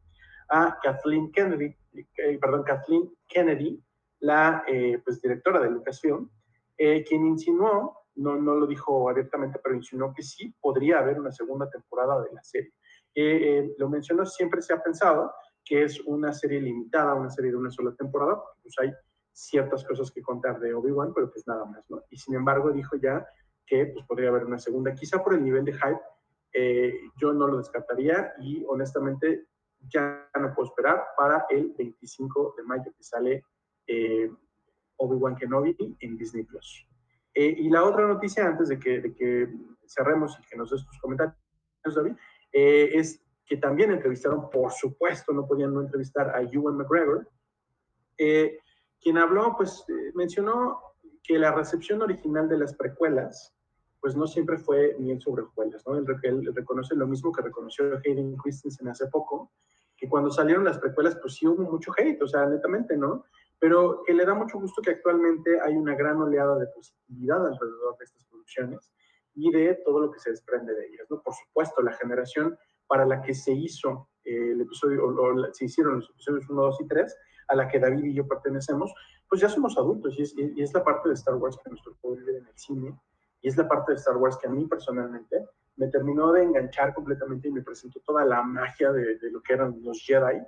[0.50, 3.82] a Kathleen Kennedy, eh, perdón, Kathleen Kennedy,
[4.20, 4.64] la
[5.04, 6.30] pues, directora de Lucasfilm,
[6.76, 11.68] quien insinuó, no, no lo dijo abiertamente, pero insinuó que sí podría haber una segunda
[11.68, 12.72] temporada de la serie.
[13.18, 15.32] Eh, lo menciono, siempre se ha pensado
[15.64, 18.92] que es una serie limitada, una serie de una sola temporada, porque pues hay
[19.32, 22.02] ciertas cosas que contar de Obi-Wan, pero pues nada más, ¿no?
[22.10, 23.26] Y sin embargo dijo ya
[23.66, 26.00] que pues podría haber una segunda, quizá por el nivel de hype,
[26.52, 29.48] eh, yo no lo descartaría y honestamente
[29.80, 33.44] ya no puedo esperar para el 25 de mayo que sale
[33.86, 34.30] eh,
[34.96, 36.86] Obi-Wan Kenobi en Disney Plus.
[37.34, 39.48] y la otra noticia, antes de que, de que
[39.86, 41.36] cerremos y que nos des tus comentarios,
[41.94, 42.14] David,
[42.58, 47.28] eh, es que también entrevistaron, por supuesto, no podían no entrevistar a Ewan McGregor,
[48.16, 48.60] eh,
[48.98, 50.80] quien habló, pues eh, mencionó
[51.22, 53.54] que la recepción original de las precuelas,
[54.00, 55.98] pues no siempre fue miel sobre hojuelas, ¿no?
[55.98, 59.52] Él, él, reconoce lo mismo que reconoció Hayden Christensen hace poco,
[59.94, 63.26] que cuando salieron las precuelas, pues sí hubo mucho hate, o sea, netamente, ¿no?
[63.58, 67.98] Pero que le da mucho gusto que actualmente hay una gran oleada de positividad alrededor
[67.98, 68.90] de estas producciones
[69.36, 71.06] y de todo lo que se desprende de ellas.
[71.10, 71.22] ¿no?
[71.22, 72.58] Por supuesto, la generación
[72.88, 76.80] para la que se hizo eh, el episodio, o, se hicieron los episodios 1, 2
[76.80, 77.16] y 3,
[77.48, 78.92] a la que David y yo pertenecemos,
[79.28, 81.82] pues ya somos adultos y es, y es la parte de Star Wars que nos
[81.82, 82.98] tocó vivir en el cine
[83.42, 85.44] y es la parte de Star Wars que a mí personalmente
[85.76, 89.52] me terminó de enganchar completamente y me presentó toda la magia de, de lo que
[89.52, 90.40] eran los Jedi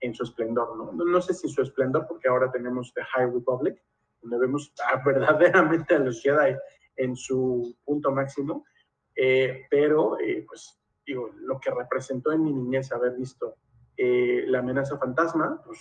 [0.00, 0.92] en su esplendor, ¿no?
[0.92, 1.04] ¿no?
[1.04, 3.82] No sé si su esplendor, porque ahora tenemos The High Republic,
[4.22, 4.72] donde vemos
[5.04, 6.56] verdaderamente a los Jedi
[7.00, 8.64] en su punto máximo,
[9.16, 13.56] eh, pero eh, pues digo, lo que representó en mi niñez haber visto
[13.96, 15.78] eh, la amenaza fantasma, pues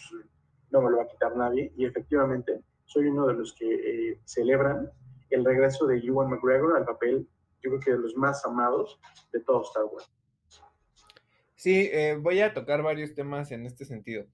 [0.72, 4.90] no me lo va a quitar nadie y efectivamente soy uno de los que celebran
[5.30, 7.28] el regreso de Ewan McGregor al papel,
[7.62, 9.00] yo creo que de los más amados
[9.32, 10.12] de todo Star Wars.
[11.56, 11.92] Sí,
[12.22, 14.26] voy a tocar varios temas en este sentido.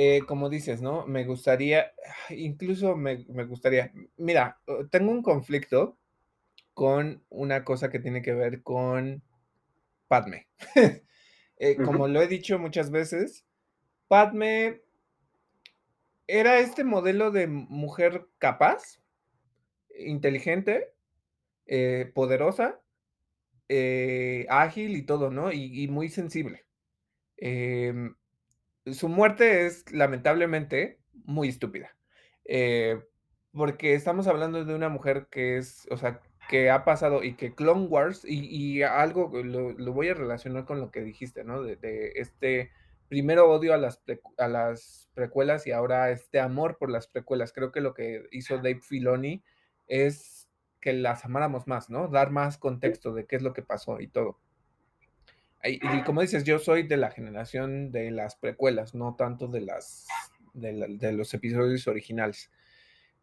[0.00, 1.08] Eh, como dices, ¿no?
[1.08, 1.90] Me gustaría,
[2.30, 4.60] incluso me, me, gustaría, mira,
[4.92, 5.98] tengo un conflicto
[6.72, 9.24] con una cosa que tiene que ver con
[10.06, 10.46] Padme.
[11.56, 13.44] eh, como lo he dicho muchas veces,
[14.06, 14.82] Padme
[16.28, 19.00] era este modelo de mujer capaz,
[19.98, 20.92] inteligente,
[21.66, 22.80] eh, poderosa,
[23.68, 25.50] eh, ágil y todo, ¿no?
[25.50, 26.66] Y, y muy sensible.
[28.92, 31.96] Su muerte es lamentablemente muy estúpida.
[32.44, 33.00] Eh,
[33.52, 37.54] porque estamos hablando de una mujer que es, o sea, que ha pasado y que
[37.54, 41.62] Clone Wars, y, y algo lo, lo, voy a relacionar con lo que dijiste, ¿no?
[41.62, 42.70] De, de este
[43.08, 44.02] primero odio a las,
[44.36, 47.52] a las precuelas y ahora este amor por las precuelas.
[47.52, 49.42] Creo que lo que hizo Dave Filoni
[49.86, 50.48] es
[50.80, 52.08] que las amáramos más, ¿no?
[52.08, 54.38] Dar más contexto de qué es lo que pasó y todo.
[55.64, 59.62] Y, y como dices, yo soy de la generación de las precuelas, no tanto de
[59.62, 60.06] las
[60.52, 62.50] de, la, de los episodios originales.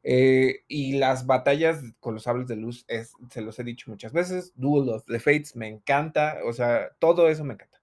[0.03, 4.13] Eh, y las batallas con los sables de luz, es, se los he dicho muchas
[4.13, 7.81] veces, Duel of the Fates me encanta, o sea, todo eso me encanta.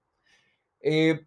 [0.79, 1.25] Eh,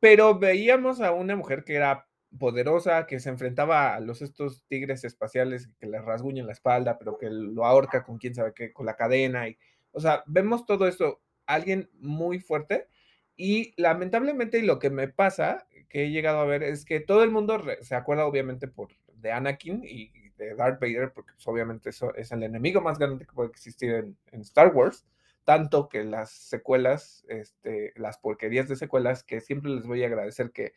[0.00, 2.08] pero veíamos a una mujer que era
[2.38, 7.18] poderosa, que se enfrentaba a los estos tigres espaciales que le rasguñan la espalda, pero
[7.18, 9.46] que lo ahorca con quién sabe qué, con la cadena.
[9.48, 9.58] Y,
[9.92, 12.88] o sea, vemos todo eso, alguien muy fuerte.
[13.36, 17.22] Y lamentablemente, y lo que me pasa, que he llegado a ver, es que todo
[17.22, 21.90] el mundo se acuerda, obviamente, por de Anakin y de Darth Vader, porque pues, obviamente
[21.90, 25.06] eso es el enemigo más grande que puede existir en, en Star Wars
[25.44, 30.52] tanto que las secuelas, este, las porquerías de secuelas, que siempre les voy a agradecer
[30.52, 30.72] que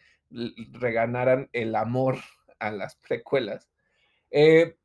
[0.72, 2.18] reganaran el amor
[2.60, 3.70] a las precuelas.
[4.32, 4.78] Eh,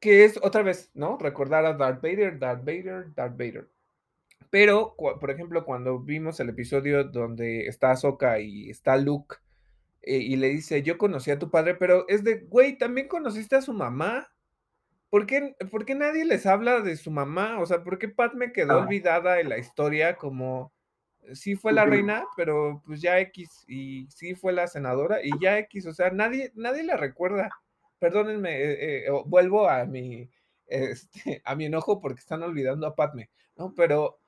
[0.00, 1.16] que es otra vez, ¿no?
[1.16, 3.68] Recordar a Darth Vader, Darth Vader, Darth Vader.
[4.50, 9.36] Pero, por ejemplo, cuando vimos el episodio donde está Ahsoka y está Luke
[10.02, 13.56] eh, y le dice, yo conocí a tu padre, pero es de, güey, también conociste
[13.56, 14.28] a su mamá.
[15.10, 17.60] ¿Por qué, ¿Por qué, nadie les habla de su mamá?
[17.60, 20.72] O sea, ¿por qué Pat me quedó olvidada en la historia como
[21.34, 25.58] sí fue la reina, pero pues ya X, y sí fue la senadora, y ya
[25.60, 27.50] X, o sea, nadie, nadie la recuerda.
[27.98, 30.28] Perdónenme, eh, eh, vuelvo a mi,
[30.66, 33.74] este, a mi enojo porque están olvidando a Padme, ¿no?
[33.74, 34.18] Pero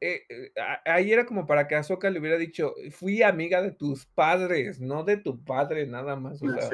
[0.00, 0.52] eh,
[0.84, 5.04] ahí era como para que Azoka le hubiera dicho, fui amiga de tus padres, no
[5.04, 6.42] de tu padre nada más.
[6.42, 6.68] O sea,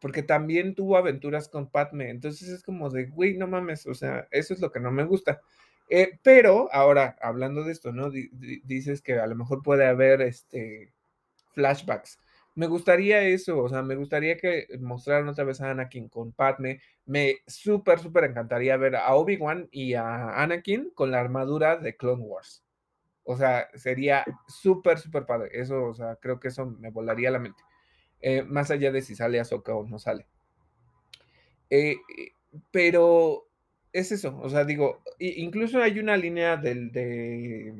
[0.00, 2.10] porque también tuvo aventuras con Padme.
[2.10, 5.04] Entonces es como de, güey, no mames, o sea, eso es lo que no me
[5.04, 5.40] gusta.
[5.88, 8.10] Eh, pero ahora, hablando de esto, ¿no?
[8.10, 10.92] dices que a lo mejor puede haber este
[11.54, 12.18] flashbacks.
[12.54, 16.80] Me gustaría eso, o sea, me gustaría que mostraran otra vez a Anakin con Padme.
[17.06, 22.22] Me súper, súper encantaría ver a Obi-Wan y a Anakin con la armadura de Clone
[22.22, 22.62] Wars.
[23.24, 25.50] O sea, sería súper, súper padre.
[25.52, 27.62] Eso, o sea, creo que eso me volaría la mente.
[28.20, 30.26] Eh, más allá de si sale Ahsoka o no sale.
[31.70, 31.96] Eh,
[32.70, 33.48] pero
[33.92, 37.74] es eso, o sea, digo, incluso hay una línea del, de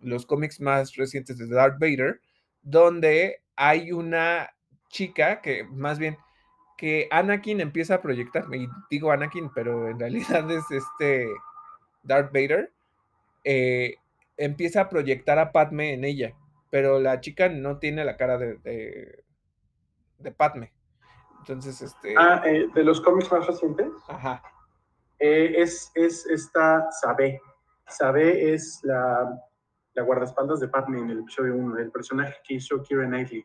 [0.00, 2.20] los cómics más recientes de Darth Vader,
[2.62, 4.50] donde hay una
[4.88, 6.18] chica que, más bien,
[6.76, 11.28] que Anakin empieza a proyectar, y digo Anakin, pero en realidad es este
[12.02, 12.72] Darth Vader,
[13.44, 13.96] eh,
[14.36, 16.34] empieza a proyectar a Padme en ella,
[16.70, 19.24] pero la chica no tiene la cara de,
[20.18, 20.72] de Padme.
[21.42, 22.14] Entonces, este.
[22.16, 23.88] Ah, eh, de los cómics más recientes.
[24.08, 24.42] Ajá.
[25.18, 27.40] Eh, es, es esta Sabe.
[27.88, 29.28] Sabe es la,
[29.94, 33.44] la, guardaespaldas de Padme en el episodio 1, el personaje que hizo Kira Knightley.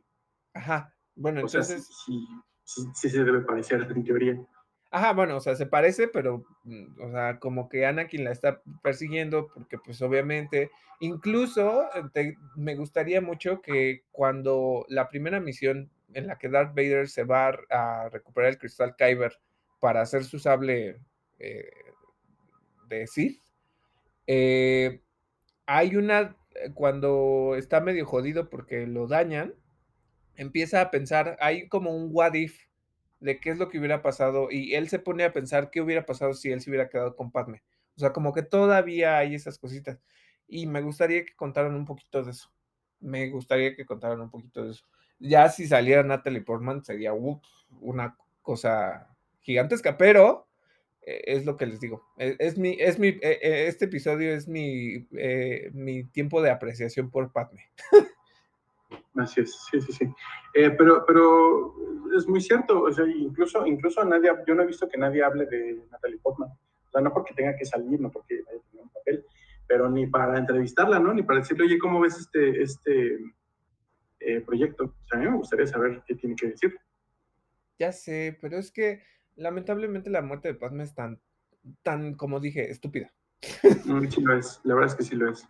[0.54, 0.94] Ajá.
[1.16, 1.88] Bueno, entonces.
[2.06, 2.28] sí,
[2.64, 4.48] sí, sí, se debe parecer en teoría.
[4.90, 8.62] Ajá, bueno, o sea, se parece, pero, mm, o sea, como que Anakin la está
[8.82, 16.28] persiguiendo, porque pues obviamente, incluso te, me gustaría mucho que cuando la primera misión en
[16.28, 19.34] la que Darth Vader se va a recuperar el cristal Kyber
[19.80, 21.00] para hacer su sable
[21.40, 21.70] eh,
[22.88, 23.42] de Sith.
[24.26, 25.02] Eh,
[25.68, 29.54] hay una, eh, cuando está medio jodido porque lo dañan,
[30.36, 32.68] empieza a pensar, hay como un what if
[33.20, 36.06] de qué es lo que hubiera pasado y él se pone a pensar qué hubiera
[36.06, 37.64] pasado si él se hubiera quedado con Padme.
[37.96, 40.00] O sea, como que todavía hay esas cositas.
[40.48, 42.52] Y me gustaría que contaran un poquito de eso.
[43.00, 44.86] Me gustaría que contaran un poquito de eso.
[45.20, 49.10] Ya si saliera Natalie Portman sería una cosa
[49.42, 50.47] gigantesca, pero
[51.08, 52.06] es lo que les digo.
[52.18, 56.52] E, es, mi, es mi, e, e, este episodio es mi, eh, mi tiempo de
[56.52, 57.70] apreciación por Padme.
[59.16, 60.06] Así es, sí, sí, sí.
[60.54, 61.74] Eh, pero, pero
[62.16, 65.46] es muy cierto, o sea, incluso, incluso nadie, yo no he visto que nadie hable
[65.46, 66.50] de Natalie Portman.
[66.50, 69.26] O sea, no porque tenga que salir, no porque haya tenido un papel,
[69.68, 71.14] pero ni para entrevistarla, ¿no?
[71.14, 73.20] Ni para decirle, oye, ¿cómo ves este, este,
[74.20, 74.96] eh, proyecto.
[75.12, 76.76] a mí me gustaría saber qué tiene que decir.
[77.80, 79.04] Ya sé, pero es que
[79.38, 81.22] lamentablemente la muerte de Padme es tan,
[81.84, 83.14] tan, como dije, estúpida.
[83.86, 85.48] Mm, sí lo es, la verdad es que sí lo es.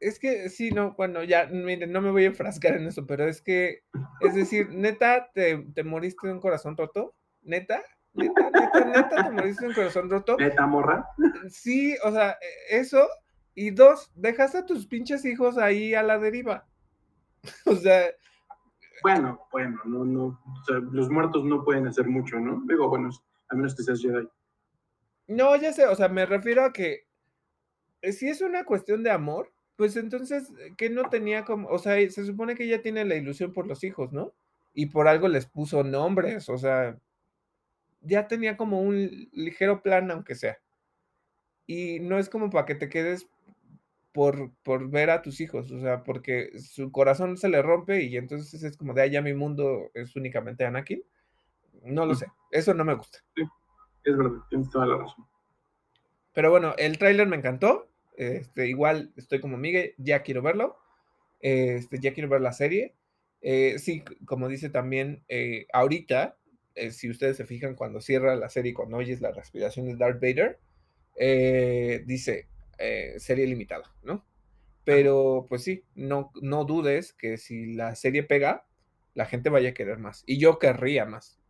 [0.00, 3.26] Es que sí, no, bueno, ya, miren, no me voy a enfrascar en eso, pero
[3.26, 3.84] es que,
[4.20, 7.82] es decir, neta, te, te moriste de un corazón roto, neta,
[8.12, 10.36] neta, neta, neta, te moriste de un corazón roto.
[10.36, 11.08] Neta, morra.
[11.48, 12.36] Sí, o sea,
[12.68, 13.08] eso,
[13.54, 16.66] y dos, dejaste a tus pinches hijos ahí a la deriva.
[17.66, 18.06] o sea,
[19.02, 20.40] Bueno, bueno, no, no,
[20.92, 22.62] los muertos no pueden hacer mucho, ¿no?
[22.66, 23.10] Digo, bueno,
[23.48, 24.28] al menos que seas Jedi.
[25.26, 27.06] No, ya sé, o sea, me refiero a que
[28.02, 31.78] eh, si es una cuestión de amor, pues entonces, eh, que no tenía como, o
[31.78, 34.34] sea, se supone que ella tiene la ilusión por los hijos, ¿no?
[34.74, 36.98] Y por algo les puso nombres, o sea,
[38.02, 40.58] ya tenía como un ligero plan, aunque sea.
[41.66, 43.26] Y no es como para que te quedes
[44.14, 48.16] por, por ver a tus hijos, o sea, porque su corazón se le rompe y
[48.16, 51.02] entonces es como de allá mi mundo es únicamente Anakin.
[51.82, 53.18] No lo sé, eso no me gusta.
[53.34, 53.42] Sí,
[54.04, 55.26] es verdad, tienes toda la razón.
[56.32, 57.88] Pero bueno, el tráiler me encantó.
[58.16, 60.78] Este, igual estoy como Miguel, ya quiero verlo.
[61.40, 62.94] Este, ya quiero ver la serie.
[63.40, 66.36] Eh, sí, como dice también, eh, ahorita,
[66.76, 70.20] eh, si ustedes se fijan cuando cierra la serie, cuando oyes la respiración de Darth
[70.22, 70.60] Vader,
[72.06, 72.46] dice
[73.18, 74.24] serie limitada, ¿no?
[74.84, 78.66] Pero pues sí, no, no dudes que si la serie pega,
[79.14, 80.22] la gente vaya a querer más.
[80.26, 81.40] Y yo querría más.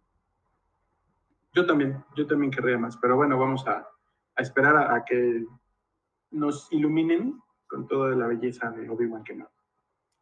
[1.53, 2.97] Yo también, yo también querría más.
[2.97, 3.89] Pero bueno, vamos a,
[4.37, 5.45] a esperar a, que
[6.31, 9.51] nos iluminen con toda la belleza de Obi-Wan Kenobi.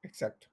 [0.02, 0.48] Exacto.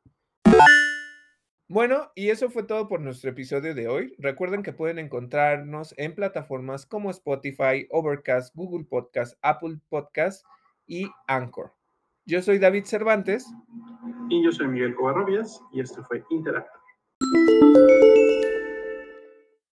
[1.71, 4.15] Bueno, y eso fue todo por nuestro episodio de hoy.
[4.17, 10.43] Recuerden que pueden encontrarnos en plataformas como Spotify, Overcast, Google Podcast, Apple Podcast
[10.87, 11.71] y Anchor.
[12.25, 13.45] Yo soy David Cervantes.
[14.29, 16.81] Y yo soy Miguel Covarrobias y esto fue Interactor.